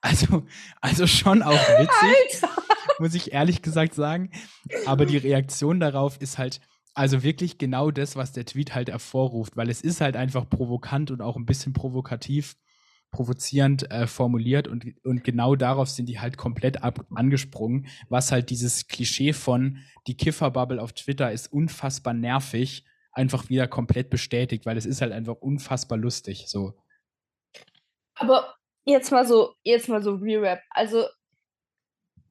also, 0.00 0.46
also 0.80 1.06
schon 1.06 1.42
auch 1.42 1.52
witzig, 1.52 2.42
Alter. 2.42 2.62
muss 2.98 3.14
ich 3.14 3.32
ehrlich 3.32 3.62
gesagt 3.62 3.94
sagen. 3.94 4.30
Aber 4.86 5.06
die 5.06 5.18
Reaktion 5.18 5.78
darauf 5.78 6.20
ist 6.20 6.38
halt, 6.38 6.60
also 6.94 7.22
wirklich 7.22 7.58
genau 7.58 7.90
das, 7.90 8.16
was 8.16 8.32
der 8.32 8.46
Tweet 8.46 8.74
halt 8.74 8.88
hervorruft, 8.88 9.56
weil 9.56 9.68
es 9.68 9.82
ist 9.82 10.00
halt 10.00 10.16
einfach 10.16 10.48
provokant 10.48 11.10
und 11.10 11.20
auch 11.20 11.36
ein 11.36 11.44
bisschen 11.44 11.74
provokativ, 11.74 12.56
provozierend 13.10 13.90
äh, 13.90 14.06
formuliert 14.06 14.66
und, 14.66 14.86
und 15.04 15.22
genau 15.22 15.56
darauf 15.56 15.90
sind 15.90 16.08
die 16.08 16.20
halt 16.20 16.38
komplett 16.38 16.82
ab, 16.82 17.04
angesprungen, 17.14 17.86
was 18.08 18.32
halt 18.32 18.48
dieses 18.48 18.88
Klischee 18.88 19.34
von 19.34 19.78
die 20.06 20.16
Kifferbubble 20.16 20.80
auf 20.80 20.94
Twitter 20.94 21.30
ist 21.30 21.52
unfassbar 21.52 22.14
nervig, 22.14 22.86
einfach 23.12 23.50
wieder 23.50 23.68
komplett 23.68 24.08
bestätigt, 24.08 24.64
weil 24.64 24.78
es 24.78 24.86
ist 24.86 25.02
halt 25.02 25.12
einfach 25.12 25.36
unfassbar 25.36 25.98
lustig, 25.98 26.46
so. 26.48 26.72
Aber 28.16 28.54
jetzt 28.84 29.10
mal 29.10 29.26
so, 29.26 29.54
jetzt 29.62 29.88
mal 29.88 30.02
so 30.02 30.14
Re-Rap. 30.14 30.60
Also, 30.70 31.04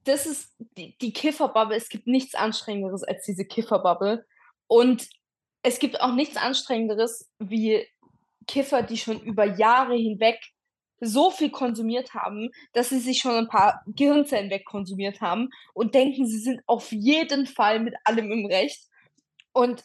das 0.04 0.26
ist 0.26 0.54
die, 0.76 0.96
die 0.98 1.12
Kifferbubble. 1.12 1.76
Es 1.76 1.88
gibt 1.88 2.06
nichts 2.06 2.34
Anstrengenderes 2.34 3.02
als 3.02 3.24
diese 3.24 3.44
Kifferbubble. 3.44 4.24
Und 4.68 5.08
es 5.62 5.78
gibt 5.78 6.00
auch 6.00 6.12
nichts 6.12 6.36
Anstrengenderes 6.36 7.28
wie 7.38 7.86
Kiffer, 8.46 8.82
die 8.82 8.98
schon 8.98 9.20
über 9.20 9.44
Jahre 9.44 9.96
hinweg 9.96 10.40
so 11.00 11.30
viel 11.30 11.50
konsumiert 11.50 12.14
haben, 12.14 12.50
dass 12.72 12.88
sie 12.88 13.00
sich 13.00 13.18
schon 13.18 13.32
ein 13.32 13.48
paar 13.48 13.82
Gehirnzellen 13.86 14.50
wegkonsumiert 14.50 15.20
haben 15.20 15.50
und 15.74 15.94
denken, 15.94 16.26
sie 16.26 16.38
sind 16.38 16.62
auf 16.66 16.90
jeden 16.92 17.46
Fall 17.46 17.80
mit 17.80 17.94
allem 18.04 18.30
im 18.30 18.46
Recht. 18.46 18.82
Und 19.52 19.84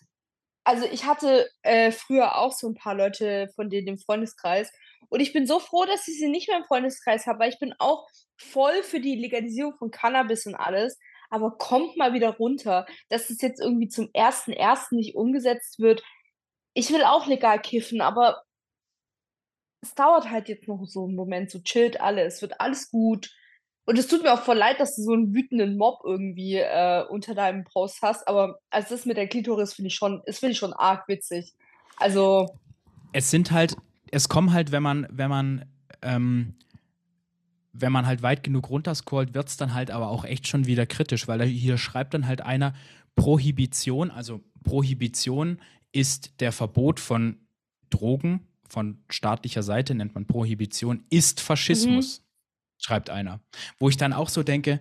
also 0.63 0.85
ich 0.85 1.05
hatte 1.05 1.49
äh, 1.63 1.91
früher 1.91 2.37
auch 2.37 2.53
so 2.53 2.67
ein 2.67 2.75
paar 2.75 2.95
Leute 2.95 3.49
von 3.55 3.69
denen 3.69 3.87
im 3.87 3.97
Freundeskreis 3.97 4.71
und 5.11 5.19
ich 5.19 5.33
bin 5.33 5.45
so 5.45 5.59
froh, 5.59 5.85
dass 5.85 6.07
ich 6.07 6.17
sie 6.17 6.29
nicht 6.29 6.47
mehr 6.47 6.57
im 6.57 6.65
Freundeskreis 6.65 7.27
habe, 7.27 7.39
weil 7.39 7.49
ich 7.49 7.59
bin 7.59 7.75
auch 7.77 8.07
voll 8.37 8.81
für 8.81 8.99
die 8.99 9.15
Legalisierung 9.15 9.75
von 9.77 9.91
Cannabis 9.91 10.47
und 10.47 10.55
alles 10.55 10.97
aber 11.31 11.57
kommt 11.57 11.97
mal 11.97 12.13
wieder 12.13 12.35
runter, 12.35 12.85
dass 13.09 13.29
es 13.29 13.41
jetzt 13.41 13.59
irgendwie 13.59 13.87
zum 13.87 14.07
1.1. 14.07 14.93
nicht 14.93 15.15
umgesetzt 15.15 15.79
wird. 15.79 16.03
Ich 16.73 16.91
will 16.91 17.03
auch 17.03 17.25
legal 17.25 17.59
kiffen, 17.59 18.01
aber 18.01 18.43
es 19.81 19.95
dauert 19.95 20.29
halt 20.29 20.49
jetzt 20.49 20.67
noch 20.67 20.85
so 20.85 21.05
einen 21.05 21.15
Moment, 21.15 21.49
so 21.49 21.59
chillt 21.59 21.99
alles, 21.99 22.35
es 22.35 22.41
wird 22.41 22.59
alles 22.59 22.91
gut. 22.91 23.33
Und 23.85 23.97
es 23.97 24.07
tut 24.07 24.21
mir 24.21 24.33
auch 24.33 24.43
voll 24.43 24.57
leid, 24.57 24.79
dass 24.79 24.95
du 24.95 25.01
so 25.01 25.13
einen 25.13 25.33
wütenden 25.33 25.77
Mob 25.77 26.01
irgendwie 26.03 26.57
äh, 26.57 27.03
unter 27.09 27.33
deinem 27.33 27.63
Post 27.63 28.01
hast, 28.01 28.27
aber 28.27 28.59
also 28.69 28.89
das 28.89 29.05
mit 29.05 29.17
der 29.17 29.27
Klitoris 29.27 29.73
finde 29.73 29.87
ich 29.87 29.95
schon, 29.95 30.21
das 30.25 30.39
finde 30.39 30.51
ich 30.51 30.59
schon 30.59 30.73
arg 30.73 31.07
witzig. 31.07 31.53
Also. 31.95 32.47
Es 33.13 33.31
sind 33.31 33.51
halt, 33.51 33.75
es 34.11 34.29
kommen 34.29 34.53
halt, 34.53 34.71
wenn 34.71 34.83
man, 34.83 35.07
wenn 35.09 35.29
man 35.29 35.65
ähm, 36.01 36.55
wenn 37.73 37.91
man 37.91 38.05
halt 38.05 38.21
weit 38.21 38.43
genug 38.43 38.69
runterscrollt, 38.69 39.33
wird 39.33 39.47
es 39.47 39.57
dann 39.57 39.73
halt 39.73 39.91
aber 39.91 40.09
auch 40.09 40.25
echt 40.25 40.47
schon 40.47 40.65
wieder 40.65 40.85
kritisch, 40.85 41.27
weil 41.27 41.43
hier 41.43 41.77
schreibt 41.77 42.13
dann 42.13 42.27
halt 42.27 42.41
einer 42.41 42.73
Prohibition, 43.15 44.11
also 44.11 44.41
Prohibition 44.63 45.59
ist 45.91 46.39
der 46.39 46.51
Verbot 46.51 46.99
von 46.99 47.37
Drogen 47.89 48.47
von 48.67 49.03
staatlicher 49.09 49.63
Seite, 49.63 49.93
nennt 49.95 50.15
man 50.15 50.25
Prohibition, 50.25 51.03
ist 51.09 51.41
Faschismus, 51.41 52.19
mhm. 52.19 52.23
schreibt 52.83 53.09
einer. 53.09 53.41
Wo 53.79 53.89
ich 53.89 53.97
dann 53.97 54.13
auch 54.13 54.29
so 54.29 54.43
denke, 54.43 54.79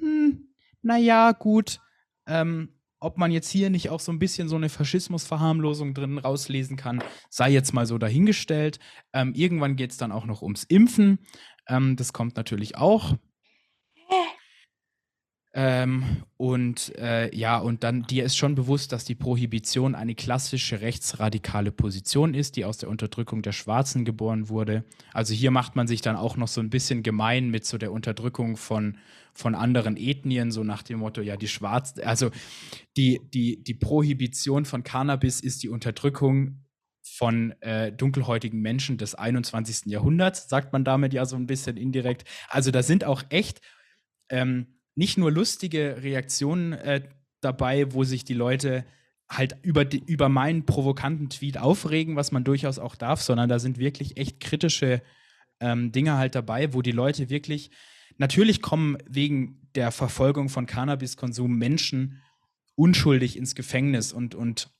hm, 0.00 0.48
naja, 0.82 1.32
gut, 1.32 1.80
ähm, 2.26 2.70
ob 3.06 3.18
man 3.18 3.30
jetzt 3.30 3.48
hier 3.48 3.70
nicht 3.70 3.88
auch 3.88 4.00
so 4.00 4.10
ein 4.10 4.18
bisschen 4.18 4.48
so 4.48 4.56
eine 4.56 4.68
Faschismusverharmlosung 4.68 5.94
drin 5.94 6.18
rauslesen 6.18 6.76
kann, 6.76 7.02
sei 7.30 7.50
jetzt 7.50 7.72
mal 7.72 7.86
so 7.86 7.98
dahingestellt. 7.98 8.80
Ähm, 9.12 9.32
irgendwann 9.34 9.76
geht 9.76 9.92
es 9.92 9.96
dann 9.96 10.10
auch 10.10 10.26
noch 10.26 10.42
ums 10.42 10.64
Impfen. 10.64 11.20
Ähm, 11.68 11.94
das 11.94 12.12
kommt 12.12 12.36
natürlich 12.36 12.76
auch. 12.76 13.14
Ähm, 15.58 16.22
und 16.36 16.94
äh, 16.98 17.34
ja, 17.34 17.56
und 17.56 17.82
dann 17.82 18.02
dir 18.02 18.24
ist 18.24 18.36
schon 18.36 18.54
bewusst, 18.54 18.92
dass 18.92 19.06
die 19.06 19.14
Prohibition 19.14 19.94
eine 19.94 20.14
klassische 20.14 20.82
rechtsradikale 20.82 21.72
Position 21.72 22.34
ist, 22.34 22.56
die 22.56 22.66
aus 22.66 22.76
der 22.76 22.90
Unterdrückung 22.90 23.40
der 23.40 23.52
Schwarzen 23.52 24.04
geboren 24.04 24.50
wurde. 24.50 24.84
Also 25.14 25.32
hier 25.32 25.50
macht 25.50 25.74
man 25.74 25.86
sich 25.86 26.02
dann 26.02 26.14
auch 26.14 26.36
noch 26.36 26.48
so 26.48 26.60
ein 26.60 26.68
bisschen 26.68 27.02
gemein 27.02 27.48
mit 27.48 27.64
so 27.64 27.78
der 27.78 27.90
Unterdrückung 27.90 28.58
von, 28.58 28.98
von 29.32 29.54
anderen 29.54 29.96
Ethnien, 29.96 30.50
so 30.50 30.62
nach 30.62 30.82
dem 30.82 30.98
Motto, 30.98 31.22
ja, 31.22 31.38
die 31.38 31.48
Schwarzen, 31.48 32.02
also 32.02 32.30
die, 32.98 33.22
die, 33.32 33.64
die 33.64 33.74
Prohibition 33.74 34.66
von 34.66 34.82
Cannabis 34.82 35.40
ist 35.40 35.62
die 35.62 35.70
Unterdrückung 35.70 36.66
von 37.02 37.52
äh, 37.62 37.92
dunkelhäutigen 37.92 38.60
Menschen 38.60 38.98
des 38.98 39.14
21. 39.14 39.86
Jahrhunderts, 39.86 40.50
sagt 40.50 40.74
man 40.74 40.84
damit 40.84 41.14
ja 41.14 41.24
so 41.24 41.36
ein 41.36 41.46
bisschen 41.46 41.78
indirekt. 41.78 42.24
Also 42.50 42.70
da 42.70 42.82
sind 42.82 43.04
auch 43.04 43.22
echt 43.30 43.62
ähm, 44.28 44.75
nicht 44.96 45.18
nur 45.18 45.30
lustige 45.30 46.02
Reaktionen 46.02 46.72
äh, 46.72 47.08
dabei, 47.40 47.92
wo 47.92 48.02
sich 48.02 48.24
die 48.24 48.34
Leute 48.34 48.84
halt 49.28 49.56
über, 49.62 49.84
die, 49.84 50.02
über 50.04 50.28
meinen 50.28 50.66
provokanten 50.66 51.30
Tweet 51.30 51.58
aufregen, 51.58 52.16
was 52.16 52.32
man 52.32 52.44
durchaus 52.44 52.78
auch 52.78 52.96
darf, 52.96 53.20
sondern 53.22 53.48
da 53.48 53.58
sind 53.58 53.78
wirklich 53.78 54.16
echt 54.16 54.40
kritische 54.40 55.02
ähm, 55.60 55.92
Dinge 55.92 56.16
halt 56.16 56.34
dabei, 56.34 56.74
wo 56.74 56.82
die 56.82 56.92
Leute 56.92 57.28
wirklich, 57.28 57.70
natürlich 58.18 58.62
kommen 58.62 58.98
wegen 59.08 59.68
der 59.74 59.90
Verfolgung 59.92 60.48
von 60.48 60.66
Cannabiskonsum 60.66 61.56
Menschen 61.56 62.22
unschuldig 62.74 63.36
ins 63.36 63.54
Gefängnis 63.54 64.12
und, 64.12 64.34
und 64.34 64.70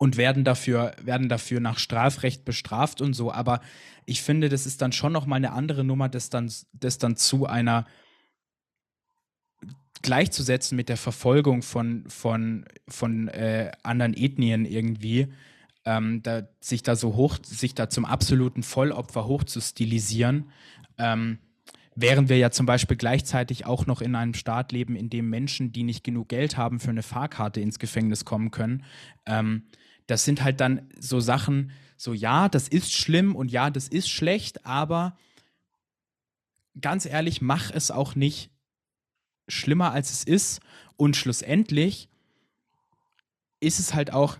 und 0.00 0.16
werden 0.16 0.44
dafür, 0.44 0.94
werden 1.02 1.28
dafür 1.28 1.58
nach 1.58 1.78
Strafrecht 1.78 2.44
bestraft 2.44 3.00
und 3.00 3.14
so. 3.14 3.32
Aber 3.32 3.60
ich 4.06 4.22
finde, 4.22 4.48
das 4.48 4.64
ist 4.64 4.80
dann 4.80 4.92
schon 4.92 5.12
noch 5.12 5.26
mal 5.26 5.36
eine 5.36 5.50
andere 5.50 5.82
Nummer, 5.82 6.08
das 6.08 6.30
dann, 6.30 6.50
das 6.72 6.98
dann 6.98 7.16
zu 7.16 7.46
einer 7.46 7.84
gleichzusetzen 10.02 10.76
mit 10.76 10.88
der 10.88 10.96
Verfolgung 10.96 11.62
von, 11.62 12.04
von, 12.08 12.64
von 12.88 13.28
äh, 13.28 13.72
anderen 13.82 14.14
Ethnien 14.14 14.64
irgendwie, 14.64 15.28
ähm, 15.84 16.22
da, 16.22 16.48
sich 16.60 16.82
da 16.82 16.96
so 16.96 17.14
hoch, 17.14 17.38
sich 17.42 17.74
da 17.74 17.88
zum 17.88 18.04
absoluten 18.04 18.62
Vollopfer 18.62 19.26
hoch 19.26 19.44
zu 19.44 19.60
stilisieren, 19.60 20.50
ähm, 20.98 21.38
während 21.94 22.28
wir 22.28 22.38
ja 22.38 22.50
zum 22.50 22.66
Beispiel 22.66 22.96
gleichzeitig 22.96 23.66
auch 23.66 23.86
noch 23.86 24.00
in 24.00 24.14
einem 24.14 24.34
Staat 24.34 24.72
leben, 24.72 24.96
in 24.96 25.10
dem 25.10 25.28
Menschen, 25.30 25.72
die 25.72 25.82
nicht 25.82 26.04
genug 26.04 26.28
Geld 26.28 26.56
haben 26.56 26.80
für 26.80 26.90
eine 26.90 27.02
Fahrkarte 27.02 27.60
ins 27.60 27.78
Gefängnis 27.78 28.24
kommen 28.24 28.50
können, 28.50 28.84
ähm, 29.26 29.64
das 30.06 30.24
sind 30.24 30.42
halt 30.42 30.60
dann 30.60 30.88
so 30.98 31.20
Sachen, 31.20 31.70
so 31.96 32.14
ja, 32.14 32.48
das 32.48 32.68
ist 32.68 32.92
schlimm 32.92 33.36
und 33.36 33.50
ja, 33.50 33.70
das 33.70 33.88
ist 33.88 34.08
schlecht, 34.08 34.64
aber 34.64 35.16
ganz 36.80 37.06
ehrlich, 37.06 37.40
mach 37.40 37.70
es 37.70 37.90
auch 37.90 38.14
nicht 38.14 38.50
schlimmer, 39.48 39.92
als 39.92 40.10
es 40.10 40.24
ist. 40.24 40.60
Und 40.96 41.16
schlussendlich 41.16 42.08
ist 43.60 43.78
es 43.78 43.94
halt 43.94 44.12
auch, 44.12 44.36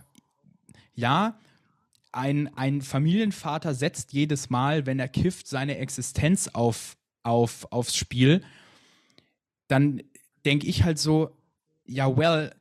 ja, 0.93 1.37
ein, 2.11 2.49
ein 2.55 2.81
Familienvater 2.81 3.73
setzt 3.73 4.13
jedes 4.13 4.49
Mal, 4.49 4.85
wenn 4.85 4.99
er 4.99 5.07
kifft, 5.07 5.47
seine 5.47 5.77
Existenz 5.77 6.47
auf, 6.47 6.97
auf, 7.23 7.67
aufs 7.71 7.95
Spiel. 7.95 8.43
Dann 9.67 10.01
denke 10.45 10.67
ich 10.67 10.83
halt 10.83 10.97
so, 10.97 11.37
ja, 11.85 12.17
well, 12.17 12.51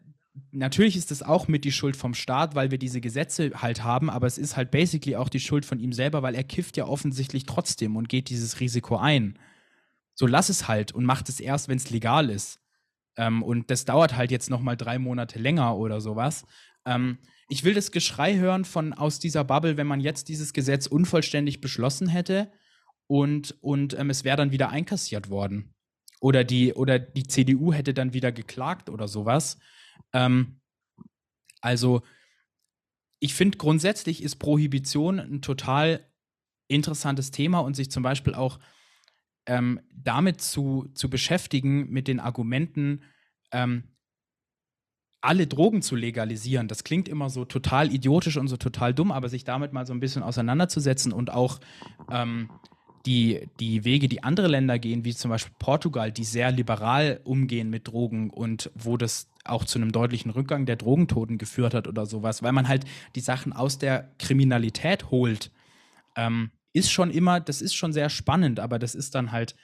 natürlich 0.53 0.97
ist 0.97 1.11
es 1.11 1.23
auch 1.23 1.49
mit 1.49 1.65
die 1.65 1.73
Schuld 1.73 1.97
vom 1.97 2.15
Staat, 2.15 2.55
weil 2.55 2.71
wir 2.71 2.79
diese 2.79 3.01
Gesetze 3.01 3.51
halt 3.55 3.83
haben, 3.83 4.11
aber 4.11 4.27
es 4.27 4.39
ist 4.39 4.57
halt 4.57 4.71
basically 4.71 5.17
auch 5.17 5.29
die 5.29 5.41
Schuld 5.41 5.65
von 5.65 5.81
ihm 5.81 5.93
selber, 5.93 6.23
weil 6.23 6.35
er 6.35 6.45
kifft 6.45 6.77
ja 6.77 6.87
offensichtlich 6.87 7.45
trotzdem 7.45 7.97
und 7.97 8.09
geht 8.09 8.31
dieses 8.31 8.61
Risiko 8.61 8.97
ein. 8.97 9.39
So 10.19 10.27
lass 10.27 10.49
es 10.49 10.67
halt 10.67 10.91
und 10.91 11.05
macht 11.05 11.29
es 11.29 11.39
erst, 11.39 11.69
wenn 11.69 11.77
es 11.77 11.91
legal 11.91 12.29
ist. 12.29 12.59
Ähm, 13.17 13.41
und 13.45 13.71
das 13.71 13.85
dauert 13.85 14.17
halt 14.17 14.33
jetzt 14.33 14.51
noch 14.51 14.61
mal 14.61 14.77
drei 14.77 14.99
Monate 14.99 15.39
länger 15.39 15.77
oder 15.77 16.01
sowas. 16.01 16.45
Ähm, 16.85 17.19
ich 17.49 17.63
will 17.63 17.73
das 17.73 17.93
Geschrei 17.93 18.35
hören 18.35 18.65
von 18.65 18.93
aus 18.93 19.21
dieser 19.21 19.45
Bubble, 19.45 19.77
wenn 19.77 19.87
man 19.87 20.01
jetzt 20.01 20.29
dieses 20.29 20.53
Gesetz 20.53 20.89
unvollständig 20.89 21.61
beschlossen 21.61 22.09
hätte 22.09 22.51
und, 23.07 23.57
und 23.61 23.97
ähm, 23.97 24.11
es 24.11 24.25
wäre 24.25 24.37
dann 24.37 24.51
wieder 24.51 24.71
einkassiert 24.71 25.31
worden. 25.31 25.73
Oder 26.21 26.43
die, 26.43 26.75
oder 26.75 26.99
die 26.99 27.29
CDU 27.29 27.73
hätte 27.73 27.95
dann 27.95 28.13
wieder 28.13 28.33
geklagt 28.33 28.91
oder 28.91 29.07
sowas. 29.07 29.61
Ähm, 30.13 30.61
also, 31.61 32.03
ich 33.21 33.35
finde 33.35 33.57
grundsätzlich 33.57 34.25
ist 34.25 34.37
Prohibition 34.37 35.21
ein 35.21 35.43
total 35.43 36.11
interessantes 36.67 37.31
Thema 37.31 37.61
und 37.61 37.75
sich 37.75 37.89
zum 37.89 38.03
Beispiel 38.03 38.35
auch 38.35 38.59
ähm, 39.49 39.81
damit 39.91 40.41
zu, 40.41 40.89
zu 40.95 41.11
beschäftigen, 41.11 41.91
mit 41.91 42.07
den 42.07 42.21
Argumenten, 42.21 43.03
ähm, 43.51 43.85
alle 45.21 45.49
Drogen 45.49 45.83
zu 45.83 45.97
legalisieren. 45.97 46.69
Das 46.69 46.85
klingt 46.85 47.09
immer 47.09 47.29
so 47.31 47.45
total 47.45 47.93
idiotisch 47.93 48.37
und 48.37 48.47
so 48.47 48.57
total 48.57 48.95
dumm, 48.95 49.11
aber 49.11 49.29
sich 49.29 49.43
damit 49.43 49.73
mal 49.73 49.87
so 49.87 49.93
ein 49.93 50.01
bisschen 50.01 50.23
auseinanderzusetzen 50.23 51.13
und 51.13 51.33
auch 51.33 51.59
ähm, 52.11 52.51
die, 53.07 53.49
die 53.59 53.85
Wege, 53.85 54.09
die 54.09 54.23
andere 54.23 54.49
Länder 54.49 54.79
gehen, 54.79 55.05
wie 55.05 55.15
zum 55.15 55.31
Beispiel 55.31 55.55
Portugal, 55.59 56.13
die 56.13 56.25
sehr 56.25 56.53
liberal 56.53 57.21
umgehen 57.25 57.71
mit 57.71 57.89
Drogen 57.89 58.31
und 58.31 58.71
wo 58.75 58.97
das 58.97 59.29
auch 59.45 59.65
zu 59.65 59.79
einem 59.79 59.93
deutlichen 59.93 60.31
Rückgang 60.31 60.67
der 60.67 60.77
Drogentoten 60.77 61.39
geführt 61.39 61.73
hat 61.73 61.89
oder 61.89 62.05
sowas, 62.05 62.43
weil 62.43 62.53
man 62.53 62.69
halt 62.69 62.85
die 63.15 63.21
Sachen 63.21 63.55
aus 63.55 63.79
der 63.79 64.13
Kriminalität 64.19 65.11
holt, 65.11 65.51
ähm, 66.17 66.51
ist 66.79 66.91
schon 66.91 67.11
immer, 67.11 67.41
das 67.41 67.61
ist 67.61 67.75
schon 67.75 67.93
sehr 67.93 68.09
spannend, 68.09 68.61
aber 68.61 68.79
das 68.79 68.95
ist 68.95 69.15
dann 69.15 69.33
halt 69.33 69.55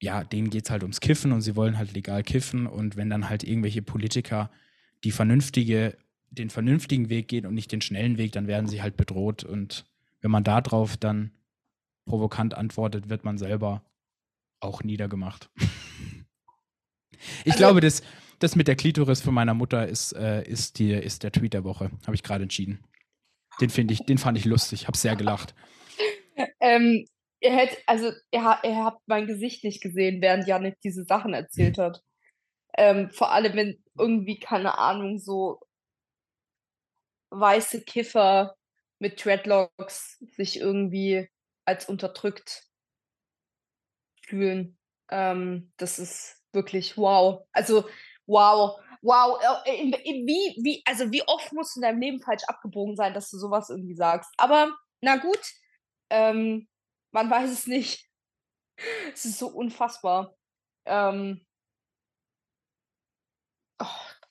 ja, 0.00 0.24
denen 0.24 0.50
geht 0.50 0.64
es 0.64 0.70
halt 0.70 0.82
ums 0.82 1.00
Kiffen 1.00 1.32
und 1.32 1.42
sie 1.42 1.56
wollen 1.56 1.76
halt 1.76 1.92
legal 1.92 2.22
kiffen. 2.22 2.66
Und 2.66 2.96
wenn 2.96 3.10
dann 3.10 3.28
halt 3.28 3.44
irgendwelche 3.44 3.82
Politiker 3.82 4.50
die 5.04 5.12
vernünftige, 5.12 5.96
den 6.30 6.48
vernünftigen 6.48 7.10
Weg 7.10 7.28
gehen 7.28 7.46
und 7.46 7.54
nicht 7.54 7.70
den 7.70 7.82
schnellen 7.82 8.16
Weg, 8.16 8.32
dann 8.32 8.46
werden 8.46 8.66
sie 8.66 8.82
halt 8.82 8.96
bedroht. 8.96 9.44
Und 9.44 9.84
wenn 10.22 10.30
man 10.30 10.44
darauf 10.44 10.96
dann 10.96 11.32
provokant 12.06 12.54
antwortet, 12.54 13.10
wird 13.10 13.24
man 13.24 13.36
selber 13.36 13.84
auch 14.58 14.82
niedergemacht. 14.82 15.50
ich 17.44 17.52
also, 17.52 17.58
glaube, 17.58 17.80
das, 17.80 18.02
das 18.38 18.56
mit 18.56 18.68
der 18.68 18.76
Klitoris 18.76 19.20
von 19.20 19.34
meiner 19.34 19.54
Mutter 19.54 19.86
ist, 19.86 20.12
äh, 20.12 20.42
ist, 20.48 20.78
die, 20.78 20.92
ist 20.92 21.24
der 21.24 21.32
Tweet 21.32 21.52
der 21.52 21.64
Woche. 21.64 21.90
Habe 22.06 22.14
ich 22.14 22.22
gerade 22.22 22.44
entschieden. 22.44 22.82
Den 23.60 23.70
finde 23.70 23.94
ich, 23.94 24.04
den 24.04 24.18
fand 24.18 24.38
ich 24.38 24.44
lustig, 24.44 24.86
habe 24.86 24.96
sehr 24.96 25.16
gelacht. 25.16 25.54
Ähm, 26.60 27.06
ihr 27.40 27.54
hättet, 27.54 27.78
also 27.86 28.12
ihr, 28.30 28.58
ihr 28.62 28.84
habt 28.84 29.02
mein 29.06 29.26
Gesicht 29.26 29.64
nicht 29.64 29.82
gesehen, 29.82 30.22
während 30.22 30.46
Janik 30.46 30.80
diese 30.82 31.04
Sachen 31.04 31.34
erzählt 31.34 31.78
hat. 31.78 32.02
Ähm, 32.76 33.10
vor 33.10 33.32
allem, 33.32 33.54
wenn 33.54 33.84
irgendwie, 33.98 34.38
keine 34.38 34.78
Ahnung, 34.78 35.18
so 35.18 35.60
weiße 37.30 37.82
Kiffer 37.82 38.56
mit 38.98 39.24
Dreadlocks 39.24 40.18
sich 40.36 40.60
irgendwie 40.60 41.28
als 41.64 41.88
unterdrückt 41.88 42.64
fühlen. 44.22 44.78
Ähm, 45.10 45.72
das 45.76 45.98
ist 45.98 46.42
wirklich 46.52 46.96
wow. 46.96 47.46
Also, 47.52 47.88
wow. 48.26 48.80
Wow, 49.02 49.38
äh, 49.64 49.84
wie, 49.84 50.62
wie, 50.62 50.82
also 50.84 51.10
wie 51.10 51.22
oft 51.26 51.52
musst 51.52 51.74
du 51.74 51.80
in 51.80 51.82
deinem 51.82 52.00
Leben 52.00 52.20
falsch 52.20 52.44
abgebogen 52.46 52.96
sein, 52.96 53.14
dass 53.14 53.30
du 53.30 53.38
sowas 53.38 53.70
irgendwie 53.70 53.94
sagst. 53.94 54.30
Aber 54.36 54.76
na 55.00 55.16
gut, 55.16 55.40
ähm, 56.10 56.68
man 57.12 57.30
weiß 57.30 57.50
es 57.50 57.66
nicht. 57.66 58.06
Es 59.12 59.26
ist 59.26 59.38
so 59.38 59.48
unfassbar. 59.48 60.34
Ähm, 60.86 61.44
oh, 63.78 63.84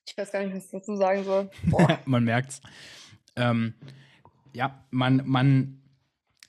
ich 0.07 0.17
weiß 0.17 0.31
gar 0.31 0.43
nicht, 0.43 0.55
was 0.55 0.65
ich 0.65 0.71
dazu 0.71 0.95
sagen 0.95 1.23
soll. 1.23 1.51
man 2.05 2.23
merkt's. 2.23 2.59
Ähm, 3.35 3.75
ja, 4.51 4.83
man, 4.89 5.21
man 5.27 5.83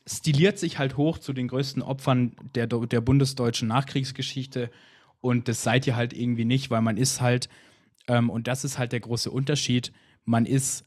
stiliert 0.06 0.58
sich 0.58 0.78
halt 0.78 0.96
hoch 0.96 1.18
zu 1.18 1.34
den 1.34 1.48
größten 1.48 1.82
Opfern 1.82 2.36
der, 2.54 2.66
der 2.66 3.00
bundesdeutschen 3.02 3.68
Nachkriegsgeschichte. 3.68 4.70
Und 5.20 5.48
das 5.48 5.62
seid 5.62 5.86
ihr 5.86 5.96
halt 5.96 6.14
irgendwie 6.14 6.46
nicht, 6.46 6.70
weil 6.70 6.80
man 6.80 6.96
ist 6.96 7.20
halt, 7.20 7.50
ähm, 8.11 8.28
und 8.28 8.48
das 8.48 8.64
ist 8.64 8.76
halt 8.76 8.90
der 8.90 9.00
große 9.00 9.30
Unterschied, 9.30 9.92
man 10.24 10.44
ist 10.44 10.84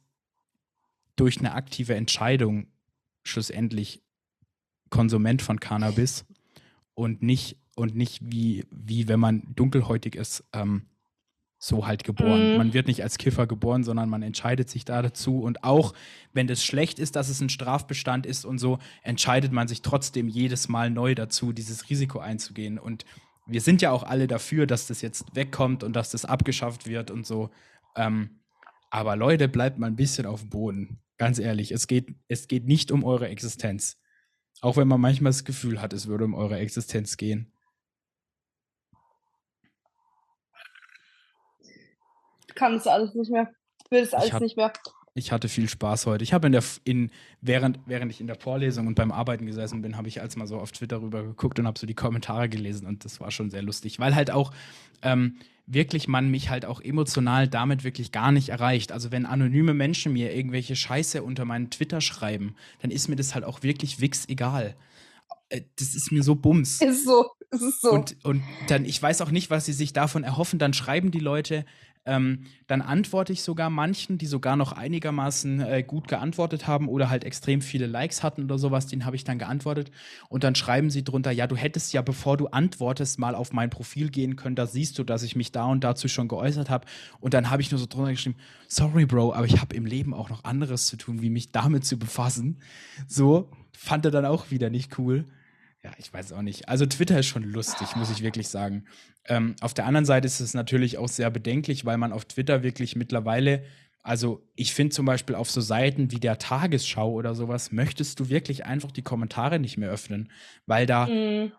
durch 1.16 1.40
eine 1.40 1.54
aktive 1.54 1.96
Entscheidung 1.96 2.68
schlussendlich 3.24 4.04
Konsument 4.90 5.42
von 5.42 5.60
Cannabis 5.60 6.26
und 6.94 7.24
nicht, 7.24 7.58
und 7.76 7.96
nicht 7.96 8.20
wie, 8.22 8.66
wie 8.70 9.08
wenn 9.08 9.22
man 9.22 9.44
dunkelhäutig 9.56 10.16
ist, 10.16 10.44
ähm, 10.52 10.84
so 11.60 11.88
halt 11.88 12.04
geboren. 12.04 12.52
Mhm. 12.52 12.58
Man 12.58 12.74
wird 12.74 12.88
nicht 12.88 13.04
als 13.04 13.18
Kiffer 13.18 13.48
geboren, 13.48 13.86
sondern 13.86 14.10
man 14.10 14.22
entscheidet 14.22 14.70
sich 14.70 14.84
da 14.84 15.02
dazu. 15.02 15.40
Und 15.40 15.64
auch 15.64 15.94
wenn 16.34 16.48
das 16.48 16.66
schlecht 16.66 17.00
ist, 17.00 17.16
dass 17.16 17.30
es 17.30 17.40
ein 17.40 17.48
Strafbestand 17.48 18.26
ist 18.26 18.44
und 18.44 18.58
so, 18.58 18.80
entscheidet 19.02 19.54
man 19.54 19.70
sich 19.70 19.82
trotzdem 19.82 20.28
jedes 20.28 20.68
Mal 20.68 20.90
neu 20.90 21.16
dazu, 21.16 21.54
dieses 21.54 21.90
Risiko 21.90 22.20
einzugehen. 22.20 22.78
Und 22.78 23.06
wir 23.46 23.62
sind 23.62 23.82
ja 23.82 23.92
auch 23.92 24.04
alle 24.04 24.28
dafür, 24.28 24.68
dass 24.68 24.88
das 24.88 25.02
jetzt 25.02 25.36
wegkommt 25.36 25.84
und 25.84 25.96
dass 25.96 26.12
das 26.12 26.26
abgeschafft 26.26 26.88
wird 26.88 27.12
und 27.12 27.26
so. 27.26 27.50
Ähm, 27.96 28.40
aber 28.90 29.16
Leute, 29.16 29.48
bleibt 29.48 29.80
mal 29.80 29.88
ein 29.88 29.96
bisschen 29.96 30.26
auf 30.26 30.42
dem 30.42 30.50
Boden. 30.50 31.00
Ganz 31.18 31.40
ehrlich, 31.40 31.72
es 31.72 31.88
geht, 31.88 32.16
es 32.28 32.48
geht 32.48 32.66
nicht 32.66 32.92
um 32.92 33.04
eure 33.04 33.28
Existenz. 33.28 34.00
Auch 34.62 34.78
wenn 34.78 34.88
man 34.88 35.02
manchmal 35.02 35.32
das 35.32 35.44
Gefühl 35.44 35.82
hat, 35.82 35.94
es 35.94 36.08
würde 36.08 36.26
um 36.26 36.36
eure 36.36 36.58
Existenz 36.58 37.18
gehen. 37.18 37.52
Ich 42.48 42.56
kann 42.56 42.76
es 42.76 42.88
alles 42.88 43.14
nicht 43.16 43.32
mehr. 43.32 43.52
Ich 43.84 43.92
will 43.92 44.04
es 44.04 44.14
alles 44.14 44.32
hat, 44.32 44.42
nicht 44.42 44.58
mehr. 44.58 44.72
Ich 45.16 45.32
hatte 45.32 45.48
viel 45.48 45.70
Spaß 45.70 46.08
heute. 46.08 46.24
Ich 46.24 46.34
habe 46.34 46.48
in 46.48 46.54
der 46.54 46.64
in 46.86 47.12
während 47.40 47.80
während 47.86 48.12
ich 48.12 48.20
in 48.20 48.26
der 48.26 48.36
Vorlesung 48.36 48.88
und 48.88 48.96
beim 48.96 49.12
Arbeiten 49.12 49.46
gesessen 49.46 49.84
bin, 49.84 49.96
habe 49.96 50.08
ich 50.08 50.22
als 50.22 50.36
mal 50.36 50.48
so 50.48 50.58
auf 50.58 50.72
Twitter 50.72 51.02
rüber 51.02 51.24
geguckt 51.24 51.60
und 51.60 51.68
habe 51.68 51.78
so 51.78 51.86
die 51.86 51.94
Kommentare 51.94 52.50
gelesen 52.50 52.88
und 52.88 53.06
das 53.06 53.20
war 53.20 53.30
schon 53.30 53.52
sehr 53.52 53.62
lustig, 53.62 54.00
weil 54.00 54.16
halt 54.16 54.32
auch 54.32 54.52
ähm, 55.04 55.36
wirklich 55.68 56.08
man 56.08 56.32
mich 56.32 56.50
halt 56.50 56.66
auch 56.66 56.82
emotional 56.82 57.48
damit 57.48 57.84
wirklich 57.84 58.12
gar 58.12 58.32
nicht 58.32 58.50
erreicht. 58.50 58.92
Also 58.92 59.12
wenn 59.12 59.28
anonyme 59.28 59.76
Menschen 59.76 60.14
mir 60.14 60.36
irgendwelche 60.36 60.76
Scheiße 60.76 61.22
unter 61.22 61.46
meinen 61.46 61.70
Twitter 61.70 62.02
schreiben, 62.02 62.56
dann 62.82 62.90
ist 62.90 63.08
mir 63.08 63.16
das 63.16 63.36
halt 63.36 63.46
auch 63.46 63.62
wirklich 63.62 64.02
wix 64.02 64.28
egal. 64.28 64.76
Äh, 65.50 65.62
das 65.78 65.94
ist 65.94 66.12
mir 66.12 66.24
so 66.24 66.34
bums. 66.34 66.82
Ist 66.82 67.06
so, 67.06 67.28
ist 67.52 67.82
so. 67.82 67.92
Und, 67.92 68.16
und 68.24 68.42
dann, 68.68 68.84
ich 68.84 69.02
weiß 69.02 69.22
auch 69.22 69.32
nicht, 69.32 69.52
was 69.52 69.66
sie 69.66 69.74
sich 69.74 69.94
davon 69.94 70.24
erhoffen. 70.24 70.58
Dann 70.58 70.74
schreiben 70.74 71.12
die 71.12 71.20
Leute, 71.20 71.66
ähm, 72.06 72.46
dann 72.68 72.82
antworte 72.82 73.32
ich 73.32 73.44
sogar 73.44 73.70
manchen, 73.70 74.18
die 74.18 74.26
sogar 74.26 74.56
noch 74.56 74.74
einigermaßen 74.74 75.62
äh, 75.62 75.84
gut 75.84 76.08
geantwortet 76.08 76.68
haben 76.68 76.90
oder 76.90 77.10
halt 77.10 77.24
extrem 77.24 77.62
viele 77.62 77.88
Likes 77.88 78.24
hatten 78.24 78.44
oder 78.44 78.58
sowas, 78.58 78.88
denen 78.88 79.06
habe 79.06 79.16
ich 79.16 79.24
dann 79.24 79.40
geantwortet. 79.40 79.92
Und 80.28 80.44
dann 80.44 80.56
schreiben 80.56 80.90
sie 80.90 81.04
drunter, 81.04 81.32
ja, 81.32 81.48
du 81.48 81.56
hättest 81.56 81.94
ja, 81.94 82.02
bevor 82.02 82.36
du 82.36 82.48
antwortest, 82.48 83.20
mal 83.20 83.36
auf 83.36 83.54
mein 83.54 83.70
Profil 83.70 84.10
gehen 84.10 84.36
können, 84.36 84.56
da 84.56 84.68
siehst 84.68 85.00
du, 85.00 85.04
dass 85.04 85.24
ich 85.24 85.36
mich 85.36 85.52
da 85.52 85.66
und 85.66 85.84
dazu 85.84 86.08
schon 86.08 86.28
geäußert 86.28 86.70
habe. 86.70 86.86
Und 87.20 87.34
dann 87.34 87.50
habe 87.50 87.62
ich 87.62 87.72
nur 87.72 87.80
so 87.80 87.86
drunter 87.86 88.12
geschrieben, 88.12 88.36
sorry, 88.68 89.06
Bro, 89.06 89.34
aber 89.34 89.46
ich 89.46 89.62
habe 89.62 89.76
im 89.76 89.86
Leben 89.86 90.14
auch 90.14 90.30
noch 90.30 90.44
anderes 90.44 90.88
zu 90.88 90.98
tun, 90.98 91.22
wie 91.22 91.30
mich 91.30 91.52
damit 91.52 91.86
zu 91.86 91.98
befassen. 91.98 92.60
So, 93.08 93.50
fand 93.72 94.06
er 94.06 94.12
dann 94.12 94.26
auch 94.26 94.52
wieder 94.52 94.70
nicht 94.70 94.98
cool. 95.00 95.26
Ja, 95.84 95.92
ich 95.98 96.14
weiß 96.14 96.32
auch 96.32 96.42
nicht. 96.42 96.70
Also 96.70 96.86
Twitter 96.86 97.20
ist 97.20 97.26
schon 97.26 97.44
lustig, 97.44 97.96
muss 97.98 98.10
ich 98.10 98.24
wirklich 98.24 98.48
sagen. 98.48 98.86
Ähm, 99.26 99.56
auf 99.60 99.74
der 99.74 99.86
anderen 99.86 100.06
Seite 100.06 100.28
ist 100.28 100.40
es 100.40 100.54
natürlich 100.54 100.98
auch 100.98 101.10
sehr 101.10 101.30
bedenklich, 101.30 101.84
weil 101.84 101.98
man 101.98 102.14
auf 102.14 102.24
Twitter 102.24 102.64
wirklich 102.64 102.96
mittlerweile, 102.96 103.64
also 104.02 104.48
ich 104.56 104.74
finde 104.74 104.96
zum 104.96 105.06
Beispiel 105.06 105.36
auf 105.36 105.52
so 105.52 105.60
Seiten 105.60 106.10
wie 106.12 106.22
der 106.22 106.38
Tagesschau 106.38 107.12
oder 107.12 107.36
sowas, 107.36 107.74
möchtest 107.74 108.22
du 108.22 108.30
wirklich 108.30 108.66
einfach 108.66 108.92
die 108.92 109.02
Kommentare 109.02 109.60
nicht 109.60 109.78
mehr 109.78 109.90
öffnen, 109.90 110.32
weil 110.66 110.86
da 110.86 111.08
mhm. 111.08 111.52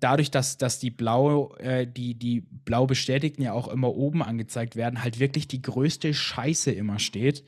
dadurch, 0.00 0.30
dass, 0.30 0.56
dass 0.56 0.78
die 0.78 0.90
blau, 0.90 1.54
äh, 1.56 1.86
die, 1.86 2.14
die 2.14 2.40
blau 2.40 2.86
Bestätigten 2.86 3.42
ja 3.42 3.52
auch 3.52 3.68
immer 3.68 3.94
oben 3.94 4.22
angezeigt 4.22 4.76
werden, 4.76 5.02
halt 5.02 5.18
wirklich 5.18 5.46
die 5.46 5.60
größte 5.60 6.14
Scheiße 6.14 6.72
immer 6.72 6.98
steht, 6.98 7.44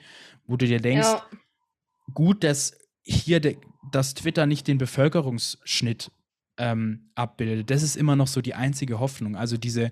wo 0.46 0.58
du 0.58 0.66
dir 0.66 0.80
denkst, 0.80 1.08
ja. 1.08 1.24
gut, 2.12 2.44
dass 2.44 2.76
hier 3.02 3.40
de, 3.40 3.56
dass 3.92 4.14
Twitter 4.14 4.46
nicht 4.46 4.68
den 4.68 4.78
Bevölkerungsschnitt 4.78 6.10
ähm, 6.58 7.10
abbildet. 7.14 7.70
Das 7.70 7.82
ist 7.82 7.96
immer 7.96 8.16
noch 8.16 8.26
so 8.26 8.40
die 8.42 8.54
einzige 8.54 9.00
Hoffnung. 9.00 9.36
Also 9.36 9.56
diese, 9.56 9.90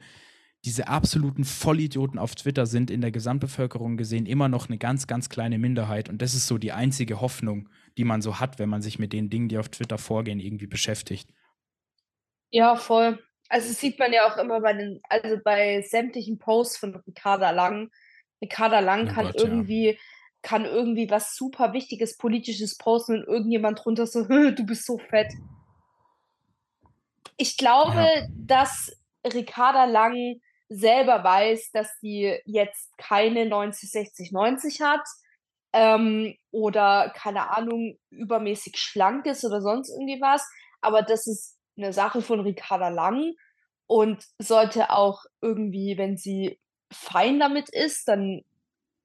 diese 0.65 0.89
absoluten 0.89 1.45
Vollidioten 1.45 2.19
auf 2.19 2.35
Twitter 2.35 2.67
sind 2.67 2.91
in 2.91 3.01
der 3.01 3.11
Gesamtbevölkerung 3.11 3.97
gesehen 3.97 4.27
immer 4.27 4.49
noch 4.49 4.69
eine 4.69 4.79
ganz, 4.79 5.07
ganz 5.07 5.29
kleine 5.29 5.59
Minderheit. 5.59 6.09
Und 6.09 6.21
das 6.21 6.35
ist 6.35 6.47
so 6.47 6.59
die 6.59 6.73
einzige 6.73 7.21
Hoffnung, 7.21 7.69
die 7.97 8.05
man 8.05 8.21
so 8.21 8.39
hat, 8.39 8.59
wenn 8.59 8.69
man 8.69 8.83
sich 8.83 8.99
mit 8.99 9.13
den 9.13 9.31
Dingen, 9.31 9.49
die 9.49 9.59
auf 9.59 9.71
Twitter 9.71 9.99
vorgehen, 9.99 10.41
irgendwie 10.41 10.67
beschäftigt. 10.67 11.31
Ja, 12.51 12.77
voll. 12.77 13.19
Also 13.49 13.69
das 13.69 13.81
sieht 13.81 13.99
man 13.99 14.13
ja 14.13 14.31
auch 14.31 14.37
immer 14.37 14.61
bei 14.61 14.75
den, 14.75 15.01
also 15.09 15.39
bei 15.43 15.81
sämtlichen 15.81 16.39
Posts 16.39 16.77
von 16.77 16.95
Ricarda 16.95 17.51
Lang. 17.51 17.91
Ricarda 18.43 18.81
Lang 18.81 19.09
oh 19.09 19.15
kann 19.15 19.27
Gott, 19.27 19.37
irgendwie, 19.37 19.93
ja 19.93 19.97
kann 20.43 20.65
irgendwie 20.65 21.11
was 21.11 21.35
super 21.35 21.73
Wichtiges, 21.73 22.17
Politisches 22.17 22.77
posten 22.77 23.19
und 23.19 23.25
irgendjemand 23.27 23.85
drunter 23.85 24.07
so, 24.07 24.25
du 24.29 24.65
bist 24.65 24.87
so 24.87 24.99
fett. 24.99 25.33
Ich 27.37 27.57
glaube, 27.57 27.95
ja. 27.95 28.27
dass 28.37 28.93
Ricarda 29.25 29.85
Lang 29.85 30.41
selber 30.69 31.25
weiß, 31.25 31.71
dass 31.73 31.99
sie 32.01 32.37
jetzt 32.45 32.97
keine 32.99 33.47
90, 33.47 33.91
60, 33.91 34.33
90 34.33 34.81
hat 34.81 35.07
ähm, 35.73 36.35
oder 36.51 37.13
keine 37.17 37.57
Ahnung, 37.57 37.99
übermäßig 38.11 38.77
schlank 38.77 39.27
ist 39.27 39.45
oder 39.45 39.61
sonst 39.61 39.91
irgendwie 39.91 40.21
was. 40.21 40.49
Aber 40.81 41.03
das 41.03 41.27
ist 41.27 41.59
eine 41.77 41.93
Sache 41.93 42.23
von 42.23 42.41
Ricarda 42.41 42.89
Lang 42.89 43.35
und 43.87 44.25
sollte 44.39 44.91
auch 44.91 45.25
irgendwie, 45.41 45.97
wenn 45.97 46.17
sie 46.17 46.61
fein 46.93 47.39
damit 47.39 47.69
ist, 47.71 48.09
dann 48.09 48.43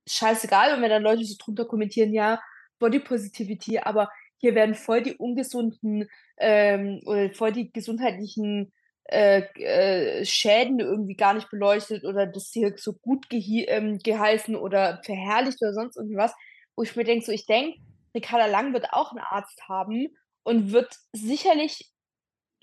scheißegal, 0.08 0.76
und 0.76 0.82
wenn 0.82 0.90
dann 0.90 1.04
Leute 1.04 1.24
so 1.26 1.36
drunter 1.38 1.66
kommentieren, 1.66 2.14
ja, 2.14 2.42
Body 2.80 3.00
Positivity, 3.00 3.80
aber 3.80 4.10
hier 4.38 4.56
werden 4.56 4.76
voll 4.76 5.02
die 5.02 5.16
ungesunden 5.16 6.10
ähm, 6.38 7.02
oder 7.06 7.32
voll 7.34 7.54
die 7.54 7.72
gesundheitlichen 7.72 8.74
äh, 9.06 9.44
äh, 9.56 10.26
Schäden 10.26 10.80
irgendwie 10.80 11.16
gar 11.16 11.34
nicht 11.34 11.50
beleuchtet 11.50 12.04
oder 12.04 12.26
das 12.26 12.52
hier 12.52 12.74
so 12.78 12.94
gut 12.94 13.28
ähm, 13.32 14.00
geheißen 14.00 14.56
oder 14.56 15.02
verherrlicht 15.04 15.62
oder 15.62 15.74
sonst 15.74 15.98
irgendwas, 15.98 16.34
wo 16.76 16.84
ich 16.84 16.96
mir 16.96 17.04
denke, 17.04 17.26
so 17.26 17.32
ich 17.32 17.46
denke, 17.46 17.80
Ricarda 18.16 18.46
Lang 18.46 18.74
wird 18.74 18.92
auch 18.92 19.12
einen 19.12 19.20
Arzt 19.20 19.68
haben 19.68 20.08
und 20.44 20.72
wird 20.72 20.94
sicherlich 21.14 21.92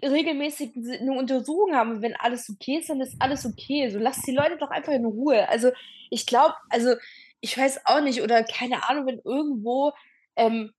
regelmäßig 0.02 0.72
eine 0.76 1.12
Untersuchung 1.12 1.74
haben. 1.74 1.92
Und 1.92 2.02
wenn 2.02 2.16
alles 2.16 2.48
okay 2.50 2.78
ist, 2.78 2.90
dann 2.90 3.00
ist 3.00 3.16
alles 3.20 3.44
okay. 3.44 3.90
So 3.90 3.98
lasst 3.98 4.26
die 4.26 4.34
Leute 4.34 4.56
doch 4.58 4.70
einfach 4.70 4.92
in 4.92 5.04
Ruhe. 5.04 5.48
Also 5.48 5.70
ich 6.10 6.26
glaube, 6.26 6.54
also 6.68 6.94
ich 7.40 7.56
weiß 7.56 7.86
auch 7.86 8.00
nicht, 8.00 8.22
oder 8.22 8.44
keine 8.44 8.88
Ahnung, 8.88 9.06
wenn 9.06 9.20
irgendwo, 9.24 9.92
ähm, 10.36 10.72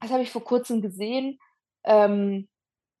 das 0.00 0.10
habe 0.10 0.22
ich 0.22 0.30
vor 0.30 0.44
kurzem 0.44 0.82
gesehen, 0.82 1.38
ähm, 1.84 2.48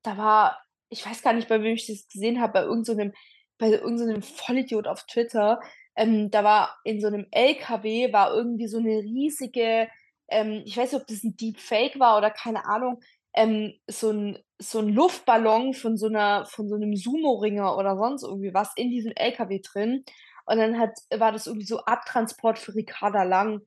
da 0.02 0.16
war, 0.18 0.62
ich 0.88 1.04
weiß 1.06 1.22
gar 1.22 1.32
nicht, 1.32 1.48
bei 1.48 1.62
wem 1.62 1.74
ich 1.74 1.86
das 1.86 2.08
gesehen 2.08 2.40
habe, 2.40 2.52
bei 2.52 2.62
irgendeinem, 2.62 3.12
so 3.58 3.58
bei 3.58 3.96
so 3.96 4.20
Vollidiot 4.20 4.86
auf 4.86 5.04
Twitter, 5.06 5.60
ähm, 5.96 6.30
da 6.30 6.44
war 6.44 6.78
in 6.84 7.00
so 7.00 7.06
einem 7.06 7.26
LKW 7.30 8.12
war 8.12 8.34
irgendwie 8.34 8.66
so 8.66 8.78
eine 8.78 8.98
riesige, 9.02 9.88
ähm, 10.28 10.62
ich 10.64 10.76
weiß 10.76 10.92
nicht, 10.92 11.00
ob 11.00 11.06
das 11.06 11.22
ein 11.22 11.36
Deepfake 11.36 11.98
war 11.98 12.16
oder 12.18 12.30
keine 12.30 12.64
Ahnung, 12.66 13.00
ähm, 13.34 13.74
so 13.88 14.10
ein 14.10 14.38
so 14.58 14.78
ein 14.78 14.88
Luftballon 14.88 15.74
von 15.74 15.96
so 15.96 16.06
einer 16.06 16.46
von 16.46 16.68
so 16.68 16.76
einem 16.76 16.94
Sumo-Ringer 16.94 17.76
oder 17.76 17.96
sonst 17.96 18.22
irgendwie 18.22 18.54
was 18.54 18.70
in 18.76 18.90
diesem 18.90 19.12
LKW 19.16 19.60
drin. 19.60 20.04
Und 20.46 20.58
dann 20.58 20.78
hat 20.78 20.90
war 21.10 21.32
das 21.32 21.46
irgendwie 21.46 21.66
so 21.66 21.80
Abtransport 21.80 22.58
für 22.58 22.74
Ricarda 22.74 23.22
Lang. 23.22 23.62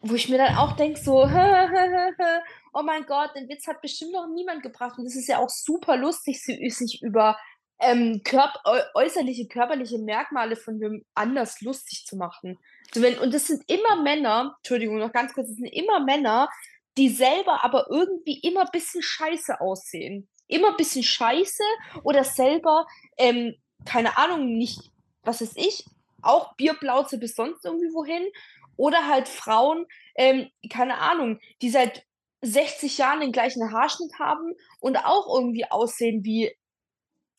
Wo 0.00 0.14
ich 0.14 0.28
mir 0.28 0.38
dann 0.38 0.56
auch 0.56 0.76
denke, 0.76 1.00
so, 1.00 1.24
oh 2.72 2.82
mein 2.82 3.04
Gott, 3.06 3.34
den 3.34 3.48
Witz 3.48 3.66
hat 3.66 3.80
bestimmt 3.80 4.12
noch 4.12 4.28
niemand 4.28 4.62
gebracht. 4.62 4.98
Und 4.98 5.06
es 5.06 5.16
ist 5.16 5.28
ja 5.28 5.38
auch 5.38 5.50
super 5.50 5.96
lustig, 5.96 6.40
sich 6.42 7.02
über 7.02 7.36
ähm, 7.80 8.22
körp 8.24 8.54
äußerliche, 8.94 9.46
körperliche 9.46 9.98
Merkmale 9.98 10.56
von 10.56 10.80
wem 10.80 11.04
anders 11.14 11.60
lustig 11.60 12.06
zu 12.06 12.16
machen. 12.16 12.58
So, 12.92 13.02
wenn, 13.02 13.18
und 13.18 13.32
das 13.32 13.46
sind 13.46 13.62
immer 13.70 14.02
Männer, 14.02 14.56
Entschuldigung, 14.58 14.98
noch 14.98 15.12
ganz 15.12 15.32
kurz, 15.32 15.48
das 15.48 15.56
sind 15.56 15.66
immer 15.66 16.00
Männer, 16.00 16.48
die 16.96 17.08
selber 17.08 17.64
aber 17.64 17.86
irgendwie 17.90 18.40
immer 18.40 18.62
ein 18.62 18.72
bisschen 18.72 19.02
scheiße 19.02 19.60
aussehen. 19.60 20.28
Immer 20.48 20.70
ein 20.70 20.76
bisschen 20.76 21.04
scheiße 21.04 21.62
oder 22.02 22.24
selber, 22.24 22.86
ähm, 23.18 23.54
keine 23.84 24.16
Ahnung, 24.16 24.56
nicht, 24.56 24.90
was 25.22 25.40
ist 25.40 25.56
ich, 25.56 25.84
auch 26.22 26.54
Bierblauze 26.56 27.18
bis 27.18 27.34
sonst 27.34 27.64
irgendwie 27.64 27.92
wohin. 27.94 28.26
Oder 28.76 29.08
halt 29.08 29.28
Frauen, 29.28 29.86
ähm, 30.14 30.50
keine 30.70 30.98
Ahnung, 30.98 31.40
die 31.62 31.70
seit 31.70 32.06
60 32.42 32.98
Jahren 32.98 33.20
den 33.20 33.32
gleichen 33.32 33.72
Haarschnitt 33.72 34.18
haben 34.18 34.54
und 34.80 34.96
auch 34.96 35.34
irgendwie 35.34 35.68
aussehen 35.68 36.24
wie, 36.24 36.54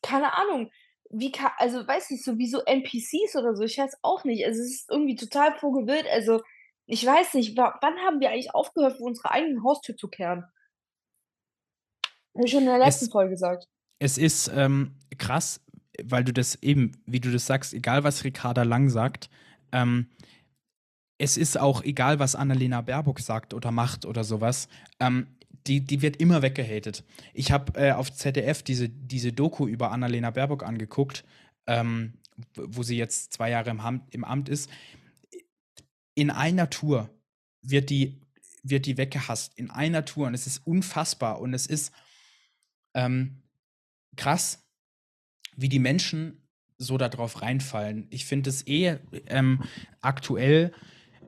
keine 0.01 0.33
Ahnung, 0.33 0.69
wie 1.09 1.31
also 1.57 1.87
weiß 1.87 2.11
ich, 2.11 2.23
so 2.23 2.37
wie 2.37 2.47
so 2.47 2.61
NPCs 2.65 3.35
oder 3.35 3.55
so, 3.55 3.63
ich 3.63 3.77
weiß 3.77 3.97
auch 4.01 4.23
nicht. 4.25 4.45
Also 4.45 4.61
es 4.61 4.81
ist 4.81 4.91
irgendwie 4.91 5.15
total 5.15 5.57
vogelwild. 5.57 6.05
Also 6.11 6.41
ich 6.85 7.05
weiß 7.05 7.35
nicht, 7.35 7.57
wann 7.57 7.97
haben 7.99 8.19
wir 8.19 8.29
eigentlich 8.29 8.53
aufgehört, 8.53 8.97
vor 8.97 9.07
unserer 9.07 9.31
eigenen 9.31 9.63
Haustür 9.63 9.95
zu 9.95 10.07
kehren? 10.07 10.45
Habe 12.35 12.45
ich 12.45 12.51
schon 12.51 12.61
in 12.61 12.67
der 12.67 12.79
letzten 12.79 13.05
es, 13.05 13.11
Folge 13.11 13.31
gesagt. 13.31 13.67
Es 13.99 14.17
ist 14.17 14.51
ähm, 14.53 14.97
krass, 15.17 15.61
weil 16.05 16.23
du 16.23 16.33
das 16.33 16.55
eben, 16.61 16.93
wie 17.05 17.19
du 17.19 17.31
das 17.31 17.45
sagst, 17.45 17.73
egal 17.73 18.03
was 18.03 18.23
Ricarda 18.23 18.63
Lang 18.63 18.89
sagt, 18.89 19.29
ähm, 19.71 20.07
es 21.17 21.37
ist 21.37 21.59
auch 21.59 21.83
egal, 21.83 22.19
was 22.19 22.35
Annalena 22.35 22.81
Baerbock 22.81 23.19
sagt 23.19 23.53
oder 23.53 23.71
macht 23.71 24.05
oder 24.05 24.23
sowas. 24.23 24.69
Ähm, 24.99 25.27
die, 25.67 25.81
die 25.81 26.01
wird 26.01 26.17
immer 26.17 26.41
weggehatet. 26.41 27.03
Ich 27.33 27.51
habe 27.51 27.77
äh, 27.79 27.91
auf 27.91 28.13
ZDF 28.13 28.63
diese, 28.63 28.87
diese 28.87 29.33
Doku 29.33 29.67
über 29.67 29.91
Annalena 29.91 30.31
Baerbock 30.31 30.63
angeguckt, 30.63 31.25
ähm, 31.67 32.13
wo 32.55 32.83
sie 32.83 32.95
jetzt 32.95 33.33
zwei 33.33 33.49
Jahre 33.49 33.69
im, 33.69 34.01
im 34.11 34.23
Amt 34.23 34.47
ist 34.47 34.69
in 36.19 36.29
einer 36.31 36.69
Tour 36.69 37.09
wird 37.61 37.89
die, 37.89 38.21
wird 38.61 38.85
die 38.85 38.97
weggehasst. 38.97 39.57
In 39.57 39.71
einer 39.71 40.03
Tour. 40.03 40.27
Und 40.27 40.33
es 40.33 40.47
ist 40.47 40.67
unfassbar. 40.67 41.39
Und 41.39 41.53
es 41.53 41.65
ist 41.65 41.93
ähm, 42.93 43.41
krass, 44.17 44.68
wie 45.61 45.69
die 45.69 45.79
Menschen 45.79 46.41
so 46.77 46.97
darauf 46.97 47.41
reinfallen. 47.41 48.07
Ich 48.09 48.25
finde 48.25 48.49
es 48.49 48.65
eh 48.67 48.97
ähm, 49.27 49.63
aktuell 50.01 50.71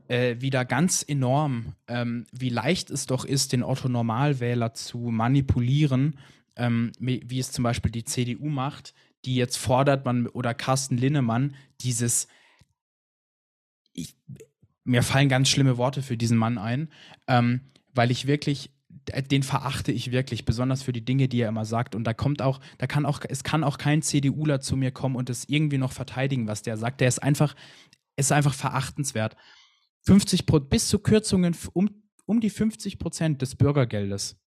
äh, 0.08 0.40
wieder 0.40 0.66
ganz 0.66 1.04
enorm, 1.06 1.76
ähm, 1.88 2.26
wie 2.32 2.50
leicht 2.50 2.90
es 2.90 3.06
doch 3.06 3.26
ist, 3.26 3.54
den 3.54 3.64
Otto-Normalwähler 3.64 4.74
zu 4.74 4.98
manipulieren, 4.98 6.18
ähm, 6.56 6.92
wie 7.00 7.40
es 7.40 7.52
zum 7.52 7.64
Beispiel 7.64 7.92
die 7.92 8.06
CDU 8.06 8.48
macht, 8.48 8.94
die 9.26 9.36
jetzt 9.36 9.58
fordert 9.58 10.06
man 10.06 10.28
oder 10.28 10.54
Carsten 10.54 10.98
Linnemann 10.98 11.56
dieses 11.82 12.28
ich, 13.94 14.16
mir 14.84 15.04
fallen 15.04 15.30
ganz 15.30 15.50
schlimme 15.50 15.78
Worte 15.78 16.02
für 16.02 16.18
diesen 16.18 16.38
Mann 16.38 16.58
ein, 16.58 16.90
ähm, 17.28 17.62
weil 17.94 18.12
ich 18.12 18.28
wirklich, 18.28 18.72
den 19.12 19.44
verachte 19.44 19.92
ich 19.92 20.12
wirklich, 20.12 20.46
besonders 20.46 20.84
für 20.84 20.92
die 20.92 21.06
Dinge, 21.06 21.28
die 21.28 21.42
er 21.42 21.50
immer 21.50 21.66
sagt. 21.66 21.96
Und 21.96 22.04
da 22.06 22.14
kommt 22.14 22.42
auch, 22.42 22.60
da 22.78 22.88
kann 22.88 23.06
auch, 23.06 23.20
es 23.28 23.44
kann 23.44 23.64
auch 23.64 23.78
kein 23.78 24.02
CDUler 24.02 24.60
zu 24.62 24.76
mir 24.76 24.92
kommen 24.92 25.16
und 25.16 25.30
es 25.30 25.48
irgendwie 25.48 25.78
noch 25.78 25.92
verteidigen, 25.92 26.48
was 26.48 26.62
der 26.62 26.78
sagt. 26.78 27.02
Der 27.02 27.08
ist 27.08 27.22
einfach, 27.22 27.56
ist 28.16 28.32
einfach 28.32 28.54
verachtenswert. 28.54 29.36
50% 30.08 30.60
bis 30.62 30.88
zu 30.88 31.00
Kürzungen 31.00 31.56
um, 31.74 31.90
um 32.26 32.40
die 32.40 32.50
50 32.50 32.98
Prozent 32.98 33.42
des 33.42 33.56
Bürgergeldes 33.56 34.41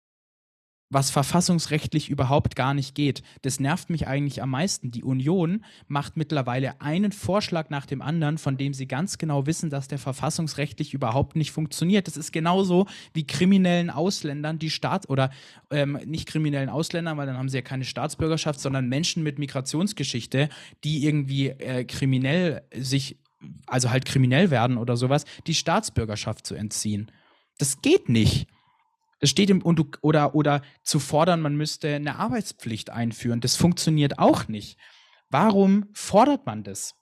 was 0.95 1.11
verfassungsrechtlich 1.11 2.09
überhaupt 2.09 2.57
gar 2.57 2.73
nicht 2.73 2.95
geht. 2.95 3.23
Das 3.43 3.61
nervt 3.61 3.91
mich 3.91 4.07
eigentlich 4.07 4.41
am 4.41 4.51
meisten. 4.51 4.91
Die 4.91 5.03
Union 5.03 5.65
macht 5.89 6.17
mittlerweile 6.17 6.81
einen 6.81 7.13
Vorschlag 7.13 7.69
nach 7.69 7.85
dem 7.85 8.01
anderen, 8.01 8.39
von 8.39 8.57
dem 8.57 8.73
sie 8.73 8.87
ganz 8.87 9.19
genau 9.19 9.47
wissen, 9.47 9.71
dass 9.71 9.89
der 9.89 9.99
verfassungsrechtlich 9.99 10.95
überhaupt 10.95 11.37
nicht 11.37 11.51
funktioniert. 11.51 12.07
Das 12.07 12.17
ist 12.17 12.33
genauso 12.33 12.87
wie 13.13 13.27
kriminellen 13.27 13.91
Ausländern, 13.91 14.59
die 14.59 14.71
Staat 14.71 15.11
oder 15.11 15.31
ähm, 15.71 15.99
nicht 16.07 16.27
kriminellen 16.27 16.69
Ausländern, 16.69 17.19
weil 17.19 17.27
dann 17.27 17.37
haben 17.37 17.49
sie 17.49 17.59
ja 17.59 17.63
keine 17.63 17.85
Staatsbürgerschaft, 17.85 18.61
sondern 18.61 18.89
Menschen 18.89 19.23
mit 19.23 19.39
Migrationsgeschichte, 19.39 20.49
die 20.85 21.05
irgendwie 21.05 21.49
äh, 21.49 21.85
kriminell 21.85 22.63
sich, 22.75 23.19
also 23.67 23.91
halt 23.91 24.05
kriminell 24.05 24.51
werden 24.51 24.79
oder 24.79 24.97
sowas, 24.97 25.25
die 25.47 25.55
Staatsbürgerschaft 25.55 26.47
zu 26.47 26.55
entziehen. 26.55 27.11
Das 27.59 27.83
geht 27.83 28.09
nicht. 28.09 28.47
Das 29.21 29.31
steht 29.31 29.51
im, 29.51 29.63
und 29.63 29.79
du, 29.79 29.91
oder, 30.03 30.35
oder 30.35 30.63
zu 30.83 30.99
fordern, 30.99 31.41
man 31.41 31.57
müsste 31.57 31.95
eine 31.95 32.17
Arbeitspflicht 32.17 32.91
einführen. 32.91 33.41
Das 33.41 33.57
funktioniert 33.57 34.19
auch 34.19 34.49
nicht. 34.49 34.79
Warum 35.31 35.87
fordert 35.93 36.47
man 36.47 36.63
das? 36.63 36.95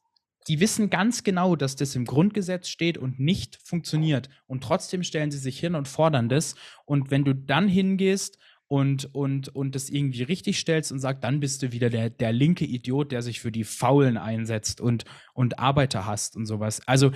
Die 0.49 0.59
wissen 0.59 0.91
ganz 0.91 1.23
genau, 1.23 1.55
dass 1.55 1.77
das 1.77 1.95
im 1.95 2.05
Grundgesetz 2.05 2.69
steht 2.69 2.99
und 2.99 3.21
nicht 3.21 3.59
funktioniert. 3.63 4.29
Und 4.47 4.65
trotzdem 4.65 5.05
stellen 5.05 5.31
sie 5.31 5.39
sich 5.39 5.61
hin 5.61 5.75
und 5.75 5.87
fordern 5.87 6.29
das. 6.29 6.57
Und 6.85 7.11
wenn 7.11 7.25
du 7.25 7.35
dann 7.35 7.69
hingehst 7.69 8.39
und, 8.73 9.15
und, 9.15 9.55
und 9.55 9.75
das 9.75 9.91
irgendwie 9.91 10.23
richtig 10.23 10.59
stellst 10.59 10.93
und 10.93 10.99
sagst, 10.99 11.23
dann 11.23 11.41
bist 11.41 11.63
du 11.63 11.73
wieder 11.73 11.91
der, 11.91 12.09
der 12.09 12.33
linke 12.33 12.65
Idiot, 12.65 13.13
der 13.13 13.21
sich 13.21 13.39
für 13.39 13.53
die 13.53 13.65
Faulen 13.65 14.17
einsetzt 14.17 14.81
und, 14.81 15.05
und 15.35 15.59
Arbeiter 15.59 16.07
hasst 16.07 16.37
und 16.37 16.47
sowas. 16.47 16.81
Also 16.89 17.11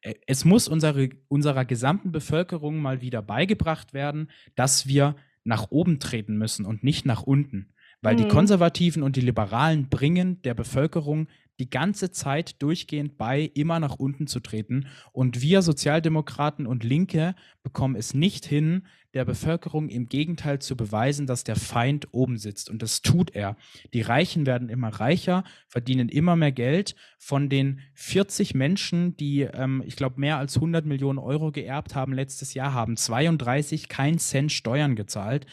äh, 0.00 0.14
es 0.26 0.46
muss 0.46 0.68
unsere, 0.68 1.10
unserer 1.28 1.66
gesamten 1.66 2.12
Bevölkerung 2.12 2.78
mal 2.78 3.02
wieder 3.02 3.20
beigebracht 3.20 3.92
werden, 3.92 4.30
dass 4.54 4.86
wir 4.86 5.14
nach 5.44 5.70
oben 5.70 6.00
treten 6.00 6.38
müssen 6.38 6.64
und 6.64 6.82
nicht 6.82 7.04
nach 7.04 7.24
unten. 7.24 7.74
Weil 8.00 8.14
mhm. 8.14 8.18
die 8.20 8.28
Konservativen 8.28 9.02
und 9.02 9.16
die 9.16 9.20
Liberalen 9.20 9.90
bringen 9.90 10.40
der 10.40 10.54
Bevölkerung 10.54 11.28
die 11.58 11.70
ganze 11.70 12.10
Zeit 12.10 12.60
durchgehend 12.62 13.18
bei, 13.18 13.50
immer 13.54 13.80
nach 13.80 13.96
unten 13.96 14.26
zu 14.26 14.40
treten. 14.40 14.86
Und 15.12 15.42
wir 15.42 15.62
Sozialdemokraten 15.62 16.66
und 16.66 16.84
Linke 16.84 17.34
bekommen 17.62 17.96
es 17.96 18.14
nicht 18.14 18.46
hin, 18.46 18.82
der 19.14 19.24
Bevölkerung 19.24 19.88
im 19.88 20.08
Gegenteil 20.08 20.58
zu 20.60 20.76
beweisen, 20.76 21.26
dass 21.26 21.44
der 21.44 21.56
Feind 21.56 22.08
oben 22.12 22.38
sitzt. 22.38 22.70
Und 22.70 22.82
das 22.82 23.02
tut 23.02 23.34
er. 23.34 23.56
Die 23.92 24.00
Reichen 24.00 24.46
werden 24.46 24.68
immer 24.68 24.88
reicher, 24.88 25.44
verdienen 25.68 26.08
immer 26.08 26.34
mehr 26.34 26.52
Geld. 26.52 26.94
Von 27.18 27.48
den 27.48 27.80
40 27.94 28.54
Menschen, 28.54 29.16
die, 29.16 29.42
ähm, 29.42 29.82
ich 29.86 29.96
glaube, 29.96 30.18
mehr 30.18 30.38
als 30.38 30.56
100 30.56 30.86
Millionen 30.86 31.18
Euro 31.18 31.52
geerbt 31.52 31.94
haben 31.94 32.14
letztes 32.14 32.54
Jahr, 32.54 32.72
haben 32.72 32.96
32 32.96 33.88
kein 33.88 34.18
Cent 34.18 34.50
Steuern 34.50 34.96
gezahlt. 34.96 35.46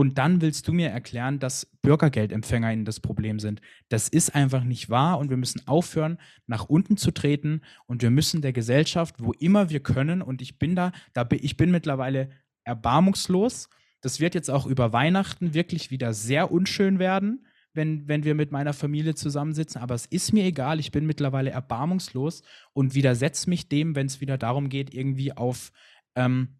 Und 0.00 0.16
dann 0.16 0.40
willst 0.40 0.66
du 0.66 0.72
mir 0.72 0.88
erklären, 0.88 1.40
dass 1.40 1.66
BürgergeldempfängerInnen 1.82 2.86
das 2.86 3.00
Problem 3.00 3.38
sind. 3.38 3.60
Das 3.90 4.08
ist 4.08 4.34
einfach 4.34 4.64
nicht 4.64 4.88
wahr 4.88 5.18
und 5.18 5.28
wir 5.28 5.36
müssen 5.36 5.68
aufhören, 5.68 6.16
nach 6.46 6.64
unten 6.70 6.96
zu 6.96 7.10
treten 7.10 7.60
und 7.84 8.00
wir 8.00 8.08
müssen 8.08 8.40
der 8.40 8.54
Gesellschaft, 8.54 9.16
wo 9.18 9.32
immer 9.32 9.68
wir 9.68 9.80
können, 9.80 10.22
und 10.22 10.40
ich 10.40 10.58
bin 10.58 10.74
da, 10.74 10.92
da 11.12 11.24
bin, 11.24 11.40
ich 11.42 11.58
bin 11.58 11.70
mittlerweile 11.70 12.30
erbarmungslos. 12.64 13.68
Das 14.00 14.20
wird 14.20 14.34
jetzt 14.34 14.50
auch 14.50 14.64
über 14.64 14.94
Weihnachten 14.94 15.52
wirklich 15.52 15.90
wieder 15.90 16.14
sehr 16.14 16.50
unschön 16.50 16.98
werden, 16.98 17.46
wenn, 17.74 18.08
wenn 18.08 18.24
wir 18.24 18.34
mit 18.34 18.52
meiner 18.52 18.72
Familie 18.72 19.14
zusammensitzen. 19.14 19.82
Aber 19.82 19.94
es 19.94 20.06
ist 20.06 20.32
mir 20.32 20.44
egal, 20.44 20.80
ich 20.80 20.92
bin 20.92 21.04
mittlerweile 21.04 21.50
erbarmungslos 21.50 22.40
und 22.72 22.94
widersetze 22.94 23.50
mich 23.50 23.68
dem, 23.68 23.94
wenn 23.94 24.06
es 24.06 24.22
wieder 24.22 24.38
darum 24.38 24.70
geht, 24.70 24.94
irgendwie 24.94 25.36
auf 25.36 25.72
ähm, 26.14 26.59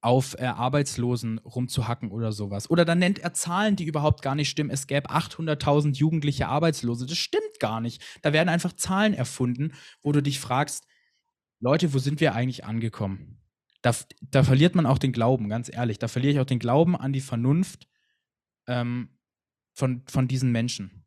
auf 0.00 0.38
äh, 0.38 0.44
Arbeitslosen 0.44 1.38
rumzuhacken 1.38 2.10
oder 2.10 2.32
sowas. 2.32 2.70
Oder 2.70 2.84
dann 2.84 2.98
nennt 2.98 3.18
er 3.18 3.32
Zahlen, 3.32 3.76
die 3.76 3.86
überhaupt 3.86 4.22
gar 4.22 4.34
nicht 4.34 4.48
stimmen. 4.48 4.70
Es 4.70 4.86
gäbe 4.86 5.10
800.000 5.10 5.96
jugendliche 5.96 6.48
Arbeitslose. 6.48 7.06
Das 7.06 7.18
stimmt 7.18 7.58
gar 7.60 7.80
nicht. 7.80 8.02
Da 8.22 8.32
werden 8.32 8.48
einfach 8.48 8.74
Zahlen 8.74 9.14
erfunden, 9.14 9.72
wo 10.02 10.12
du 10.12 10.22
dich 10.22 10.38
fragst, 10.38 10.86
Leute, 11.60 11.94
wo 11.94 11.98
sind 11.98 12.20
wir 12.20 12.34
eigentlich 12.34 12.64
angekommen? 12.64 13.40
Da, 13.82 13.92
da 14.20 14.42
verliert 14.42 14.74
man 14.74 14.86
auch 14.86 14.98
den 14.98 15.12
Glauben, 15.12 15.48
ganz 15.48 15.72
ehrlich. 15.72 15.98
Da 15.98 16.08
verliere 16.08 16.34
ich 16.34 16.40
auch 16.40 16.46
den 16.46 16.58
Glauben 16.58 16.96
an 16.96 17.12
die 17.12 17.20
Vernunft 17.20 17.88
ähm, 18.66 19.18
von, 19.72 20.04
von 20.08 20.28
diesen 20.28 20.52
Menschen. 20.52 21.06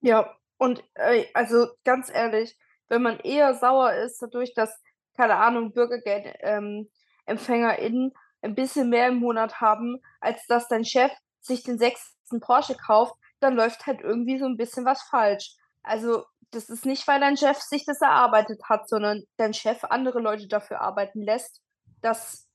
Ja, 0.00 0.36
und 0.58 0.82
äh, 0.94 1.24
also 1.34 1.68
ganz 1.84 2.10
ehrlich, 2.10 2.56
wenn 2.88 3.02
man 3.02 3.18
eher 3.20 3.54
sauer 3.54 3.92
ist 3.92 4.20
dadurch, 4.20 4.54
dass, 4.54 4.82
keine 5.16 5.36
Ahnung, 5.36 5.72
BürgergeldempfängerInnen 5.72 6.78
ähm, 6.78 6.90
ein 7.26 8.54
bisschen 8.54 8.90
mehr 8.90 9.08
im 9.08 9.16
Monat 9.16 9.60
haben, 9.60 10.00
als 10.20 10.46
dass 10.46 10.68
dein 10.68 10.84
Chef 10.84 11.12
sich 11.40 11.62
den 11.62 11.78
sechsten 11.78 12.40
Porsche 12.40 12.76
kauft, 12.76 13.14
dann 13.40 13.54
läuft 13.54 13.86
halt 13.86 14.00
irgendwie 14.00 14.38
so 14.38 14.46
ein 14.46 14.56
bisschen 14.56 14.84
was 14.84 15.02
falsch. 15.02 15.54
Also 15.82 16.24
das 16.50 16.68
ist 16.68 16.86
nicht, 16.86 17.06
weil 17.06 17.20
dein 17.20 17.36
Chef 17.36 17.58
sich 17.58 17.84
das 17.84 18.00
erarbeitet 18.00 18.60
hat, 18.68 18.88
sondern 18.88 19.24
dein 19.36 19.54
Chef 19.54 19.84
andere 19.84 20.20
Leute 20.20 20.48
dafür 20.48 20.80
arbeiten 20.80 21.22
lässt, 21.22 21.60
dass 22.00 22.48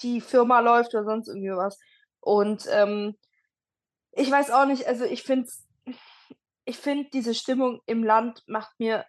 die 0.00 0.20
Firma 0.20 0.60
läuft 0.60 0.94
oder 0.94 1.04
sonst 1.04 1.28
irgendwie 1.28 1.50
was. 1.50 1.78
Und 2.20 2.66
ähm, 2.70 3.16
ich 4.12 4.30
weiß 4.30 4.50
auch 4.50 4.66
nicht, 4.66 4.86
also 4.86 5.04
ich 5.04 5.22
finde 5.22 5.48
ich 6.64 6.76
finde, 6.76 7.08
diese 7.12 7.34
Stimmung 7.34 7.80
im 7.86 8.04
Land 8.04 8.42
macht 8.46 8.78
mir 8.78 9.06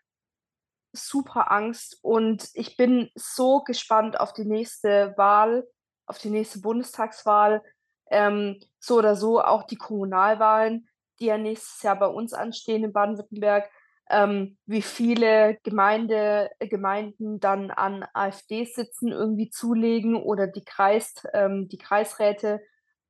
super 0.91 1.51
Angst 1.51 1.99
und 2.01 2.49
ich 2.53 2.77
bin 2.77 3.09
so 3.15 3.61
gespannt 3.61 4.19
auf 4.19 4.33
die 4.33 4.45
nächste 4.45 5.13
Wahl, 5.17 5.67
auf 6.05 6.17
die 6.17 6.29
nächste 6.29 6.59
Bundestagswahl, 6.59 7.63
ähm, 8.09 8.59
so 8.79 8.97
oder 8.97 9.15
so 9.15 9.41
auch 9.41 9.63
die 9.63 9.77
Kommunalwahlen, 9.77 10.87
die 11.19 11.25
ja 11.25 11.37
nächstes 11.37 11.83
Jahr 11.83 11.97
bei 11.97 12.07
uns 12.07 12.33
anstehen 12.33 12.83
in 12.83 12.93
Baden-Württemberg 12.93 13.69
ähm, 14.09 14.57
wie 14.65 14.81
viele 14.81 15.59
Gemeinde, 15.63 16.49
äh, 16.59 16.67
Gemeinden 16.67 17.39
dann 17.39 17.71
an 17.71 18.05
AfD-Sitzen 18.13 19.11
irgendwie 19.11 19.49
zulegen 19.49 20.15
oder 20.15 20.47
die, 20.47 20.63
Kreis, 20.63 21.13
ähm, 21.33 21.67
die 21.69 21.77
Kreisräte 21.77 22.59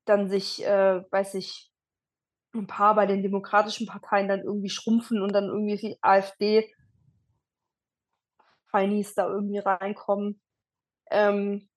dann 0.05 0.29
sich, 0.29 0.65
äh, 0.65 1.01
weiß 1.09 1.35
ich, 1.35 1.71
ein 2.53 2.67
paar 2.67 2.95
bei 2.95 3.05
den 3.05 3.21
demokratischen 3.21 3.87
Parteien 3.87 4.27
dann 4.27 4.41
irgendwie 4.41 4.69
schrumpfen 4.69 5.21
und 5.21 5.33
dann 5.33 5.45
irgendwie 5.45 5.97
AfD 6.01 6.73
Heinis 8.73 9.15
da 9.15 9.27
irgendwie 9.27 9.59
reinkommen. 9.59 10.41
Ähm, 11.09 11.69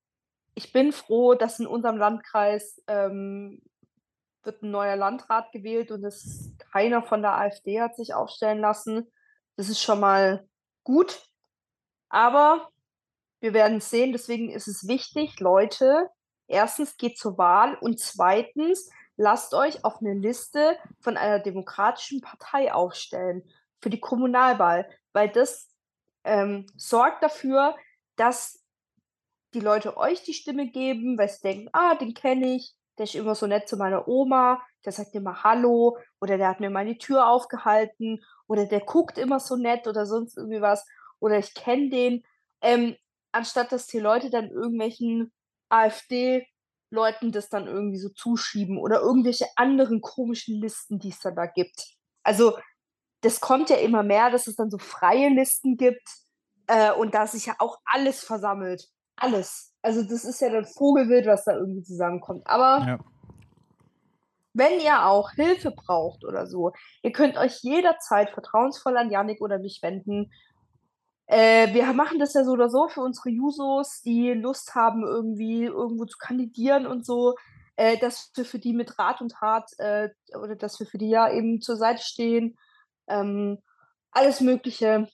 ich 0.55 0.73
bin 0.73 0.93
froh, 0.93 1.35
dass 1.35 1.61
in 1.61 1.67
unserem 1.67 1.97
Landkreis 1.97 2.83
ähm, 2.87 3.63
wird 4.43 4.63
ein 4.63 4.71
neuer 4.71 4.97
Landrat 4.97 5.53
gewählt 5.53 5.91
und 5.91 6.05
es 6.05 6.53
keiner 6.73 7.03
von 7.03 7.23
der 7.23 7.39
AfD 7.39 7.81
hat 7.81 7.97
sich 7.97 8.15
aufstellen 8.15 8.59
lassen. 8.59 9.11
Das 9.57 9.69
ist 9.69 9.81
schon 9.81 10.01
mal 10.01 10.47
gut. 10.85 11.23
Aber 12.09 12.69
wir 13.41 13.55
werden 13.55 13.81
sehen. 13.81 14.13
Deswegen 14.13 14.51
ist 14.51 14.69
es 14.69 14.87
wichtig, 14.87 15.41
Leute, 15.41 16.09
erstens 16.47 16.97
geht 16.97 17.19
zur 17.19 17.39
Wahl 17.39 17.77
und 17.81 17.99
zweitens 17.99 18.91
lasst 19.17 19.55
euch 19.55 19.85
auf 19.85 20.01
eine 20.01 20.15
Liste 20.15 20.77
von 21.01 21.17
einer 21.17 21.39
demokratischen 21.39 22.21
Partei 22.21 22.73
aufstellen 22.73 23.43
für 23.81 23.91
die 23.91 24.01
Kommunalwahl, 24.01 24.89
weil 25.13 25.29
das 25.29 25.69
ähm, 26.25 26.67
sorgt 26.77 27.23
dafür, 27.23 27.77
dass 28.17 28.63
die 29.55 29.61
Leute 29.61 29.97
euch 29.97 30.23
die 30.23 30.35
Stimme 30.35 30.71
geben, 30.71 31.19
weil 31.19 31.29
sie 31.29 31.43
denken, 31.43 31.69
ah, 31.73 31.95
den 31.95 32.15
kenne 32.15 32.55
ich, 32.55 32.75
der 32.99 33.05
ist 33.05 33.15
immer 33.15 33.35
so 33.35 33.47
nett 33.47 33.69
zu 33.69 33.77
meiner 33.77 34.09
Oma, 34.09 34.63
der 34.85 34.93
sagt 34.93 35.15
immer 35.15 35.43
Hallo 35.43 35.99
oder 36.21 36.39
der 36.39 36.49
hat 36.49 36.61
mir 36.61 36.71
mal 36.71 36.87
die 36.87 36.99
Tür 36.99 37.29
aufgehalten 37.29 38.23
oder 38.47 38.67
der 38.67 38.81
guckt 38.81 39.19
immer 39.19 39.41
so 39.41 39.57
nett 39.57 39.87
oder 39.87 40.07
sonst 40.07 40.37
irgendwie 40.37 40.61
was 40.61 40.87
oder 41.21 41.39
ich 41.39 41.55
kenne 41.55 41.89
den, 41.91 42.25
ähm, 42.61 42.97
anstatt 43.33 43.73
dass 43.73 43.87
die 43.87 43.99
Leute 43.99 44.31
dann 44.31 44.51
irgendwelchen 44.51 45.33
AfD-Leuten 45.69 47.33
das 47.33 47.49
dann 47.49 47.67
irgendwie 47.67 47.99
so 47.99 48.11
zuschieben 48.11 48.79
oder 48.79 49.01
irgendwelche 49.01 49.47
anderen 49.57 50.01
komischen 50.01 50.61
Listen, 50.61 50.99
die 50.99 51.11
es 51.11 51.21
dann 51.21 51.37
da 51.37 51.47
gibt. 51.47 51.95
Also 52.23 52.59
das 53.23 53.41
kommt 53.41 53.71
ja 53.71 53.77
immer 53.77 54.03
mehr, 54.03 54.31
dass 54.31 54.47
es 54.47 54.57
dann 54.57 54.71
so 54.71 54.79
freie 54.79 55.31
Listen 55.31 55.77
gibt 55.77 56.07
äh, 56.67 56.93
und 56.93 57.15
da 57.15 57.27
sich 57.27 57.47
ja 57.47 57.55
auch 57.59 57.79
alles 57.85 58.23
versammelt. 58.23 58.89
Alles. 59.17 59.73
Also 59.81 60.03
das 60.03 60.25
ist 60.25 60.41
ja 60.41 60.51
dann 60.51 60.67
Vogelwild, 60.67 61.27
was 61.27 61.45
da 61.45 61.57
irgendwie 61.57 61.83
zusammenkommt. 61.83 62.47
Aber 62.47 62.85
ja. 62.87 62.99
wenn 64.55 64.81
ihr 64.81 65.07
auch 65.07 65.31
Hilfe 65.33 65.71
braucht 65.71 66.25
oder 66.25 66.47
so, 66.47 66.73
ihr 67.03 67.13
könnt 67.13 67.37
euch 67.37 67.61
jederzeit 67.63 68.31
vertrauensvoll 68.31 68.97
an 68.97 69.11
Yannick 69.11 69.41
oder 69.41 69.59
mich 69.59 69.81
wenden. 69.83 70.33
Äh, 71.27 71.73
wir 71.73 71.93
machen 71.93 72.19
das 72.19 72.35
ja 72.35 72.45
so 72.45 72.53
oder 72.53 72.69
so 72.69 72.89
für 72.89 73.03
unsere 73.03 73.31
Jusos, 73.31 74.03
die 74.03 74.33
Lust 74.33 74.75
haben, 74.75 75.05
irgendwie 75.05 75.65
irgendwo 75.65 76.05
zu 76.07 76.19
kandidieren 76.19 76.87
und 76.87 77.07
so, 77.07 77.37
äh, 77.77 77.99
dass 77.99 78.33
wir 78.35 78.45
für 78.45 78.59
die 78.59 78.73
mit 78.73 78.99
Rat 78.99 79.21
und 79.21 79.33
Tat 79.33 79.71
äh, 79.79 80.09
oder 80.37 80.57
dass 80.57 80.81
wir 80.81 80.87
für 80.87 80.99
die 80.99 81.11
ja 81.11 81.31
eben 81.31 81.61
zur 81.61 81.77
Seite 81.77 82.03
stehen. 82.03 82.59
Ähm, 83.13 83.59
alles 84.11 84.41
Mögliche. 84.41 85.09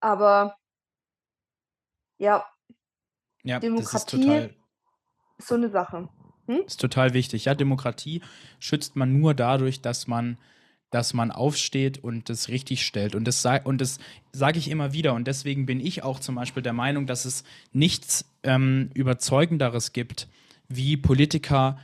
Aber 0.00 0.56
ja, 2.18 2.44
ja, 3.42 3.60
Demokratie 3.60 4.28
ist. 4.28 4.50
Ist 5.38 5.48
so 5.48 5.54
eine 5.54 5.70
Sache. 5.70 6.08
Hm? 6.46 6.62
Ist 6.66 6.80
total 6.80 7.14
wichtig. 7.14 7.46
Ja, 7.46 7.54
Demokratie 7.54 8.22
schützt 8.58 8.96
man 8.96 9.18
nur 9.18 9.34
dadurch, 9.34 9.80
dass 9.80 10.06
man 10.06 10.38
dass 10.90 11.14
man 11.14 11.30
aufsteht 11.30 12.02
und 12.02 12.28
das 12.28 12.48
richtig 12.48 12.84
stellt. 12.84 13.14
Und 13.14 13.24
das, 13.24 13.46
und 13.64 13.80
das 13.80 13.98
sage 14.32 14.58
ich 14.58 14.68
immer 14.68 14.92
wieder. 14.92 15.14
Und 15.14 15.26
deswegen 15.26 15.64
bin 15.64 15.80
ich 15.80 16.02
auch 16.02 16.18
zum 16.18 16.34
Beispiel 16.34 16.62
der 16.62 16.72
Meinung, 16.72 17.06
dass 17.06 17.24
es 17.24 17.44
nichts 17.72 18.24
ähm, 18.42 18.90
Überzeugenderes 18.94 19.92
gibt, 19.92 20.28
wie 20.68 20.96
Politiker 20.96 21.78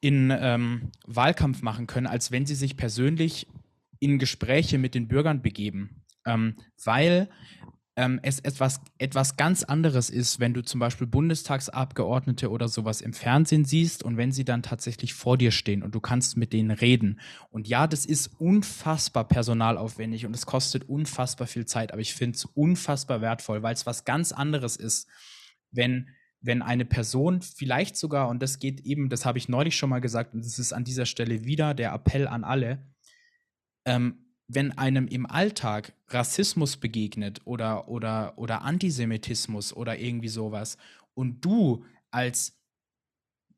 in 0.00 0.32
ähm, 0.36 0.92
Wahlkampf 1.06 1.62
machen 1.62 1.86
können, 1.86 2.06
als 2.06 2.30
wenn 2.30 2.46
sie 2.46 2.54
sich 2.54 2.76
persönlich 2.76 3.46
in 4.02 4.18
Gespräche 4.18 4.78
mit 4.78 4.94
den 4.94 5.06
Bürgern 5.06 5.42
begeben. 5.42 6.02
Ähm, 6.26 6.56
weil 6.84 7.28
ähm, 7.94 8.18
es 8.22 8.40
etwas, 8.40 8.80
etwas 8.98 9.36
ganz 9.36 9.62
anderes 9.62 10.10
ist, 10.10 10.40
wenn 10.40 10.54
du 10.54 10.62
zum 10.62 10.80
Beispiel 10.80 11.06
Bundestagsabgeordnete 11.06 12.50
oder 12.50 12.66
sowas 12.66 13.00
im 13.00 13.12
Fernsehen 13.12 13.64
siehst 13.64 14.02
und 14.02 14.16
wenn 14.16 14.32
sie 14.32 14.44
dann 14.44 14.62
tatsächlich 14.62 15.14
vor 15.14 15.38
dir 15.38 15.52
stehen 15.52 15.82
und 15.82 15.94
du 15.94 16.00
kannst 16.00 16.36
mit 16.36 16.52
denen 16.52 16.70
reden. 16.72 17.20
Und 17.50 17.68
ja, 17.68 17.86
das 17.86 18.04
ist 18.04 18.40
unfassbar 18.40 19.28
personalaufwendig 19.28 20.26
und 20.26 20.34
es 20.34 20.46
kostet 20.46 20.88
unfassbar 20.88 21.46
viel 21.46 21.66
Zeit, 21.66 21.92
aber 21.92 22.00
ich 22.00 22.14
finde 22.14 22.36
es 22.36 22.44
unfassbar 22.44 23.20
wertvoll, 23.20 23.62
weil 23.62 23.74
es 23.74 23.86
was 23.86 24.04
ganz 24.04 24.32
anderes 24.32 24.76
ist, 24.76 25.08
wenn 25.70 26.08
wenn 26.44 26.60
eine 26.60 26.84
Person 26.84 27.40
vielleicht 27.40 27.96
sogar, 27.96 28.28
und 28.28 28.42
das 28.42 28.58
geht 28.58 28.80
eben, 28.80 29.08
das 29.08 29.24
habe 29.24 29.38
ich 29.38 29.48
neulich 29.48 29.76
schon 29.76 29.90
mal 29.90 30.00
gesagt, 30.00 30.34
und 30.34 30.44
das 30.44 30.58
ist 30.58 30.72
an 30.72 30.82
dieser 30.82 31.06
Stelle 31.06 31.44
wieder 31.44 31.72
der 31.72 31.92
Appell 31.92 32.26
an 32.26 32.42
alle, 32.42 32.84
ähm, 33.84 34.18
wenn 34.48 34.76
einem 34.76 35.06
im 35.06 35.26
Alltag 35.26 35.94
Rassismus 36.08 36.76
begegnet 36.76 37.40
oder, 37.44 37.88
oder, 37.88 38.36
oder 38.36 38.62
Antisemitismus 38.62 39.72
oder 39.72 39.98
irgendwie 39.98 40.28
sowas 40.28 40.76
und 41.14 41.44
du 41.44 41.84
als 42.10 42.58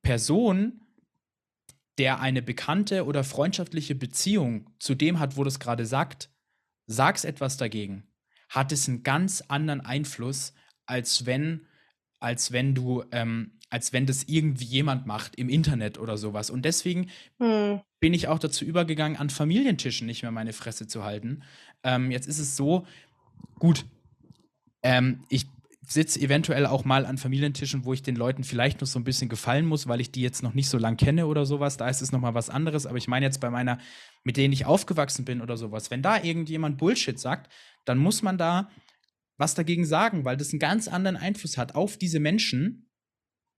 Person, 0.03 0.81
der 1.99 2.21
eine 2.21 2.43
bekannte 2.43 3.07
oder 3.07 3.25
freundschaftliche 3.25 3.95
Beziehung 3.95 4.71
zu 4.79 4.95
dem 4.95 5.19
hat, 5.19 5.37
wo 5.37 5.45
das 5.45 5.59
gerade 5.59 5.87
sagt, 5.87 6.31
sagst 6.87 7.25
etwas 7.25 7.57
dagegen, 7.57 8.07
hat 8.49 8.73
es 8.73 8.89
einen 8.89 9.03
ganz 9.03 9.41
anderen 9.43 9.81
Einfluss, 9.81 10.53
als 10.87 11.27
wenn, 11.27 11.67
als 12.25 12.53
wenn 12.53 12.75
du 12.75 13.05
ähm, 13.13 13.53
als 13.71 13.93
wenn 13.93 14.07
das 14.07 14.25
irgendwie 14.25 14.65
jemand 14.65 15.05
macht 15.07 15.35
im 15.35 15.49
Internet 15.49 15.99
oder 15.99 16.17
sowas. 16.17 16.49
Und 16.49 16.65
deswegen 16.65 17.11
hm. 17.39 17.81
bin 17.99 18.15
ich 18.15 18.29
auch 18.29 18.39
dazu 18.39 18.65
übergegangen, 18.65 19.19
an 19.19 19.31
Familientischen 19.31 20.07
nicht 20.07 20.23
mehr 20.23 20.31
meine 20.31 20.53
Fresse 20.53 20.87
zu 20.87 21.03
halten. 21.03 21.43
Ähm, 21.83 22.13
jetzt 22.13 22.29
ist 22.29 22.39
es 22.39 22.57
so, 22.57 22.87
gut, 23.59 23.85
ähm, 24.85 25.25
ich 25.29 25.47
sitze 25.85 26.21
eventuell 26.21 26.67
auch 26.67 26.85
mal 26.85 27.05
an 27.05 27.19
Familientischen, 27.19 27.85
wo 27.85 27.93
ich 27.93 28.03
den 28.03 28.15
Leuten 28.15 28.45
vielleicht 28.45 28.81
noch 28.81 28.87
so 28.87 28.99
ein 29.01 29.05
bisschen 29.05 29.29
gefallen 29.29 29.67
muss, 29.67 29.89
weil 29.89 30.01
ich 30.01 30.13
die 30.13 30.23
jetzt 30.23 30.45
noch 30.45 30.55
nicht 30.55 30.69
so 30.69 30.79
lang 30.79 30.97
kenne 30.97 31.27
oder 31.27 31.45
sowas. 31.45 31.77
Da 31.77 31.89
ist 31.89 32.01
es 32.01 32.13
noch 32.13 32.21
mal 32.21 32.35
was 32.35 32.51
anderes. 32.51 32.87
Aber 32.87 32.97
ich 32.97 33.09
meine 33.09 33.27
jetzt 33.27 33.41
bei 33.41 33.51
meiner, 33.51 33.79
mit 34.23 34.37
denen 34.37 34.53
ich 34.53 34.67
aufgewachsen 34.67 35.25
bin 35.25 35.43
oder 35.43 35.57
sowas, 35.57 35.91
wenn 35.91 36.01
da 36.01 36.23
irgendjemand 36.23 36.79
Bullshit 36.79 37.19
sagt, 37.19 37.53
dann 37.85 37.99
muss 37.99 38.23
man 38.23 38.39
da 38.39 38.71
was 39.37 39.55
dagegen 39.55 39.85
sagen, 39.85 40.25
weil 40.25 40.37
das 40.37 40.53
einen 40.53 40.61
ganz 40.61 40.89
anderen 40.89 41.17
Einfluss 41.17 41.59
hat 41.59 41.75
auf 41.75 41.97
diese 41.97 42.21
Menschen, 42.21 42.91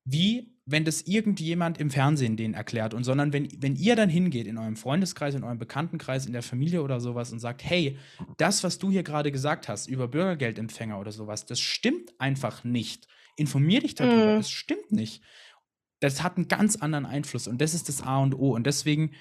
wie 0.04 0.56
wenn 0.66 0.84
das 0.84 1.02
irgendjemand 1.02 1.78
im 1.78 1.90
Fernsehen 1.90 2.36
denen 2.36 2.54
erklärt 2.54 2.92
und 2.92 3.04
sondern 3.04 3.32
wenn, 3.32 3.48
wenn 3.62 3.76
ihr 3.76 3.94
dann 3.94 4.08
hingeht 4.08 4.48
in 4.48 4.58
eurem 4.58 4.76
Freundeskreis, 4.76 5.34
in 5.34 5.44
eurem 5.44 5.58
Bekanntenkreis, 5.58 6.26
in 6.26 6.32
der 6.32 6.42
Familie 6.42 6.82
oder 6.82 7.00
sowas 7.00 7.30
und 7.30 7.38
sagt, 7.38 7.62
hey, 7.64 7.96
das, 8.36 8.64
was 8.64 8.78
du 8.78 8.90
hier 8.90 9.04
gerade 9.04 9.30
gesagt 9.30 9.68
hast 9.68 9.86
über 9.86 10.08
Bürgergeldempfänger 10.08 10.98
oder 10.98 11.12
sowas, 11.12 11.46
das 11.46 11.60
stimmt 11.60 12.12
einfach 12.18 12.64
nicht. 12.64 13.06
informier 13.36 13.80
dich 13.80 13.94
darüber. 13.94 14.36
Mm. 14.36 14.40
Es 14.40 14.50
stimmt 14.50 14.90
nicht. 14.90 15.22
Das 16.00 16.22
hat 16.22 16.36
einen 16.36 16.48
ganz 16.48 16.76
anderen 16.76 17.06
Einfluss 17.06 17.46
und 17.46 17.60
das 17.60 17.74
ist 17.74 17.88
das 17.88 18.02
A 18.02 18.18
und 18.18 18.34
O. 18.34 18.54
Und 18.54 18.66
deswegen 18.66 19.12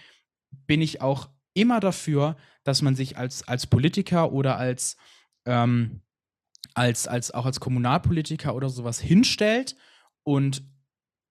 bin 0.66 0.82
ich 0.82 1.02
auch 1.02 1.30
immer 1.54 1.80
dafür, 1.80 2.38
dass 2.64 2.82
man 2.82 2.96
sich 2.96 3.18
als, 3.18 3.48
als 3.48 3.68
Politiker 3.68 4.32
oder 4.32 4.58
als, 4.58 4.98
ähm, 5.46 6.02
als, 6.76 7.08
als 7.08 7.32
auch 7.32 7.46
als 7.46 7.60
Kommunalpolitiker 7.60 8.54
oder 8.54 8.70
sowas 8.70 9.00
hinstellt 9.00 9.76
und 10.24 10.64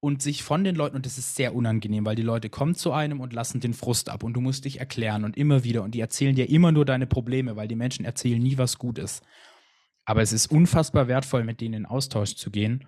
und 0.01 0.21
sich 0.21 0.43
von 0.43 0.65
den 0.65 0.77
Leuten, 0.77 0.97
und 0.97 1.07
das 1.07 1.17
ist 1.17 1.35
sehr 1.35 1.55
unangenehm, 1.55 2.05
weil 2.05 2.15
die 2.15 2.21
Leute 2.21 2.51
kommen 2.51 2.75
zu 2.75 2.93
einem 2.93 3.21
und 3.21 3.33
lassen 3.33 3.61
den 3.61 3.73
Frust 3.73 4.11
ab 4.11 4.23
und 4.23 4.35
du 4.35 4.43
musst 4.43 4.67
dich 4.67 4.79
erklären 4.79 5.25
und 5.25 5.35
immer 5.35 5.65
wieder 5.65 5.83
und 5.83 5.95
die 5.95 6.01
erzählen 6.01 6.35
dir 6.35 6.51
immer 6.51 6.73
nur 6.73 6.85
deine 6.85 7.07
Probleme, 7.07 7.57
weil 7.57 7.69
die 7.69 7.75
Menschen 7.75 8.05
erzählen 8.05 8.43
nie, 8.43 8.59
was 8.59 8.77
gut 8.77 8.99
ist. 8.99 9.25
Aber 10.05 10.21
es 10.21 10.35
ist 10.35 10.49
unfassbar 10.49 11.09
wertvoll, 11.09 11.43
mit 11.43 11.63
denen 11.63 11.73
in 11.73 11.87
Austausch 11.87 12.35
zu 12.35 12.51
gehen 12.51 12.87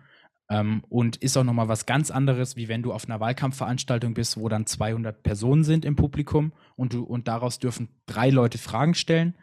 ähm, 0.51 0.85
und 0.91 1.17
ist 1.17 1.39
auch 1.39 1.45
nochmal 1.45 1.69
was 1.69 1.87
ganz 1.87 2.11
anderes, 2.11 2.55
wie 2.55 2.69
wenn 2.69 2.83
du 2.83 2.93
auf 2.93 3.07
einer 3.07 3.19
Wahlkampfveranstaltung 3.19 4.13
bist, 4.13 4.37
wo 4.37 4.51
dann 4.51 4.67
200 4.67 5.23
Personen 5.23 5.65
sind 5.65 5.87
im 5.87 5.97
Publikum 5.97 6.53
und, 6.75 6.93
du, 6.93 7.03
und 7.03 7.29
daraus 7.29 7.59
dürfen 7.59 7.89
drei 8.05 8.29
Leute 8.29 8.59
Fragen 8.59 8.93
stellen 8.93 9.39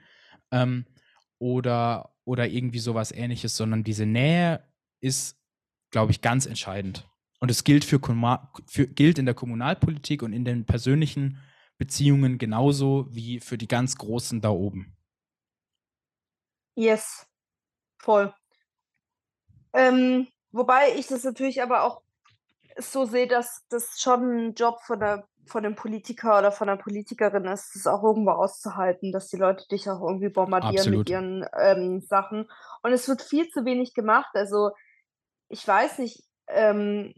ähm, 0.52 0.86
oder, 1.40 2.13
oder 2.26 2.48
irgendwie 2.48 2.80
sowas 2.80 3.12
ähnliches, 3.12 3.56
sondern 3.56 3.84
diese 3.84 4.06
Nähe 4.06 4.64
ist, 5.02 5.38
glaube 5.92 6.12
ich, 6.12 6.22
ganz 6.22 6.46
entscheidend. 6.46 7.10
Und 7.40 7.52
es 7.52 7.64
gilt, 7.64 7.84
für, 7.84 8.00
für, 8.68 8.88
gilt 8.88 9.20
in 9.20 9.26
der 9.26 9.36
Kommunalpolitik 9.36 10.24
und 10.24 10.32
in 10.32 10.46
den 10.46 10.66
persönlichen 10.66 11.40
Beziehungen 11.78 12.38
genauso 12.38 13.08
wie 13.10 13.40
für 13.40 13.58
die 13.58 13.68
ganz 13.68 13.98
Großen 13.98 14.40
da 14.40 14.50
oben. 14.50 14.96
Yes, 16.76 17.28
voll. 17.98 18.34
Ähm, 19.74 20.28
wobei 20.52 20.96
ich 20.96 21.08
das 21.08 21.24
natürlich 21.24 21.62
aber 21.62 21.84
auch 21.84 22.02
so 22.78 23.06
sehe, 23.06 23.28
dass 23.28 23.66
das 23.70 24.00
schon 24.00 24.38
ein 24.38 24.54
Job 24.54 24.80
von, 24.82 25.00
der, 25.00 25.28
von 25.46 25.66
einem 25.66 25.76
Politiker 25.76 26.40
oder 26.40 26.52
von 26.52 26.70
einer 26.70 26.82
Politikerin 26.82 27.46
ist, 27.46 27.76
das 27.76 27.88
auch 27.88 28.04
irgendwo 28.04 28.32
auszuhalten, 28.32 29.12
dass 29.12 29.28
die 29.28 29.38
Leute 29.38 29.68
dich 29.68 29.90
auch 29.90 30.02
irgendwie 30.02 30.30
bombardieren 30.30 30.78
Absolut. 30.78 31.00
mit 31.00 31.10
ihren 31.10 31.46
ähm, 31.60 32.02
Sachen. 32.02 32.50
Und 32.82 32.92
es 32.94 33.08
wird 33.08 33.22
viel 33.22 33.50
zu 33.50 33.66
wenig 33.66 33.94
gemacht. 33.94 34.32
Also 34.34 34.72
ich 35.50 35.68
weiß 35.68 36.00
nicht, 36.00 36.24
ähm, 36.48 37.14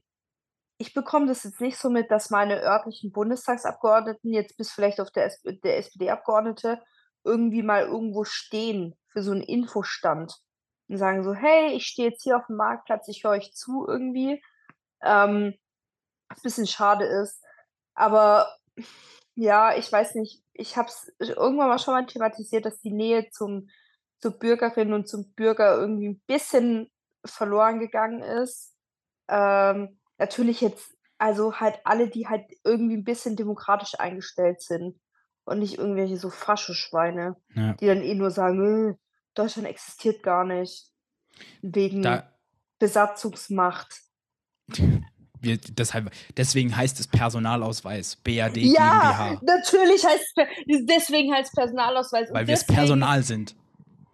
ich 0.77 0.93
bekomme 0.93 1.27
das 1.27 1.43
jetzt 1.43 1.61
nicht 1.61 1.77
so 1.77 1.89
mit, 1.89 2.11
dass 2.11 2.29
meine 2.29 2.61
örtlichen 2.61 3.11
Bundestagsabgeordneten 3.11 4.33
jetzt 4.33 4.57
bis 4.57 4.71
vielleicht 4.71 4.99
auf 4.99 5.11
der, 5.11 5.31
der 5.43 5.77
SPD-Abgeordnete 5.77 6.81
irgendwie 7.23 7.63
mal 7.63 7.83
irgendwo 7.83 8.23
stehen 8.23 8.95
für 9.07 9.23
so 9.23 9.31
einen 9.31 9.41
Infostand 9.41 10.35
und 10.87 10.97
sagen 10.97 11.23
so, 11.23 11.33
hey, 11.33 11.71
ich 11.73 11.85
stehe 11.85 12.09
jetzt 12.09 12.23
hier 12.23 12.37
auf 12.37 12.45
dem 12.47 12.57
Marktplatz, 12.57 13.07
ich 13.07 13.23
höre 13.23 13.31
euch 13.31 13.53
zu 13.53 13.85
irgendwie. 13.87 14.43
Ähm, 15.01 15.55
was 16.29 16.39
ein 16.39 16.43
bisschen 16.43 16.67
schade 16.67 17.05
ist. 17.05 17.41
Aber 17.95 18.47
ja, 19.33 19.75
ich 19.75 19.91
weiß 19.91 20.15
nicht, 20.15 20.43
ich 20.53 20.77
habe 20.77 20.89
es 20.89 21.11
irgendwann 21.19 21.69
mal 21.69 21.79
schon 21.79 21.93
mal 21.93 22.05
thematisiert, 22.05 22.65
dass 22.65 22.79
die 22.79 22.91
Nähe 22.91 23.29
zum, 23.31 23.69
zur 24.19 24.31
Bürgerin 24.31 24.93
und 24.93 25.07
zum 25.07 25.33
Bürger 25.33 25.75
irgendwie 25.75 26.09
ein 26.09 26.21
bisschen 26.27 26.89
verloren 27.25 27.79
gegangen 27.79 28.21
ist. 28.21 28.73
Ähm, 29.27 29.99
natürlich 30.17 30.61
jetzt, 30.61 30.95
also 31.17 31.59
halt 31.59 31.79
alle, 31.83 32.09
die 32.09 32.27
halt 32.27 32.45
irgendwie 32.63 32.97
ein 32.97 33.03
bisschen 33.03 33.35
demokratisch 33.35 33.99
eingestellt 33.99 34.61
sind 34.61 34.99
und 35.45 35.59
nicht 35.59 35.77
irgendwelche 35.77 36.17
so 36.17 36.29
Faschoschweine, 36.29 37.35
ja. 37.55 37.73
die 37.73 37.87
dann 37.87 38.01
eh 38.01 38.15
nur 38.15 38.31
sagen, 38.31 38.91
äh, 38.91 38.95
Deutschland 39.33 39.67
existiert 39.67 40.23
gar 40.23 40.45
nicht 40.45 40.91
wegen 41.61 42.01
da, 42.01 42.31
Besatzungsmacht. 42.79 44.01
Wir, 45.45 45.57
deshalb, 45.57 46.11
deswegen 46.35 46.75
heißt 46.75 46.99
es 46.99 47.07
Personalausweis, 47.07 48.17
BAD 48.17 48.57
ja, 48.57 49.27
GmbH. 49.29 49.41
natürlich 49.43 50.03
heißt 50.03 50.25
es, 50.35 50.85
deswegen 50.85 51.33
heißt 51.33 51.49
es 51.49 51.55
Personalausweis. 51.55 52.29
Weil 52.31 52.47
wir 52.47 52.53
es 52.53 52.65
Personal 52.65 53.23
sind. 53.23 53.55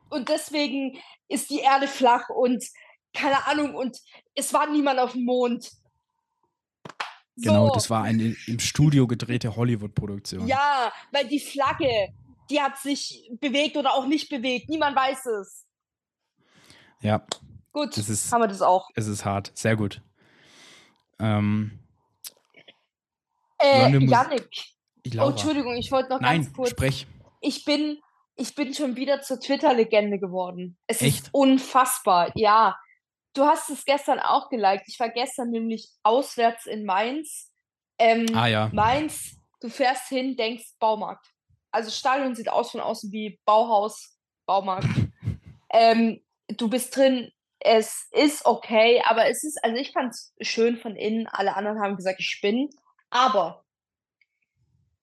Und 0.10 0.30
deswegen 0.30 0.98
ist 1.30 1.50
die 1.50 1.60
Erde 1.60 1.88
flach 1.88 2.30
und 2.30 2.64
keine 3.14 3.48
Ahnung, 3.48 3.76
und 3.76 3.98
es 4.36 4.54
war 4.54 4.70
niemand 4.70 5.00
auf 5.00 5.14
dem 5.14 5.26
Mond. 5.26 5.72
Genau, 7.38 7.68
so. 7.68 7.74
das 7.74 7.90
war 7.90 8.04
eine 8.04 8.36
im 8.48 8.60
Studio 8.60 9.08
gedrehte 9.08 9.56
Hollywood-Produktion. 9.56 10.48
Ja, 10.48 10.92
weil 11.12 11.28
die 11.28 11.40
Flagge, 11.40 12.10
die 12.50 12.62
hat 12.62 12.78
sich 12.78 13.32
bewegt 13.40 13.78
oder 13.78 13.94
auch 13.94 14.06
nicht 14.06 14.30
bewegt. 14.30 14.70
Niemand 14.70 14.96
weiß 14.96 15.26
es. 15.26 15.66
Ja. 17.02 17.26
Gut, 17.72 17.98
ist, 17.98 18.32
haben 18.32 18.42
wir 18.42 18.48
das 18.48 18.62
auch. 18.62 18.90
Es 18.96 19.08
ist 19.08 19.24
hart. 19.24 19.52
Sehr 19.56 19.76
gut. 19.76 20.02
Ähm, 21.22 21.80
äh, 23.60 23.98
Janik. 23.98 24.50
Oh, 25.18 25.30
Entschuldigung, 25.30 25.76
ich 25.76 25.92
wollte 25.92 26.10
noch 26.10 26.20
Nein, 26.20 26.44
ganz 26.44 26.54
kurz. 26.54 26.70
Sprech. 26.72 27.08
Ich 27.42 27.66
bin, 27.66 28.00
ich 28.36 28.56
bin 28.56 28.74
schon 28.74 28.96
wieder 28.96 29.22
zur 29.22 29.40
Twitter-Legende 29.40 30.20
geworden. 30.20 30.78
Es 30.88 31.02
Echt? 31.02 31.24
ist 31.24 31.30
unfassbar. 31.32 32.32
Ja, 32.36 32.76
Du 33.34 33.46
hast 33.46 33.70
es 33.70 33.86
gestern 33.86 34.20
auch 34.20 34.50
geliked. 34.50 34.88
Ich 34.88 35.00
war 35.00 35.10
gestern 35.10 35.52
nämlich 35.52 35.90
auswärts 36.04 36.66
in 36.66 36.86
Mainz. 36.86 37.52
Ähm, 37.98 38.26
ah 38.34 38.48
ja. 38.48 38.70
Mainz, 38.74 39.38
du 39.62 39.70
fährst 39.70 40.10
hin, 40.10 40.36
denkst 40.36 40.74
Baumarkt. 40.80 41.26
Also 41.72 41.92
Stadion 41.92 42.36
sieht 42.36 42.50
aus 42.50 42.72
von 42.72 42.82
außen 42.82 43.12
wie 43.12 43.40
Bauhaus, 43.46 44.18
Baumarkt. 44.46 44.90
ähm, 45.70 46.22
du 46.50 46.70
bist 46.70 46.96
drin, 46.96 47.32
es 47.64 48.08
ist 48.12 48.46
okay, 48.46 49.02
aber 49.06 49.28
es 49.28 49.44
ist, 49.44 49.64
also 49.64 49.78
ich 49.78 49.92
fand 49.92 50.14
es 50.14 50.34
schön 50.42 50.78
von 50.78 50.96
innen. 50.96 51.28
Alle 51.28 51.56
anderen 51.56 51.80
haben 51.80 51.96
gesagt, 51.96 52.20
ich 52.20 52.28
spinne. 52.28 52.70
Aber 53.10 53.64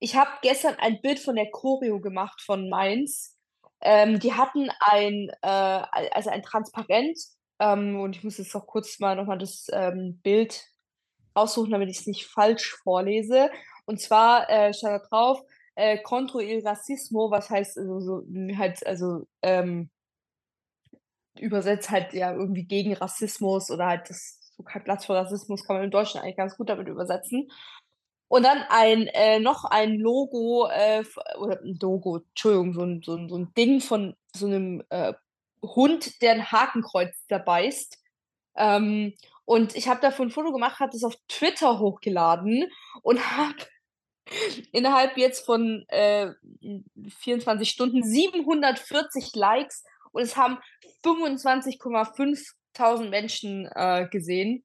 ich 0.00 0.16
habe 0.16 0.30
gestern 0.42 0.74
ein 0.76 1.00
Bild 1.00 1.18
von 1.18 1.36
der 1.36 1.50
Choreo 1.50 2.00
gemacht 2.00 2.40
von 2.42 2.68
Mainz. 2.68 3.36
Ähm, 3.80 4.18
die 4.18 4.32
hatten 4.32 4.70
ein, 4.80 5.30
äh, 5.42 5.48
also 5.48 6.30
ein 6.30 6.42
Transparent 6.42 7.16
ähm, 7.60 8.00
und 8.00 8.16
ich 8.16 8.24
muss 8.24 8.38
jetzt 8.38 8.54
noch 8.54 8.66
kurz 8.66 8.98
mal 8.98 9.14
nochmal 9.14 9.38
das 9.38 9.66
ähm, 9.72 10.20
Bild 10.22 10.64
aussuchen, 11.34 11.70
damit 11.70 11.88
ich 11.90 12.00
es 12.00 12.06
nicht 12.06 12.26
falsch 12.26 12.76
vorlese. 12.82 13.50
Und 13.86 14.00
zwar 14.00 14.50
äh, 14.50 14.74
stand 14.74 15.02
da 15.02 15.08
drauf, 15.08 15.42
äh, 15.76 15.98
Contro 15.98 16.40
il 16.40 16.66
Racismo, 16.66 17.30
was 17.30 17.50
heißt 17.50 17.78
also 17.78 18.00
so, 18.00 18.22
halt, 18.56 18.84
also 18.84 19.28
ähm, 19.42 19.90
übersetzt 21.40 21.90
halt 21.90 22.12
ja 22.12 22.32
irgendwie 22.32 22.64
gegen 22.64 22.94
Rassismus 22.94 23.70
oder 23.70 23.86
halt 23.86 24.10
das 24.10 24.38
so 24.58 24.64
kein 24.64 24.84
Platz 24.84 25.06
für 25.06 25.14
Rassismus 25.14 25.64
kann 25.64 25.76
man 25.76 25.84
im 25.84 25.90
Deutschen 25.90 26.20
eigentlich 26.20 26.36
ganz 26.36 26.56
gut 26.56 26.68
damit 26.68 26.88
übersetzen. 26.88 27.50
Und 28.26 28.42
dann 28.42 28.62
ein 28.68 29.06
äh, 29.06 29.38
noch 29.38 29.64
ein 29.64 29.94
Logo 29.94 30.68
äh, 30.68 31.02
oder 31.38 31.60
ein 31.62 31.78
Logo, 31.80 32.18
Entschuldigung, 32.18 32.74
so 32.74 32.82
ein, 32.82 33.02
so 33.02 33.14
ein, 33.14 33.28
so 33.28 33.36
ein 33.38 33.54
Ding 33.54 33.80
von 33.80 34.14
so 34.34 34.46
einem 34.46 34.82
äh, 34.90 35.14
Hund, 35.62 36.20
der 36.20 36.32
ein 36.32 36.52
Hakenkreuz 36.52 37.26
zerbeißt. 37.28 37.98
Ähm, 38.56 39.14
und 39.46 39.76
ich 39.76 39.88
habe 39.88 40.00
davon 40.00 40.28
ein 40.28 40.30
Foto 40.30 40.52
gemacht, 40.52 40.80
habe 40.80 40.92
das 40.92 41.04
auf 41.04 41.14
Twitter 41.28 41.78
hochgeladen 41.78 42.70
und 43.02 43.18
habe 43.38 43.54
innerhalb 44.72 45.16
jetzt 45.16 45.46
von 45.46 45.86
äh, 45.88 46.32
24 47.20 47.70
Stunden 47.70 48.02
740 48.02 49.34
Likes 49.34 49.84
und 50.12 50.22
es 50.22 50.36
haben 50.36 50.58
25,5 51.04 53.08
Menschen 53.08 53.68
äh, 53.74 54.06
gesehen. 54.10 54.64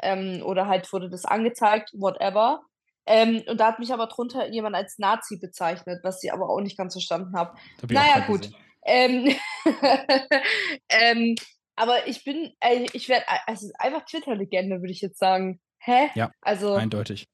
Ähm, 0.00 0.42
oder 0.44 0.66
halt 0.66 0.92
wurde 0.92 1.10
das 1.10 1.24
angezeigt, 1.24 1.90
whatever. 1.92 2.62
Ähm, 3.06 3.42
und 3.46 3.60
da 3.60 3.68
hat 3.68 3.78
mich 3.78 3.92
aber 3.92 4.06
drunter 4.06 4.50
jemand 4.50 4.76
als 4.76 4.98
Nazi 4.98 5.38
bezeichnet, 5.38 6.00
was 6.02 6.22
ich 6.22 6.32
aber 6.32 6.48
auch 6.48 6.60
nicht 6.60 6.76
ganz 6.76 6.94
verstanden 6.94 7.36
habe. 7.36 7.56
Naja, 7.88 8.20
gut. 8.26 8.50
Ähm, 8.84 9.34
ähm, 10.88 11.34
aber 11.76 12.06
ich 12.06 12.24
bin, 12.24 12.52
äh, 12.60 12.86
ich 12.92 13.08
werde, 13.08 13.24
also 13.46 13.70
einfach 13.78 14.04
Twitter-Legende, 14.04 14.80
würde 14.80 14.92
ich 14.92 15.00
jetzt 15.00 15.18
sagen. 15.18 15.60
Hä? 15.78 16.10
Ja, 16.14 16.30
also, 16.40 16.74
eindeutig. 16.74 17.26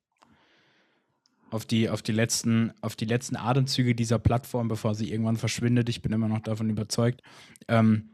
Auf 1.51 1.65
die, 1.65 1.89
auf, 1.89 2.03
die 2.03 2.13
letzten, 2.13 2.73
auf 2.83 2.95
die 2.95 3.07
letzten 3.07 3.37
Atemzüge 3.37 3.95
dieser 3.95 4.19
Plattform, 4.19 4.69
bevor 4.69 4.95
sie 4.95 5.11
irgendwann 5.11 5.37
verschwindet, 5.37 5.89
ich 5.89 6.03
bin 6.03 6.13
immer 6.13 6.29
noch 6.29 6.41
davon 6.41 6.69
überzeugt, 6.69 7.23
ähm, 7.69 8.11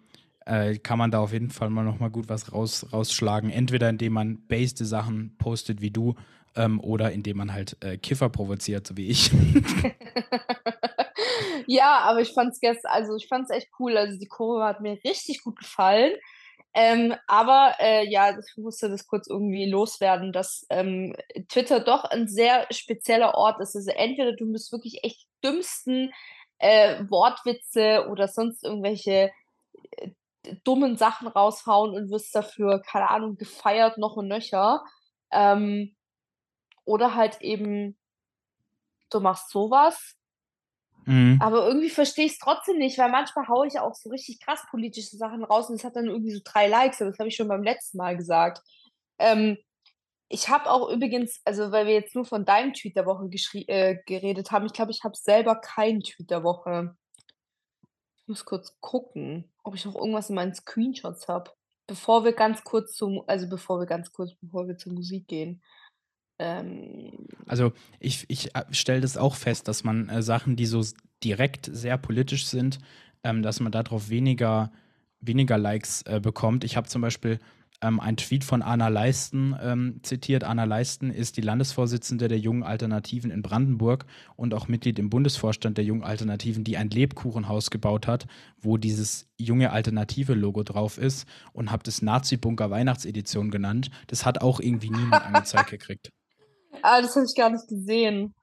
äh, 0.46 0.78
kann 0.78 0.98
man 0.98 1.10
da 1.10 1.20
auf 1.20 1.32
jeden 1.32 1.50
Fall 1.50 1.70
mal 1.70 1.84
nochmal 1.84 2.10
gut 2.10 2.28
was 2.28 2.52
raus, 2.52 2.86
rausschlagen. 2.92 3.50
Entweder 3.50 3.88
indem 3.88 4.12
man 4.12 4.46
based 4.46 4.78
Sachen 4.78 5.36
postet 5.38 5.80
wie 5.80 5.90
du 5.90 6.14
ähm, 6.54 6.80
oder 6.80 7.12
indem 7.12 7.38
man 7.38 7.52
halt 7.52 7.76
äh, 7.82 7.96
Kiffer 7.96 8.28
provoziert, 8.28 8.86
so 8.86 8.96
wie 8.96 9.08
ich. 9.08 9.30
ja, 11.66 12.00
aber 12.00 12.20
ich 12.20 12.32
fand 12.32 12.52
es 12.52 12.60
gestern, 12.60 12.92
also 12.92 13.16
ich 13.16 13.26
fand 13.26 13.44
es 13.44 13.56
echt 13.56 13.68
cool. 13.78 13.96
Also 13.96 14.18
die 14.18 14.28
Kurve 14.28 14.64
hat 14.64 14.80
mir 14.80 14.98
richtig 15.04 15.42
gut 15.42 15.58
gefallen. 15.58 16.12
Ähm, 16.74 17.14
aber 17.28 17.76
äh, 17.78 18.08
ja, 18.10 18.36
ich 18.36 18.56
musste 18.56 18.90
das 18.90 19.06
kurz 19.06 19.28
irgendwie 19.28 19.70
loswerden, 19.70 20.32
dass 20.32 20.66
ähm, 20.70 21.14
Twitter 21.48 21.78
doch 21.80 22.04
ein 22.04 22.26
sehr 22.26 22.66
spezieller 22.72 23.34
Ort 23.34 23.60
ist. 23.60 23.76
Also 23.76 23.92
entweder 23.92 24.32
du 24.32 24.44
musst 24.44 24.72
wirklich 24.72 25.04
echt 25.04 25.28
dümmsten 25.44 26.12
äh, 26.58 27.04
Wortwitze 27.08 28.08
oder 28.10 28.26
sonst 28.26 28.64
irgendwelche 28.64 29.30
äh, 29.92 30.10
dummen 30.64 30.96
Sachen 30.96 31.28
raushauen 31.28 31.94
und 31.94 32.10
wirst 32.10 32.34
dafür, 32.34 32.82
keine 32.82 33.10
Ahnung, 33.10 33.36
gefeiert 33.36 33.98
noch 33.98 34.16
und 34.16 34.28
nöcher. 34.28 34.82
Ähm, 35.30 35.94
oder 36.84 37.14
halt 37.14 37.40
eben, 37.40 37.96
du 39.10 39.20
machst 39.20 39.50
sowas, 39.50 40.16
Mhm. 41.06 41.38
aber 41.40 41.66
irgendwie 41.66 41.90
verstehe 41.90 42.26
ich 42.26 42.32
es 42.32 42.38
trotzdem 42.38 42.78
nicht, 42.78 42.98
weil 42.98 43.10
manchmal 43.10 43.48
haue 43.48 43.66
ich 43.66 43.78
auch 43.78 43.94
so 43.94 44.10
richtig 44.10 44.40
krass 44.40 44.64
politische 44.70 45.16
Sachen 45.16 45.44
raus 45.44 45.68
und 45.68 45.76
es 45.76 45.84
hat 45.84 45.96
dann 45.96 46.06
irgendwie 46.06 46.32
so 46.32 46.40
drei 46.44 46.66
Likes, 46.66 47.00
aber 47.00 47.10
das 47.10 47.18
habe 47.18 47.28
ich 47.28 47.36
schon 47.36 47.48
beim 47.48 47.62
letzten 47.62 47.98
Mal 47.98 48.16
gesagt. 48.16 48.62
Ähm, 49.18 49.58
ich 50.28 50.48
habe 50.48 50.70
auch 50.70 50.90
übrigens, 50.90 51.40
also 51.44 51.70
weil 51.70 51.86
wir 51.86 51.94
jetzt 51.94 52.14
nur 52.14 52.24
von 52.24 52.44
deinem 52.44 52.72
Tweet 52.72 52.96
der 52.96 53.06
Woche 53.06 53.28
äh, 53.68 53.96
geredet 54.06 54.50
haben, 54.50 54.66
ich 54.66 54.72
glaube, 54.72 54.90
ich 54.90 55.04
habe 55.04 55.16
selber 55.16 55.56
keinen 55.56 56.02
Tweet 56.02 56.30
der 56.30 56.42
Woche. 56.42 56.96
Ich 58.16 58.26
muss 58.26 58.44
kurz 58.44 58.76
gucken, 58.80 59.52
ob 59.62 59.74
ich 59.74 59.84
noch 59.84 59.94
irgendwas 59.94 60.30
in 60.30 60.36
meinen 60.36 60.54
Screenshots 60.54 61.28
habe. 61.28 61.50
Bevor 61.86 62.24
wir 62.24 62.32
ganz 62.32 62.64
kurz 62.64 62.94
zum, 62.94 63.22
also 63.26 63.48
bevor 63.48 63.78
wir 63.78 63.86
ganz 63.86 64.10
kurz, 64.12 64.34
bevor 64.40 64.66
wir 64.66 64.78
zur 64.78 64.94
Musik 64.94 65.28
gehen. 65.28 65.62
Ähm, 66.38 67.28
also 67.46 67.72
ich, 68.00 68.24
ich 68.28 68.54
äh, 68.54 68.64
stelle 68.70 69.00
das 69.00 69.16
auch 69.16 69.36
fest, 69.36 69.68
dass 69.68 69.84
man 69.84 70.08
äh, 70.08 70.22
Sachen, 70.22 70.56
die 70.56 70.66
so 70.66 70.82
direkt 71.22 71.70
sehr 71.72 71.96
politisch 71.98 72.46
sind, 72.46 72.78
ähm, 73.22 73.42
dass 73.42 73.60
man 73.60 73.72
darauf 73.72 74.08
weniger, 74.08 74.72
weniger 75.20 75.58
Likes 75.58 76.02
äh, 76.02 76.20
bekommt. 76.20 76.64
Ich 76.64 76.76
habe 76.76 76.88
zum 76.88 77.02
Beispiel 77.02 77.38
ähm, 77.80 78.00
ein 78.00 78.16
Tweet 78.16 78.44
von 78.44 78.62
Anna 78.62 78.88
Leisten 78.88 79.54
ähm, 79.60 80.00
zitiert. 80.02 80.44
Anna 80.44 80.64
Leisten 80.64 81.10
ist 81.10 81.36
die 81.36 81.40
Landesvorsitzende 81.40 82.28
der 82.28 82.38
Jungen 82.38 82.62
Alternativen 82.62 83.30
in 83.30 83.42
Brandenburg 83.42 84.06
und 84.36 84.54
auch 84.54 84.68
Mitglied 84.68 84.98
im 84.98 85.10
Bundesvorstand 85.10 85.78
der 85.78 85.84
Jungen 85.84 86.02
Alternativen, 86.02 86.64
die 86.64 86.76
ein 86.76 86.90
Lebkuchenhaus 86.90 87.70
gebaut 87.70 88.06
hat, 88.06 88.26
wo 88.60 88.76
dieses 88.76 89.28
junge 89.38 89.70
Alternative-Logo 89.70 90.62
drauf 90.62 90.98
ist 90.98 91.26
und 91.52 91.70
habe 91.70 91.82
das 91.82 92.02
Nazi-Bunker 92.02 92.70
Weihnachtsedition 92.70 93.50
genannt. 93.50 93.90
Das 94.06 94.24
hat 94.24 94.40
auch 94.40 94.60
irgendwie 94.60 94.90
niemand 94.90 95.24
angezeigt 95.24 95.70
gekriegt. 95.70 96.10
Ah, 96.84 97.00
das 97.00 97.16
habe 97.16 97.24
ich 97.24 97.34
gar 97.34 97.48
nicht 97.48 97.66
gesehen. 97.66 98.34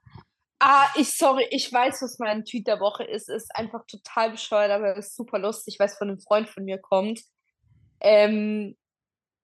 Ah, 0.58 0.88
ich, 0.96 1.16
sorry, 1.16 1.46
ich 1.52 1.72
weiß, 1.72 2.02
was 2.02 2.18
mein 2.18 2.44
Tweet 2.44 2.66
der 2.66 2.80
Woche 2.80 3.04
ist. 3.04 3.30
Ist 3.30 3.56
einfach 3.56 3.86
total 3.86 4.32
bescheuert, 4.32 4.72
aber 4.72 4.98
ist 4.98 5.16
super 5.16 5.38
lustig, 5.38 5.76
weil 5.78 5.86
es 5.86 5.96
von 5.96 6.10
einem 6.10 6.20
Freund 6.20 6.50
von 6.50 6.66
mir 6.66 6.80
kommt. 6.80 7.22
Ähm, 8.00 8.76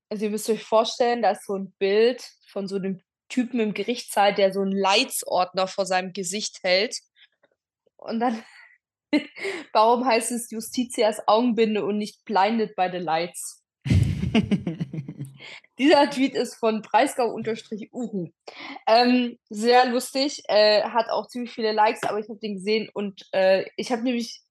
also 0.10 0.26
ihr 0.26 0.32
müsst 0.32 0.50
euch 0.50 0.64
vorstellen, 0.64 1.22
da 1.22 1.32
ist 1.32 1.46
so 1.46 1.54
ein 1.54 1.74
Bild 1.78 2.28
von 2.48 2.68
so 2.68 2.78
einem 2.78 3.00
Typen 3.30 3.60
im 3.60 3.76
Gerichtssaal, 3.76 4.34
der 4.34 4.52
so 4.52 4.62
einen 4.62 4.72
Leitsordner 4.72 5.68
vor 5.68 5.86
seinem 5.86 6.12
Gesicht 6.12 6.64
hält. 6.64 6.98
Und 7.98 8.20
dann, 8.20 8.44
warum 9.74 10.08
heißt 10.08 10.32
es 10.32 10.50
Justitias 10.50 11.22
Augenbinde 11.28 11.86
und 11.86 12.00
nicht 12.00 12.26
blinded 12.26 12.76
by 12.76 12.90
the 12.92 12.98
lights? 12.98 13.64
Dieser 15.78 16.10
Tweet 16.10 16.34
ist 16.34 16.56
von 16.56 16.82
Preisgau-Uhu. 16.82 18.30
Ähm, 18.88 19.38
sehr 19.50 19.86
lustig, 19.88 20.44
äh, 20.48 20.84
hat 20.84 21.10
auch 21.10 21.28
ziemlich 21.28 21.52
viele 21.52 21.72
Likes, 21.72 22.04
aber 22.04 22.20
ich 22.20 22.30
habe 22.30 22.40
den 22.40 22.56
gesehen 22.56 22.90
und 22.94 23.28
äh, 23.32 23.66
ich 23.76 23.92
habe 23.92 24.04
nämlich, 24.04 24.42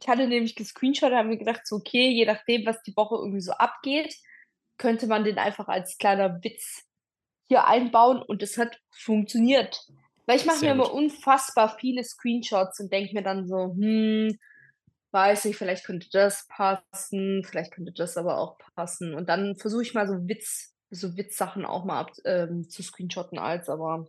ich 0.00 0.08
hatte 0.08 0.26
nämlich 0.26 0.56
gescreenshot, 0.56 1.12
habe 1.12 1.28
mir 1.28 1.36
gedacht, 1.36 1.66
so 1.66 1.76
okay, 1.76 2.08
je 2.08 2.24
nachdem, 2.24 2.64
was 2.64 2.82
die 2.82 2.96
Woche 2.96 3.16
irgendwie 3.16 3.42
so 3.42 3.52
abgeht, 3.52 4.16
könnte 4.78 5.06
man 5.06 5.24
den 5.24 5.38
einfach 5.38 5.68
als 5.68 5.98
kleiner 5.98 6.42
Witz 6.42 6.86
hier 7.48 7.66
einbauen 7.66 8.22
und 8.22 8.42
es 8.42 8.56
hat 8.56 8.80
funktioniert. 8.90 9.86
Weil 10.24 10.36
ich 10.36 10.46
mache 10.46 10.64
mir 10.64 10.70
immer 10.70 10.94
unfassbar 10.94 11.76
viele 11.78 12.04
Screenshots 12.04 12.80
und 12.80 12.92
denke 12.92 13.12
mir 13.14 13.22
dann 13.22 13.46
so, 13.46 13.74
hm, 13.74 14.38
weiß 15.12 15.46
ich, 15.46 15.56
vielleicht 15.56 15.84
könnte 15.84 16.08
das 16.12 16.46
passen, 16.48 17.42
vielleicht 17.44 17.72
könnte 17.72 17.92
das 17.92 18.16
aber 18.16 18.38
auch 18.38 18.58
passen. 18.74 19.14
Und 19.14 19.28
dann 19.28 19.56
versuche 19.56 19.82
ich 19.82 19.94
mal 19.94 20.06
so 20.06 20.28
Witz, 20.28 20.74
so 20.90 21.16
Witzsachen 21.16 21.64
auch 21.64 21.84
mal 21.84 22.00
ab, 22.00 22.12
ähm, 22.24 22.68
zu 22.68 22.82
screenshotten 22.82 23.38
als, 23.38 23.68
aber 23.68 24.06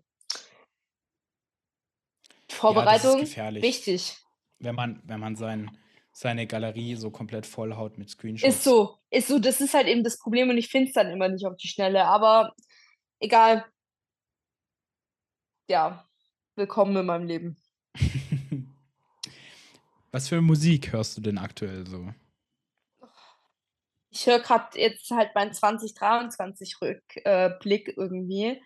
Vorbereitung 2.50 3.26
ja, 3.26 3.54
wichtig. 3.56 4.18
Wenn 4.60 4.76
man, 4.76 5.02
wenn 5.06 5.20
man 5.20 5.36
sein, 5.36 5.72
seine 6.12 6.46
Galerie 6.46 6.96
so 6.96 7.10
komplett 7.10 7.46
vollhaut 7.46 7.98
mit 7.98 8.10
Screenshots. 8.10 8.56
Ist 8.56 8.64
so, 8.64 9.00
ist 9.10 9.28
so, 9.28 9.40
das 9.40 9.62
ist 9.62 9.74
halt 9.74 9.88
eben 9.88 10.04
das 10.04 10.20
Problem 10.20 10.50
und 10.50 10.58
ich 10.58 10.70
finde 10.70 10.90
es 10.90 10.94
dann 10.94 11.10
immer 11.10 11.30
nicht 11.30 11.46
auf 11.46 11.56
die 11.56 11.68
Schnelle, 11.68 12.06
aber 12.06 12.54
egal. 13.20 13.66
Ja, 15.70 16.08
willkommen 16.56 16.96
in 16.98 17.06
meinem 17.06 17.26
Leben. 17.26 17.58
Was 20.12 20.28
für 20.28 20.42
Musik 20.42 20.92
hörst 20.92 21.16
du 21.18 21.22
denn 21.22 21.38
aktuell 21.38 21.88
so? 21.88 22.10
Ich 24.10 24.28
höre 24.28 24.40
gerade 24.40 24.78
jetzt 24.78 25.10
halt 25.12 25.34
meinen 25.36 25.52
2023-Rückblick 25.52 27.88
äh, 27.88 27.94
irgendwie. 27.96 28.62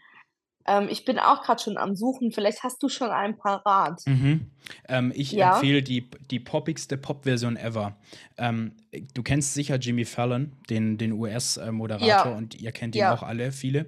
Ähm, 0.65 0.87
ich 0.89 1.05
bin 1.05 1.19
auch 1.19 1.43
gerade 1.43 1.61
schon 1.61 1.77
am 1.77 1.95
Suchen. 1.95 2.31
Vielleicht 2.31 2.63
hast 2.63 2.81
du 2.81 2.89
schon 2.89 3.11
ein 3.11 3.37
parat. 3.37 4.01
Mhm. 4.07 4.49
Ähm, 4.87 5.13
ich 5.15 5.33
ja? 5.33 5.53
empfehle 5.53 5.83
die, 5.83 6.09
die 6.31 6.39
poppigste 6.39 6.97
Pop-Version 6.97 7.57
ever. 7.57 7.95
Ähm, 8.37 8.71
du 9.13 9.21
kennst 9.21 9.53
sicher 9.53 9.75
Jimmy 9.75 10.05
Fallon, 10.05 10.53
den, 10.71 10.97
den 10.97 11.11
US-Moderator, 11.11 12.07
ja. 12.07 12.35
und 12.35 12.59
ihr 12.59 12.71
kennt 12.71 12.95
ihn 12.95 13.01
ja. 13.01 13.13
auch 13.13 13.21
alle, 13.21 13.51
viele. 13.51 13.85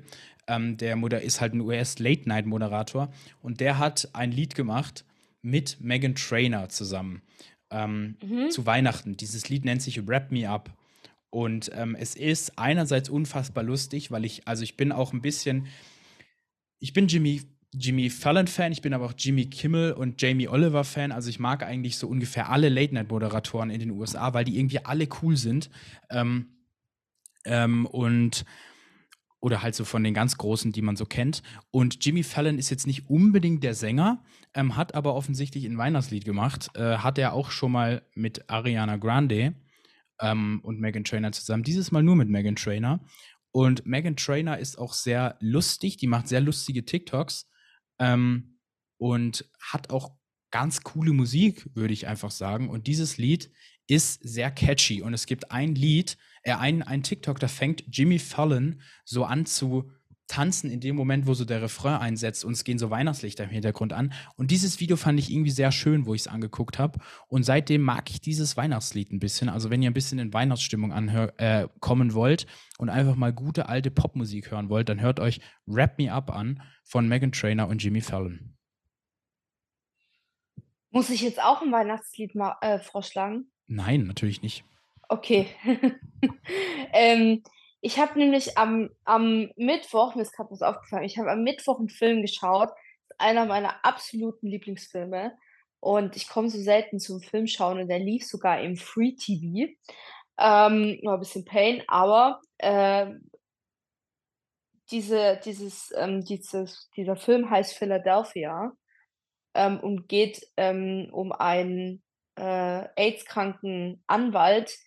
Ähm, 0.48 0.78
der 0.78 0.96
Moder 0.96 1.22
ist 1.22 1.42
halt 1.42 1.56
ein 1.56 1.62
US-Late-Night-Moderator 1.62 3.12
und 3.42 3.60
der 3.60 3.80
hat 3.80 4.10
ein 4.14 4.32
Lied 4.32 4.54
gemacht 4.54 5.06
mit 5.42 5.82
Megan 5.82 6.14
Trainer 6.14 6.70
zusammen 6.70 7.24
ähm, 7.72 8.16
mhm. 8.24 8.50
zu 8.50 8.66
Weihnachten. 8.66 9.18
Dieses 9.18 9.50
Lied 9.50 9.66
nennt 9.66 9.82
sich 9.82 10.08
Wrap 10.08 10.32
Me 10.32 10.50
Up. 10.50 10.72
Und 11.30 11.72
ähm, 11.74 11.96
es 11.96 12.16
ist 12.16 12.58
einerseits 12.58 13.10
unfassbar 13.10 13.64
lustig, 13.64 14.12
weil 14.12 14.26
ich, 14.26 14.48
also 14.48 14.64
ich 14.64 14.78
bin 14.78 14.92
auch 14.92 15.14
ein 15.14 15.22
bisschen, 15.22 15.68
ich 16.80 16.94
bin 16.94 17.08
Jimmy, 17.08 17.42
Jimmy 17.74 18.10
Fallon-Fan, 18.10 18.72
ich 18.72 18.82
bin 18.82 18.94
aber 18.94 19.06
auch 19.06 19.14
Jimmy 19.18 19.46
Kimmel 19.48 19.92
und 19.92 20.22
Jamie 20.22 20.48
Oliver-Fan. 20.48 21.12
Also 21.12 21.30
ich 21.30 21.40
mag 21.40 21.64
eigentlich 21.64 21.98
so 21.98 22.08
ungefähr 22.08 22.50
alle 22.50 22.70
Late-Night-Moderatoren 22.70 23.70
in 23.70 23.80
den 23.80 23.92
USA, 23.92 24.34
weil 24.34 24.46
die 24.46 24.58
irgendwie 24.58 24.84
alle 24.86 25.08
cool 25.22 25.36
sind. 25.36 25.70
Ähm, 26.10 26.48
ähm, 27.46 27.86
und 27.86 28.46
oder 29.40 29.62
halt 29.62 29.76
so 29.76 29.86
von 29.86 30.04
den 30.04 30.14
ganz 30.14 30.38
Großen, 30.38 30.72
die 30.72 30.82
man 30.82 30.96
so 30.96 31.06
kennt. 31.06 31.44
Und 31.72 32.04
Jimmy 32.04 32.24
Fallon 32.24 32.58
ist 32.58 32.70
jetzt 32.70 32.88
nicht 32.88 33.10
unbedingt 33.10 33.64
der 33.64 33.76
Sänger, 33.76 34.24
ähm, 34.54 34.76
hat 34.76 34.96
aber 34.96 35.16
offensichtlich 35.16 35.66
ein 35.66 35.78
Weihnachtslied 35.78 36.26
gemacht. 36.26 36.70
Äh, 36.76 36.98
hat 36.98 37.18
er 37.18 37.34
auch 37.34 37.52
schon 37.52 37.72
mal 37.72 38.02
mit 38.16 38.50
Ariana 38.50 38.98
Grande 38.98 39.54
ähm, 40.20 40.60
und 40.64 40.80
Megan 40.80 41.04
Trainer 41.04 41.32
zusammen. 41.32 41.64
Dieses 41.64 41.92
Mal 41.92 42.04
nur 42.04 42.16
mit 42.16 42.30
Megan 42.30 42.56
Trainer. 42.56 43.00
Und 43.52 43.86
Megan 43.86 44.16
Trainer 44.16 44.58
ist 44.58 44.78
auch 44.78 44.94
sehr 44.94 45.38
lustig, 45.40 45.98
die 45.98 46.08
macht 46.08 46.28
sehr 46.28 46.42
lustige 46.42 46.86
TikToks 46.86 47.50
ähm, 48.00 48.60
und 48.98 49.50
hat 49.60 49.90
auch 49.90 50.12
ganz 50.52 50.82
coole 50.82 51.14
Musik, 51.14 51.70
würde 51.76 51.94
ich 51.94 52.08
einfach 52.08 52.32
sagen. 52.32 52.70
Und 52.70 52.88
dieses 52.88 53.18
Lied 53.18 53.52
ist 53.88 54.20
sehr 54.22 54.52
catchy. 54.52 55.02
Und 55.02 55.14
es 55.14 55.26
gibt 55.26 55.52
ein 55.52 55.76
Lied, 55.76 56.18
äh, 56.44 56.54
ein, 56.54 56.84
ein 56.84 57.04
TikTok, 57.04 57.40
da 57.40 57.48
fängt 57.48 57.84
Jimmy 57.92 58.20
Fallon 58.20 58.82
so 59.06 59.24
an 59.24 59.46
zu 59.46 59.90
tanzen 60.28 60.70
in 60.70 60.80
dem 60.80 60.96
Moment, 60.96 61.26
wo 61.26 61.34
so 61.34 61.46
der 61.46 61.62
Refrain 61.62 62.02
einsetzt 62.02 62.44
und 62.44 62.52
es 62.52 62.64
gehen 62.64 62.78
so 62.78 62.90
Weihnachtslichter 62.90 63.46
im 63.46 63.50
Hintergrund 63.50 63.94
an. 63.94 64.14
Und 64.36 64.52
dieses 64.52 64.80
Video 64.80 64.98
fand 64.98 65.20
ich 65.20 65.32
irgendwie 65.32 65.52
sehr 65.52 65.72
schön, 65.72 66.06
wo 66.06 66.14
ich 66.14 66.22
es 66.22 66.28
angeguckt 66.28 66.80
habe. 66.80 67.00
Und 67.28 67.44
seitdem 67.44 67.82
mag 67.82 68.10
ich 68.10 68.22
dieses 68.22 68.58
Weihnachtslied 68.58 69.12
ein 69.12 69.20
bisschen. 69.20 69.50
Also 69.50 69.70
wenn 69.70 69.82
ihr 69.82 69.90
ein 69.90 69.94
bisschen 69.94 70.20
in 70.20 70.34
Weihnachtsstimmung 70.34 70.92
anhör, 70.92 71.34
äh, 71.38 71.68
kommen 71.80 72.14
wollt 72.14 72.46
und 72.78 72.90
einfach 72.90 73.16
mal 73.16 73.34
gute 73.34 73.70
alte 73.70 73.90
Popmusik 73.90 74.52
hören 74.52 74.70
wollt, 74.70 74.90
dann 74.90 75.02
hört 75.02 75.20
euch 75.20 75.40
Wrap 75.66 75.98
Me 75.98 76.12
Up 76.12 76.30
an 76.30 76.62
von 76.84 77.08
Megan 77.08 77.32
Trainer 77.32 77.68
und 77.68 77.82
Jimmy 77.82 78.02
Fallon. 78.02 78.58
Muss 80.90 81.10
ich 81.10 81.22
jetzt 81.22 81.42
auch 81.42 81.62
ein 81.62 81.72
Weihnachtslied 81.72 82.34
äh, 82.62 82.80
vorschlagen? 82.80 83.50
Nein, 83.68 84.04
natürlich 84.08 84.42
nicht. 84.42 84.64
Okay. 85.10 85.48
ähm, 86.94 87.44
ich 87.82 88.00
habe 88.00 88.18
nämlich 88.18 88.58
am, 88.58 88.90
am 89.06 89.52
Mittwoch, 89.56 90.16
mir 90.16 90.24
ist 90.24 90.34
gerade 90.34 90.52
was 90.52 90.62
aufgefallen, 90.62 91.04
ich 91.04 91.18
habe 91.18 91.32
am 91.32 91.44
Mittwoch 91.44 91.80
einen 91.80 91.90
Film 91.90 92.22
geschaut. 92.22 92.70
Einer 93.18 93.46
meiner 93.46 93.84
absoluten 93.84 94.48
Lieblingsfilme. 94.48 95.36
Und 95.80 96.16
ich 96.16 96.28
komme 96.28 96.50
so 96.50 96.60
selten 96.60 97.00
zum 97.00 97.22
Filmschauen 97.22 97.80
und 97.80 97.88
der 97.88 98.00
lief 98.00 98.26
sogar 98.26 98.62
im 98.62 98.76
Free 98.76 99.14
TV. 99.14 99.72
Ähm, 100.40 101.00
war 101.04 101.16
ein 101.16 101.20
bisschen 101.20 101.46
Pain, 101.46 101.84
aber 101.88 102.42
äh, 102.60 103.08
diese, 104.92 105.40
dieses, 105.44 105.94
ähm, 105.98 106.24
dieses, 106.24 106.90
dieser 106.96 107.16
Film 107.16 107.50
heißt 107.50 107.74
Philadelphia 107.74 108.72
ähm, 109.54 109.80
und 109.80 110.08
geht 110.08 110.48
ähm, 110.58 111.10
um 111.12 111.32
einen 111.32 112.04
äh, 112.38 112.88
AIDS-kranken 112.96 114.04
Anwalt, 114.08 114.78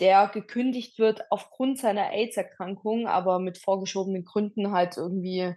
der 0.00 0.28
gekündigt 0.28 0.98
wird 0.98 1.22
aufgrund 1.30 1.78
seiner 1.78 2.12
AIDS-Erkrankung, 2.12 3.06
aber 3.06 3.38
mit 3.38 3.58
vorgeschobenen 3.58 4.24
Gründen 4.24 4.72
halt 4.72 4.96
irgendwie 4.96 5.54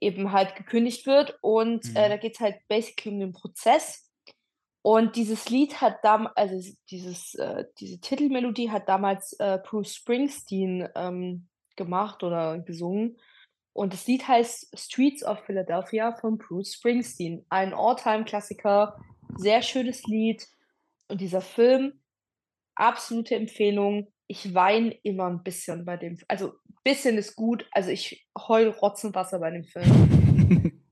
eben 0.00 0.32
halt 0.32 0.56
gekündigt 0.56 1.06
wird. 1.06 1.38
Und 1.40 1.86
äh, 1.86 1.90
mhm. 1.90 1.96
äh, 1.96 2.08
da 2.10 2.16
geht 2.16 2.34
es 2.34 2.40
halt 2.40 2.56
basically 2.68 3.14
um 3.14 3.20
den 3.20 3.32
Prozess. 3.32 4.10
Und 4.82 5.14
dieses 5.14 5.48
Lied 5.48 5.80
hat 5.80 5.98
damals, 6.02 6.36
also 6.36 6.72
dieses, 6.90 7.34
äh, 7.36 7.64
diese 7.78 8.00
Titelmelodie 8.00 8.70
hat 8.70 8.88
damals 8.88 9.32
äh, 9.38 9.60
Bruce 9.64 9.94
Springsteen 9.94 10.88
ähm, 10.96 11.46
gemacht 11.76 12.24
oder 12.24 12.58
gesungen. 12.58 13.16
Und 13.72 13.92
das 13.94 14.06
Lied 14.06 14.26
heißt 14.26 14.76
Streets 14.78 15.24
of 15.24 15.38
Philadelphia 15.44 16.12
von 16.12 16.36
Bruce 16.36 16.74
Springsteen. 16.74 17.46
Ein 17.48 17.72
All-Time-Klassiker, 17.72 19.00
sehr 19.36 19.62
schönes 19.62 20.04
Lied. 20.04 20.46
Und 21.08 21.20
dieser 21.20 21.40
Film, 21.40 22.00
absolute 22.74 23.34
Empfehlung. 23.34 24.12
Ich 24.26 24.54
weine 24.54 24.92
immer 25.02 25.26
ein 25.26 25.42
bisschen 25.42 25.84
bei 25.84 25.96
dem. 25.96 26.18
Also 26.28 26.52
ein 26.52 26.78
bisschen 26.84 27.18
ist 27.18 27.36
gut. 27.36 27.66
Also 27.72 27.90
ich 27.90 28.26
heul 28.36 28.68
Rotzenwasser 28.68 29.38
bei 29.38 29.50
dem 29.50 29.64
Film. 29.64 30.82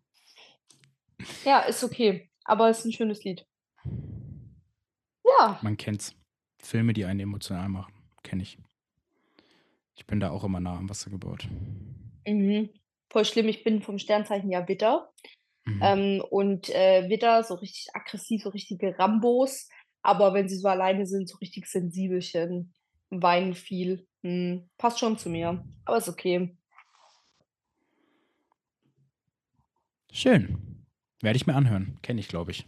ja, 1.45 1.61
ist 1.61 1.83
okay. 1.85 2.31
Aber 2.45 2.69
es 2.69 2.81
ist 2.81 2.87
ein 2.87 2.93
schönes 2.93 3.25
Lied. 3.25 3.47
Ja. 5.25 5.59
Man 5.63 5.77
kennt's. 5.77 6.15
Filme, 6.59 6.93
die 6.93 7.07
einen 7.07 7.21
emotional 7.21 7.69
machen. 7.69 7.95
Kenne 8.23 8.43
ich. 8.43 8.59
Ich 9.95 10.07
bin 10.07 10.21
da 10.21 10.31
auch 10.31 10.45
immer 10.45 10.61
nah 10.61 10.77
am 10.77 10.91
Wasser 10.91 11.11
gebaut. 11.11 11.49
Mhm. 12.27 12.71
Voll 13.09 13.25
schlimm. 13.25 13.49
Ich 13.49 13.65
bin 13.65 13.83
vom 13.83 13.99
Sternzeichen 13.99 14.51
ja 14.51 14.69
Witter. 14.69 15.11
Mhm. 15.65 15.81
Ähm, 15.83 16.25
und 16.31 16.71
äh, 16.71 17.09
Witter, 17.09 17.43
so 17.45 17.55
richtig 17.55 17.89
aggressiv, 17.95 18.43
so 18.43 18.51
richtige 18.51 18.99
Rambos. 18.99 19.69
Aber 20.03 20.33
wenn 20.33 20.49
sie 20.49 20.57
so 20.57 20.69
alleine 20.69 21.07
sind, 21.07 21.29
so 21.29 21.37
richtig 21.39 21.67
sensibelchen, 21.67 22.73
weinen 23.11 23.55
viel. 23.55 24.07
Hm, 24.23 24.69
passt 24.79 24.99
schon 24.99 25.19
zu 25.19 25.29
mir. 25.29 25.65
Aber 25.85 25.97
ist 25.97 26.09
okay. 26.09 26.57
Schön. 30.13 30.87
Werde 31.21 31.37
ich 31.37 31.47
mir 31.47 31.55
anhören. 31.55 31.99
Kenne 32.03 32.21
ich, 32.21 32.29
glaube 32.29 32.51
ich. 32.51 32.67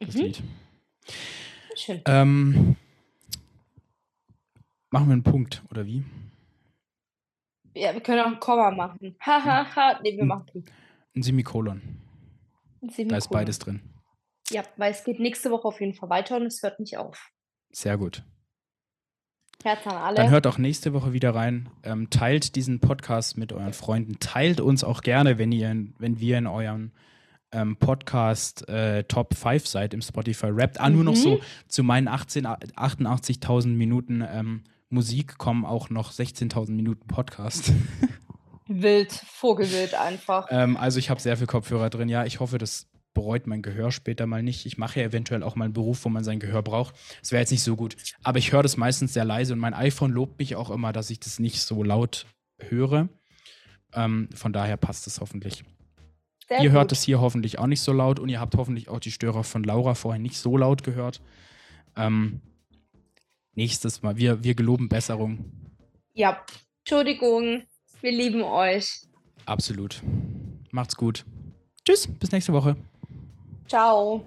Das 0.00 0.14
mhm. 0.14 0.20
Lied. 0.20 0.42
Schön. 1.76 2.02
Ähm, 2.06 2.76
machen 4.90 5.08
wir 5.08 5.12
einen 5.14 5.22
Punkt, 5.22 5.62
oder 5.70 5.86
wie? 5.86 6.04
Ja, 7.74 7.92
wir 7.92 8.00
können 8.00 8.20
auch 8.20 8.26
ein 8.26 8.40
Komma 8.40 8.70
machen. 8.70 9.16
Hahaha. 9.20 9.74
Ha, 9.74 9.94
ha. 9.94 10.00
Nee, 10.02 10.16
wir 10.16 10.24
machen 10.24 10.46
Punkt. 10.46 10.70
Ein 11.16 11.22
Semikolon. 11.22 11.80
Ein 12.82 12.88
Semikolon. 12.88 13.08
Da 13.08 13.16
ist 13.16 13.30
beides 13.30 13.58
drin. 13.58 13.80
Ja, 14.50 14.62
weil 14.76 14.92
es 14.92 15.04
geht 15.04 15.20
nächste 15.20 15.50
Woche 15.50 15.68
auf 15.68 15.80
jeden 15.80 15.94
Fall 15.94 16.10
weiter 16.10 16.36
und 16.36 16.46
es 16.46 16.62
hört 16.62 16.80
nicht 16.80 16.98
auf. 16.98 17.30
Sehr 17.70 17.96
gut. 17.96 18.24
Herz 19.62 19.86
an 19.86 19.96
alle. 19.96 20.16
Dann 20.16 20.30
hört 20.30 20.46
auch 20.46 20.58
nächste 20.58 20.92
Woche 20.92 21.12
wieder 21.12 21.34
rein. 21.34 21.70
Ähm, 21.82 22.10
teilt 22.10 22.54
diesen 22.54 22.80
Podcast 22.80 23.38
mit 23.38 23.52
euren 23.52 23.72
Freunden. 23.72 24.18
Teilt 24.18 24.60
uns 24.60 24.84
auch 24.84 25.00
gerne, 25.00 25.38
wenn, 25.38 25.52
ihr, 25.52 25.74
wenn 25.98 26.20
wir 26.20 26.36
in 26.36 26.46
euren 26.46 26.92
ähm, 27.52 27.76
Podcast 27.76 28.68
äh, 28.68 29.04
Top 29.04 29.34
5 29.34 29.66
seid 29.66 29.94
im 29.94 30.02
Spotify 30.02 30.48
Rap. 30.48 30.76
Ah, 30.78 30.90
nur 30.90 31.00
mhm. 31.00 31.06
noch 31.06 31.16
so 31.16 31.40
zu 31.68 31.82
meinen 31.82 32.08
88.000 32.08 33.68
Minuten 33.68 34.22
ähm, 34.28 34.64
Musik 34.90 35.38
kommen 35.38 35.64
auch 35.64 35.88
noch 35.88 36.12
16.000 36.12 36.72
Minuten 36.72 37.06
Podcast. 37.08 37.72
Wild, 38.66 39.12
Vogelwild 39.12 39.94
einfach. 39.94 40.46
ähm, 40.50 40.76
also 40.76 40.98
ich 40.98 41.10
habe 41.10 41.20
sehr 41.20 41.36
viel 41.36 41.46
Kopfhörer 41.46 41.90
drin. 41.90 42.08
Ja, 42.08 42.24
ich 42.24 42.40
hoffe, 42.40 42.58
das 42.58 42.86
bereut 43.12 43.46
mein 43.46 43.62
Gehör 43.62 43.92
später 43.92 44.26
mal 44.26 44.42
nicht. 44.42 44.66
Ich 44.66 44.76
mache 44.76 45.00
ja 45.00 45.06
eventuell 45.06 45.42
auch 45.42 45.54
mal 45.54 45.66
einen 45.66 45.74
Beruf, 45.74 46.04
wo 46.04 46.08
man 46.08 46.24
sein 46.24 46.40
Gehör 46.40 46.62
braucht. 46.62 46.94
Das 47.20 47.30
wäre 47.32 47.40
jetzt 47.40 47.52
nicht 47.52 47.62
so 47.62 47.76
gut. 47.76 47.96
Aber 48.22 48.38
ich 48.38 48.52
höre 48.52 48.62
das 48.62 48.76
meistens 48.76 49.14
sehr 49.14 49.24
leise 49.24 49.52
und 49.52 49.60
mein 49.60 49.74
iPhone 49.74 50.10
lobt 50.10 50.38
mich 50.38 50.56
auch 50.56 50.70
immer, 50.70 50.92
dass 50.92 51.10
ich 51.10 51.20
das 51.20 51.38
nicht 51.38 51.60
so 51.60 51.82
laut 51.82 52.26
höre. 52.58 53.08
Ähm, 53.94 54.28
von 54.34 54.52
daher 54.52 54.76
passt 54.76 55.06
es 55.06 55.20
hoffentlich. 55.20 55.64
Sehr 56.48 56.58
ihr 56.58 56.70
gut. 56.70 56.72
hört 56.72 56.92
es 56.92 57.02
hier 57.02 57.20
hoffentlich 57.20 57.58
auch 57.58 57.66
nicht 57.68 57.80
so 57.80 57.92
laut 57.92 58.18
und 58.18 58.28
ihr 58.28 58.40
habt 58.40 58.56
hoffentlich 58.56 58.88
auch 58.88 59.00
die 59.00 59.12
Störer 59.12 59.44
von 59.44 59.62
Laura 59.62 59.94
vorher 59.94 60.20
nicht 60.20 60.36
so 60.36 60.56
laut 60.56 60.82
gehört. 60.82 61.22
Ähm, 61.96 62.40
nächstes 63.54 64.02
Mal, 64.02 64.16
wir, 64.16 64.42
wir 64.42 64.54
geloben 64.54 64.88
Besserung. 64.88 65.52
Ja, 66.12 66.44
Entschuldigung, 66.80 67.62
wir 68.04 68.12
lieben 68.12 68.42
euch. 68.42 69.00
Absolut. 69.46 70.02
Macht's 70.70 70.94
gut. 70.94 71.24
Tschüss, 71.84 72.06
bis 72.06 72.32
nächste 72.32 72.52
Woche. 72.52 72.76
Ciao. 73.66 74.24